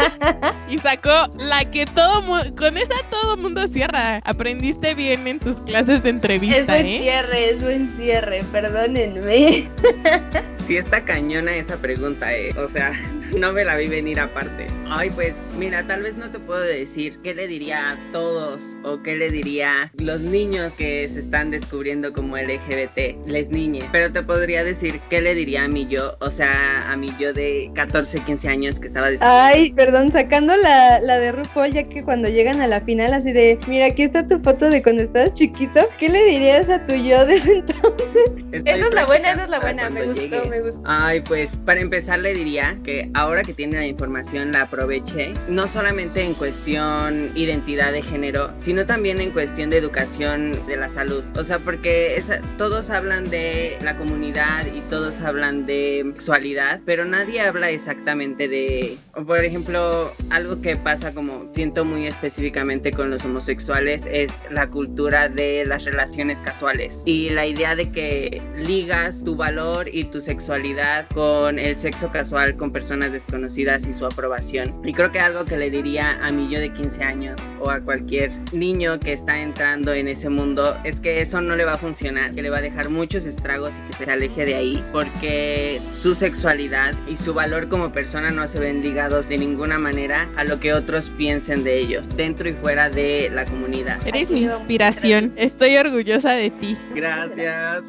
y 0.69 0.77
sacó 0.77 1.27
la 1.37 1.65
que 1.69 1.85
todo 1.85 2.21
mu- 2.21 2.55
con 2.55 2.77
esa 2.77 2.95
todo 3.09 3.37
mundo 3.37 3.67
cierra. 3.67 4.21
Aprendiste 4.23 4.93
bien 4.95 5.27
en 5.27 5.39
tus 5.39 5.57
clases 5.61 6.03
de 6.03 6.09
Es 6.09 6.15
entrevista, 6.15 6.73
buen 6.73 6.85
¿eh? 6.85 6.99
cierre, 7.01 7.49
es 7.51 7.61
buen 7.61 7.95
cierre, 7.97 8.43
perdónenme. 8.51 9.69
Sí 10.65 10.77
está 10.77 11.03
cañona 11.05 11.55
esa 11.55 11.77
pregunta, 11.77 12.35
eh. 12.35 12.53
O 12.57 12.67
sea, 12.67 12.91
no 13.37 13.53
me 13.53 13.63
la 13.63 13.75
vi 13.77 13.87
venir 13.87 14.19
aparte. 14.19 14.67
Ay, 14.89 15.09
pues, 15.11 15.35
mira, 15.57 15.83
tal 15.83 16.03
vez 16.03 16.17
no 16.17 16.29
te 16.31 16.39
puedo 16.39 16.61
decir 16.61 17.17
qué 17.23 17.33
le 17.33 17.47
diría 17.47 17.91
a 17.91 17.97
todos 18.11 18.75
o 18.83 19.01
qué 19.01 19.15
le 19.15 19.29
diría 19.29 19.83
a 19.83 19.91
los 19.97 20.21
niños 20.21 20.73
que 20.73 21.07
se 21.07 21.19
están 21.19 21.51
descubriendo 21.51 22.13
como 22.13 22.37
LGBT, 22.37 23.27
les 23.27 23.49
niñes. 23.49 23.85
Pero 23.91 24.11
te 24.11 24.23
podría 24.23 24.63
decir 24.63 24.99
qué 25.09 25.21
le 25.21 25.35
diría 25.35 25.63
a 25.63 25.67
mi 25.67 25.87
yo, 25.87 26.17
o 26.19 26.31
sea, 26.31 26.89
a 26.91 26.95
mi 26.95 27.07
yo 27.19 27.33
de 27.33 27.69
14, 27.75 28.19
15 28.19 28.47
años 28.47 28.79
que 28.79 28.87
estaba 28.87 29.09
diciendo. 29.09 29.33
Ay, 29.35 29.73
perdón, 29.73 30.11
sacando 30.11 30.55
la, 30.55 30.99
la 31.01 31.19
de 31.19 31.31
RuPaul, 31.31 31.71
ya 31.71 31.83
que 31.83 32.03
cuando 32.03 32.29
llegan 32.29 32.61
a 32.61 32.67
la 32.67 32.81
final, 32.81 33.13
así 33.13 33.31
de, 33.31 33.59
mira, 33.67 33.87
aquí 33.87 34.03
está 34.03 34.27
tu 34.27 34.39
foto 34.39 34.69
de 34.69 34.81
cuando 34.81 35.03
estabas 35.03 35.33
chiquito, 35.33 35.81
¿qué 35.97 36.09
le 36.09 36.23
dirías 36.25 36.69
a 36.69 36.85
tu 36.85 36.93
yo 36.95 37.25
desde 37.25 37.57
entonces? 37.57 38.35
Esa 38.51 38.87
es 38.87 38.93
la 38.93 39.05
buena, 39.05 39.31
esa 39.31 39.43
es 39.43 39.49
la 39.49 39.59
buena, 39.59 39.89
me 39.89 40.05
gustó, 40.05 40.45
me 40.49 40.61
gustó. 40.61 40.81
Ay, 40.85 41.21
pues 41.21 41.57
para 41.65 41.81
empezar 41.81 42.19
le 42.19 42.33
diría 42.33 42.77
que 42.83 43.09
ahora 43.17 43.41
que 43.41 43.53
tiene 43.53 43.77
la 43.77 43.87
información 43.87 44.51
la 44.51 44.61
aproveche, 44.61 45.33
no 45.49 45.67
solamente 45.67 46.23
en 46.23 46.35
cuestión 46.35 47.31
identidad 47.35 47.91
de 47.91 48.03
género, 48.03 48.53
sino 48.57 48.85
también 48.85 49.19
en 49.19 49.31
cuestión 49.31 49.71
de 49.71 49.77
educación 49.77 50.51
de 50.67 50.77
la 50.77 50.87
salud. 50.87 51.23
O 51.35 51.43
sea, 51.43 51.57
porque 51.57 52.21
todos 52.59 52.91
hablan 52.91 53.27
de 53.29 53.77
la 53.81 53.97
comunidad 53.97 54.67
y 54.67 54.81
todos 54.81 55.19
hablan 55.21 55.65
de 55.65 56.03
sexualidad, 56.13 56.79
pero 56.85 57.05
nadie 57.05 57.41
habla 57.41 57.71
exactamente 57.71 58.47
de, 58.47 58.97
por 59.25 59.43
ejemplo, 59.43 60.13
algo 60.29 60.61
que 60.61 60.77
pasa 60.77 61.13
como 61.13 61.49
siento 61.53 61.85
muy 61.85 62.05
específicamente 62.05 62.91
con 62.91 63.09
los 63.09 63.25
homosexuales 63.25 64.07
es 64.11 64.41
la 64.51 64.69
cultura 64.69 65.27
de 65.27 65.65
las 65.65 65.85
relaciones 65.85 66.41
casuales 66.41 67.01
y 67.05 67.31
la 67.31 67.47
idea 67.47 67.75
de 67.75 67.91
que 67.91 68.43
ligas 68.57 69.23
tu 69.23 69.35
valor 69.35 69.89
y 69.91 70.03
tu 70.03 70.21
sexualidad 70.21 71.07
con 71.13 71.57
el 71.57 71.79
sexo 71.79 72.11
casual 72.11 72.55
con 72.57 72.71
personas 72.71 73.06
desconocidas 73.11 73.87
y 73.87 73.93
su 73.93 74.05
aprobación. 74.05 74.75
Y 74.83 74.93
creo 74.93 75.11
que 75.11 75.19
algo 75.19 75.45
que 75.45 75.57
le 75.57 75.69
diría 75.69 76.19
a 76.23 76.31
mi 76.31 76.49
yo 76.49 76.59
de 76.59 76.71
15 76.73 77.03
años 77.03 77.39
o 77.59 77.69
a 77.69 77.79
cualquier 77.79 78.31
niño 78.51 78.99
que 78.99 79.13
está 79.13 79.39
entrando 79.41 79.93
en 79.93 80.07
ese 80.07 80.29
mundo 80.29 80.77
es 80.83 80.99
que 80.99 81.21
eso 81.21 81.41
no 81.41 81.55
le 81.55 81.65
va 81.65 81.73
a 81.73 81.77
funcionar, 81.77 82.31
que 82.31 82.41
le 82.41 82.49
va 82.49 82.57
a 82.57 82.61
dejar 82.61 82.89
muchos 82.89 83.25
estragos 83.25 83.73
y 83.77 83.91
que 83.91 84.05
se 84.05 84.11
aleje 84.11 84.45
de 84.45 84.55
ahí 84.55 84.83
porque 84.91 85.81
su 85.93 86.15
sexualidad 86.15 86.93
y 87.07 87.17
su 87.17 87.33
valor 87.33 87.69
como 87.69 87.91
persona 87.91 88.31
no 88.31 88.47
se 88.47 88.59
ven 88.59 88.81
ligados 88.81 89.27
de 89.29 89.37
ninguna 89.37 89.77
manera 89.77 90.29
a 90.35 90.43
lo 90.43 90.59
que 90.59 90.73
otros 90.73 91.09
piensen 91.17 91.63
de 91.63 91.79
ellos, 91.79 92.07
dentro 92.15 92.49
y 92.49 92.53
fuera 92.53 92.89
de 92.89 93.29
la 93.33 93.45
comunidad. 93.45 93.99
Eres 94.05 94.29
mi 94.29 94.41
inspiración. 94.41 95.33
Estoy 95.35 95.77
orgullosa 95.77 96.31
de 96.33 96.49
ti. 96.49 96.77
Gracias. 96.93 97.83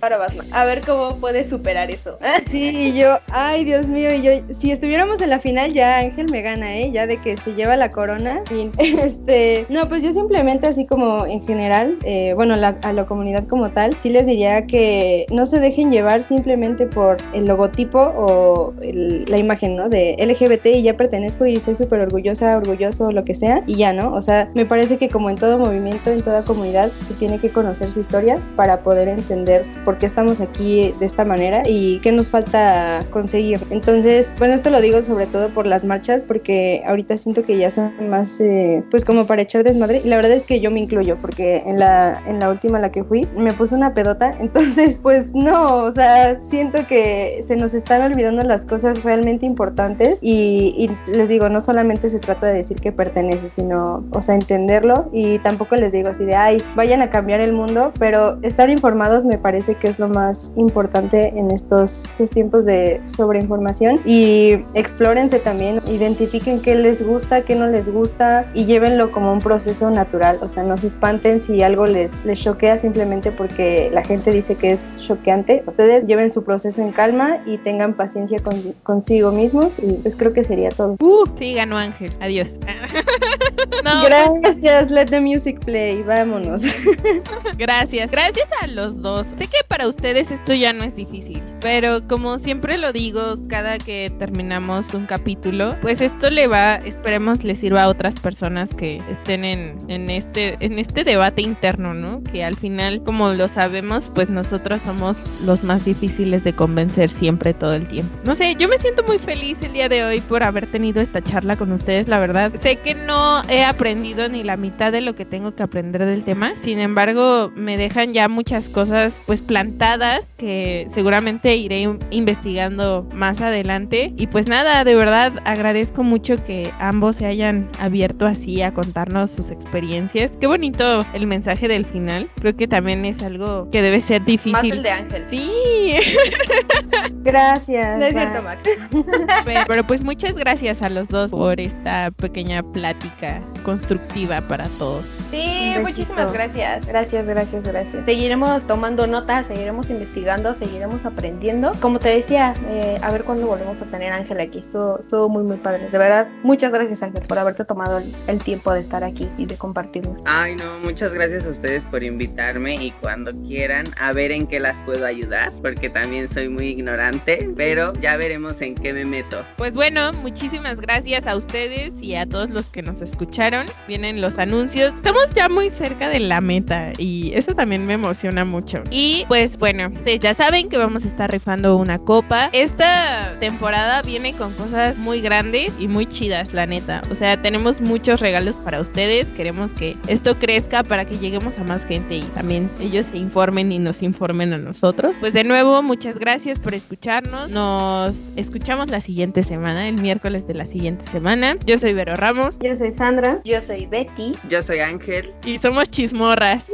Ahora 0.00 0.16
vas. 0.18 0.34
A 0.52 0.64
ver 0.64 0.80
cómo 0.82 1.18
puedes 1.18 1.48
superar 1.48 1.90
eso. 1.90 2.18
Sí, 2.50 2.92
y 2.94 3.00
yo, 3.00 3.18
ay 3.28 3.64
Dios 3.64 3.88
mío, 3.88 4.14
y 4.14 4.22
yo, 4.22 4.30
si 4.50 4.70
estuviéramos 4.70 5.20
en 5.22 5.30
la 5.30 5.38
final 5.40 5.72
ya 5.72 5.98
Ángel 5.98 6.26
me 6.30 6.42
gana, 6.42 6.76
¿eh? 6.78 6.90
Ya 6.92 7.06
de 7.06 7.20
que 7.20 7.36
se 7.36 7.54
lleva 7.54 7.76
la 7.76 7.90
corona. 7.90 8.42
Fin. 8.46 8.72
Este, 8.78 9.64
no, 9.68 9.88
pues 9.88 10.02
yo 10.02 10.12
simplemente 10.12 10.66
así 10.66 10.84
como 10.86 11.24
en 11.26 11.46
general, 11.46 11.98
eh, 12.04 12.32
bueno, 12.34 12.56
la- 12.56 12.78
a 12.82 12.92
la 12.92 13.06
comunidad 13.06 13.46
como 13.46 13.70
tal, 13.70 13.94
sí 14.02 14.08
les 14.10 14.26
diría 14.26 14.66
que 14.66 15.26
no 15.30 15.46
se 15.46 15.60
dejen 15.60 15.90
llevar 15.90 16.22
simplemente 16.22 16.86
por 16.86 17.16
el 17.34 17.46
logotipo 17.46 17.98
o 18.00 18.74
el- 18.82 19.24
la 19.28 19.38
imagen, 19.38 19.76
¿no? 19.76 19.88
De 19.88 20.16
LGBT 20.18 20.66
y 20.66 20.82
ya 20.82 20.96
pertenezco 20.96 21.46
y 21.46 21.58
soy 21.60 21.74
súper 21.74 22.00
orgullosa, 22.00 22.56
orgulloso, 22.56 23.12
lo 23.12 23.24
que 23.24 23.34
sea, 23.34 23.62
y 23.66 23.76
ya, 23.76 23.92
¿no? 23.92 24.12
O 24.14 24.20
sea, 24.22 24.50
me 24.54 24.64
parece 24.66 24.96
que 24.98 25.08
como 25.08 25.30
en 25.30 25.36
todo 25.36 25.58
movimiento, 25.58 26.10
en 26.10 26.22
toda 26.22 26.42
comunidad, 26.42 26.90
se 27.06 27.14
tiene 27.14 27.38
que 27.38 27.50
conocer 27.50 27.90
su 27.90 28.00
historia 28.00 28.38
para 28.56 28.82
poder 28.82 29.08
entender 29.08 29.64
por 29.84 29.98
qué 29.98 30.06
estamos 30.06 30.40
aquí 30.40 30.92
de 30.98 31.06
esta 31.06 31.24
manera 31.24 31.62
y 31.66 31.98
qué 32.00 32.12
nos 32.12 32.28
falta 32.30 33.00
conseguir. 33.10 33.60
Entonces, 33.70 34.34
bueno, 34.38 34.54
esto 34.54 34.70
lo 34.70 34.80
digo 34.80 35.02
sobre 35.02 35.26
todo 35.26 35.48
por 35.48 35.66
las 35.66 35.84
marchas, 35.84 36.22
porque 36.22 36.82
ahorita 36.86 37.16
siento 37.16 37.42
que 37.42 37.58
ya 37.58 37.70
son 37.70 37.92
más, 38.08 38.40
eh, 38.40 38.84
pues 38.90 39.04
como 39.04 39.26
para 39.26 39.42
echar 39.42 39.64
desmadre. 39.64 40.00
Y 40.04 40.08
la 40.08 40.16
verdad 40.16 40.32
es 40.32 40.46
que 40.46 40.60
yo 40.60 40.70
me 40.70 40.78
incluyo, 40.78 41.16
porque 41.20 41.62
en 41.66 41.78
la, 41.80 42.22
en 42.26 42.38
la 42.38 42.50
última 42.50 42.78
a 42.78 42.80
la 42.80 42.92
que 42.92 43.02
fui, 43.02 43.26
me 43.36 43.52
puse 43.52 43.74
una 43.74 43.94
pedota. 43.94 44.36
Entonces, 44.40 45.00
pues 45.02 45.34
no, 45.34 45.84
o 45.84 45.90
sea, 45.90 46.40
siento 46.40 46.86
que 46.86 47.40
se 47.46 47.56
nos 47.56 47.74
están 47.74 48.02
olvidando 48.02 48.42
las 48.42 48.64
cosas 48.64 49.02
realmente 49.02 49.44
importantes. 49.44 50.18
Y, 50.22 50.72
y 50.76 51.12
les 51.16 51.28
digo, 51.28 51.48
no 51.48 51.60
solamente 51.60 52.08
se 52.08 52.20
trata 52.20 52.46
de 52.46 52.54
decir 52.54 52.80
que 52.80 52.92
pertenece, 52.92 53.48
sino, 53.48 54.04
o 54.12 54.22
sea, 54.22 54.36
entenderlo. 54.36 55.08
Y 55.12 55.38
tampoco 55.40 55.74
les 55.74 55.92
digo 55.92 56.10
así 56.10 56.24
de, 56.24 56.36
ay, 56.36 56.62
vayan 56.76 57.02
a 57.02 57.10
cambiar 57.10 57.40
el 57.40 57.52
mundo, 57.52 57.92
pero 57.98 58.38
estar 58.42 58.70
informados 58.70 59.24
me 59.24 59.38
parece 59.38 59.74
que 59.74 59.88
es 59.88 59.98
lo 59.98 60.08
más 60.08 60.52
importante 60.56 61.28
en 61.36 61.50
estos, 61.50 62.04
estos 62.04 62.30
tiempos 62.30 62.64
de 62.64 63.00
sobreinformación 63.06 64.00
y 64.04 64.27
explórense 64.74 65.38
también, 65.38 65.80
identifiquen 65.86 66.60
qué 66.60 66.74
les 66.74 67.04
gusta, 67.04 67.42
qué 67.42 67.54
no 67.54 67.66
les 67.68 67.90
gusta 67.92 68.50
y 68.54 68.64
llévenlo 68.64 69.10
como 69.10 69.32
un 69.32 69.40
proceso 69.40 69.90
natural, 69.90 70.38
o 70.42 70.48
sea, 70.48 70.62
no 70.62 70.76
se 70.76 70.88
espanten 70.88 71.40
si 71.42 71.62
algo 71.62 71.86
les, 71.86 72.12
les 72.24 72.40
choquea 72.40 72.78
simplemente 72.78 73.30
porque 73.32 73.90
la 73.92 74.04
gente 74.04 74.30
dice 74.32 74.54
que 74.56 74.72
es 74.72 75.00
choqueante, 75.06 75.62
ustedes 75.66 76.06
lleven 76.06 76.30
su 76.30 76.44
proceso 76.44 76.80
en 76.82 76.92
calma 76.92 77.38
y 77.46 77.58
tengan 77.58 77.94
paciencia 77.94 78.38
con- 78.42 78.72
consigo 78.82 79.30
mismos 79.32 79.78
y 79.78 79.92
pues 79.94 80.16
creo 80.16 80.32
que 80.32 80.44
sería 80.44 80.68
todo. 80.70 80.96
Uh, 81.00 81.24
sí, 81.38 81.54
ganó 81.54 81.76
Ángel. 81.76 82.12
Adiós. 82.20 82.48
no, 83.84 84.02
Gracias, 84.40 84.90
let 84.90 85.06
the 85.06 85.20
music 85.20 85.58
play, 85.64 86.02
vámonos. 86.02 86.62
Gracias, 87.58 88.10
gracias 88.10 88.48
a 88.62 88.66
los 88.68 89.02
dos. 89.02 89.28
Sé 89.28 89.46
que 89.46 89.58
para 89.66 89.88
ustedes 89.88 90.30
esto 90.30 90.54
ya 90.54 90.72
no 90.72 90.84
es 90.84 90.94
difícil, 90.94 91.42
pero 91.60 92.06
como 92.06 92.38
siempre 92.38 92.78
lo 92.78 92.92
digo 92.92 93.36
cada 93.48 93.78
que 93.78 94.12
terminamos 94.18 94.92
un 94.94 95.06
capítulo, 95.06 95.76
pues 95.80 96.00
esto 96.00 96.30
le 96.30 96.46
va, 96.46 96.76
esperemos 96.76 97.44
le 97.44 97.54
sirva 97.54 97.84
a 97.84 97.88
otras 97.88 98.14
personas 98.18 98.74
que 98.74 99.00
estén 99.10 99.44
en, 99.44 99.76
en 99.88 100.10
este 100.10 100.56
en 100.60 100.78
este 100.78 101.04
debate 101.04 101.42
interno, 101.42 101.94
¿no? 101.94 102.22
Que 102.24 102.44
al 102.44 102.56
final, 102.56 103.02
como 103.02 103.30
lo 103.30 103.48
sabemos, 103.48 104.10
pues 104.14 104.28
nosotros 104.30 104.82
somos 104.82 105.20
los 105.44 105.64
más 105.64 105.84
difíciles 105.84 106.44
de 106.44 106.52
convencer 106.52 107.10
siempre 107.10 107.54
todo 107.54 107.74
el 107.74 107.86
tiempo. 107.86 108.12
No 108.24 108.34
sé, 108.34 108.56
yo 108.58 108.68
me 108.68 108.78
siento 108.78 109.02
muy 109.04 109.18
feliz 109.18 109.58
el 109.62 109.72
día 109.72 109.88
de 109.88 110.04
hoy 110.04 110.20
por 110.20 110.42
haber 110.42 110.68
tenido 110.68 111.00
esta 111.00 111.22
charla 111.22 111.56
con 111.56 111.72
ustedes, 111.72 112.08
la 112.08 112.18
verdad. 112.18 112.52
Sé 112.60 112.76
que 112.76 112.94
no 112.94 113.42
he 113.48 113.64
aprendido 113.64 114.28
ni 114.28 114.42
la 114.42 114.56
mitad 114.56 114.92
de 114.92 115.00
lo 115.00 115.14
que 115.14 115.24
tengo 115.24 115.54
que 115.54 115.62
aprender 115.62 116.04
del 116.04 116.24
tema, 116.24 116.52
sin 116.60 116.78
embargo, 116.78 117.52
me 117.54 117.76
dejan 117.76 118.12
ya 118.12 118.28
muchas 118.28 118.68
cosas 118.68 119.20
pues 119.26 119.42
plantadas 119.42 120.28
que 120.36 120.86
seguramente 120.90 121.56
iré 121.56 121.80
in- 121.80 121.98
investigando 122.10 123.06
más 123.14 123.40
adelante. 123.40 124.07
Y 124.16 124.26
pues 124.26 124.46
nada, 124.48 124.84
de 124.84 124.94
verdad 124.94 125.32
agradezco 125.44 126.02
mucho 126.02 126.42
que 126.42 126.70
ambos 126.78 127.16
se 127.16 127.26
hayan 127.26 127.68
abierto 127.78 128.26
así 128.26 128.62
a 128.62 128.72
contarnos 128.72 129.30
sus 129.30 129.50
experiencias. 129.50 130.32
Qué 130.40 130.46
bonito 130.46 131.04
el 131.12 131.26
mensaje 131.26 131.68
del 131.68 131.86
final. 131.86 132.30
Creo 132.40 132.56
que 132.56 132.66
también 132.66 133.04
es 133.04 133.22
algo 133.22 133.68
que 133.70 133.82
debe 133.82 134.02
ser 134.02 134.20
Más 134.20 134.26
difícil. 134.26 134.72
el 134.72 134.82
de 134.82 134.90
Ángel. 134.90 135.24
Sí, 135.28 135.94
Gracias. 137.22 137.98
No 137.98 138.04
es 138.04 138.14
cierto, 138.14 138.42
Mac. 138.42 138.58
pero, 139.44 139.60
pero 139.66 139.86
pues 139.86 140.02
muchas 140.02 140.34
gracias 140.34 140.82
a 140.82 140.88
los 140.88 141.08
dos 141.08 141.30
por 141.30 141.60
esta 141.60 142.10
pequeña 142.10 142.62
plática 142.62 143.42
constructiva 143.64 144.40
para 144.42 144.66
todos. 144.78 145.04
Sí, 145.30 145.74
muchísimas 145.80 146.32
gracias. 146.32 146.86
Gracias, 146.86 147.26
gracias, 147.26 147.62
gracias. 147.62 148.04
Seguiremos 148.04 148.66
tomando 148.66 149.06
notas, 149.06 149.46
seguiremos 149.46 149.90
investigando, 149.90 150.54
seguiremos 150.54 151.04
aprendiendo. 151.04 151.72
Como 151.80 151.98
te 151.98 152.08
decía, 152.10 152.54
eh, 152.68 152.98
a 153.02 153.10
ver 153.10 153.24
cuándo 153.24 153.46
volvemos 153.46 153.80
a 153.82 153.84
tener 153.90 154.12
a 154.12 154.16
Ángel 154.16 154.40
aquí. 154.40 154.60
Estuvo, 154.60 154.98
estuvo 155.00 155.28
muy, 155.28 155.42
muy 155.42 155.56
padre. 155.56 155.88
De 155.90 155.98
verdad, 155.98 156.28
muchas 156.42 156.72
gracias, 156.72 157.02
Ángel, 157.02 157.24
por 157.26 157.38
haberte 157.38 157.64
tomado 157.64 157.98
el, 157.98 158.12
el 158.26 158.38
tiempo 158.38 158.72
de 158.72 158.80
estar 158.80 159.04
aquí 159.04 159.28
y 159.38 159.46
de 159.46 159.56
compartirnos. 159.56 160.20
Ay, 160.24 160.56
no, 160.56 160.78
muchas 160.78 161.14
gracias 161.14 161.46
a 161.46 161.50
ustedes 161.50 161.84
por 161.86 162.02
invitarme 162.02 162.74
y 162.74 162.90
cuando 162.92 163.32
quieran 163.42 163.86
a 164.00 164.12
ver 164.12 164.32
en 164.32 164.46
qué 164.46 164.60
las 164.60 164.80
puedo 164.82 165.06
ayudar, 165.06 165.50
porque 165.62 165.88
también 165.88 166.28
soy 166.28 166.48
muy 166.48 166.68
ignorante, 166.68 167.50
pero 167.56 167.92
ya 167.94 168.16
veremos 168.16 168.60
en 168.60 168.74
qué 168.74 168.92
me 168.92 169.04
meto. 169.04 169.44
Pues 169.56 169.74
bueno, 169.74 170.12
muchísimas 170.12 170.76
gracias 170.76 171.26
a 171.26 171.36
ustedes 171.36 172.00
y 172.00 172.14
a 172.14 172.26
todos 172.26 172.50
los 172.50 172.70
que 172.70 172.82
nos 172.82 173.00
escucharon. 173.00 173.66
Vienen 173.86 174.20
los 174.20 174.38
anuncios. 174.38 174.94
Estamos 174.94 175.32
ya 175.34 175.48
muy 175.48 175.70
cerca 175.70 176.08
de 176.08 176.20
la 176.20 176.40
meta 176.40 176.92
y 176.98 177.32
eso 177.34 177.54
también 177.54 177.86
me 177.86 177.94
emociona 177.94 178.44
mucho. 178.44 178.82
Y 178.90 179.24
pues 179.28 179.58
bueno, 179.58 179.88
ustedes 179.94 180.20
ya 180.20 180.34
saben 180.34 180.68
que 180.68 180.78
vamos 180.78 181.04
a 181.04 181.08
estar 181.08 181.30
rifando 181.30 181.76
una 181.76 181.98
copa. 181.98 182.50
Esta 182.52 183.34
temporada 183.40 183.77
viene 184.04 184.32
con 184.34 184.52
cosas 184.54 184.98
muy 184.98 185.20
grandes 185.20 185.72
y 185.78 185.86
muy 185.86 186.06
chidas, 186.06 186.52
la 186.52 186.66
neta. 186.66 187.02
O 187.10 187.14
sea, 187.14 187.40
tenemos 187.40 187.80
muchos 187.80 188.20
regalos 188.20 188.56
para 188.56 188.80
ustedes. 188.80 189.26
Queremos 189.36 189.72
que 189.72 189.96
esto 190.08 190.36
crezca 190.36 190.82
para 190.82 191.04
que 191.04 191.16
lleguemos 191.18 191.58
a 191.58 191.64
más 191.64 191.84
gente 191.84 192.16
y 192.16 192.22
también 192.34 192.68
ellos 192.80 193.06
se 193.06 193.18
informen 193.18 193.70
y 193.70 193.78
nos 193.78 194.02
informen 194.02 194.52
a 194.52 194.58
nosotros. 194.58 195.14
Pues 195.20 195.32
de 195.32 195.44
nuevo, 195.44 195.82
muchas 195.82 196.16
gracias 196.16 196.58
por 196.58 196.74
escucharnos. 196.74 197.50
Nos 197.50 198.16
escuchamos 198.36 198.90
la 198.90 199.00
siguiente 199.00 199.44
semana, 199.44 199.88
el 199.88 200.00
miércoles 200.00 200.46
de 200.46 200.54
la 200.54 200.66
siguiente 200.66 201.04
semana. 201.06 201.56
Yo 201.64 201.78
soy 201.78 201.92
Vero 201.92 202.14
Ramos 202.16 202.58
Yo 202.60 202.74
soy 202.74 202.90
Sandra. 202.90 203.40
Yo 203.44 203.60
soy 203.62 203.86
Betty. 203.86 204.32
Yo 204.48 204.60
soy 204.60 204.80
Ángel. 204.80 205.32
y 205.44 205.58
somos 205.58 205.88
chismorras. 205.90 206.64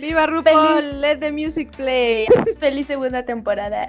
¡Viva 0.00 0.26
RuPaul! 0.26 1.00
Let 1.00 1.18
the 1.18 1.32
music 1.32 1.70
play. 1.76 2.26
Feliz 2.60 2.86
segunda 2.86 3.24
temporada. 3.24 3.88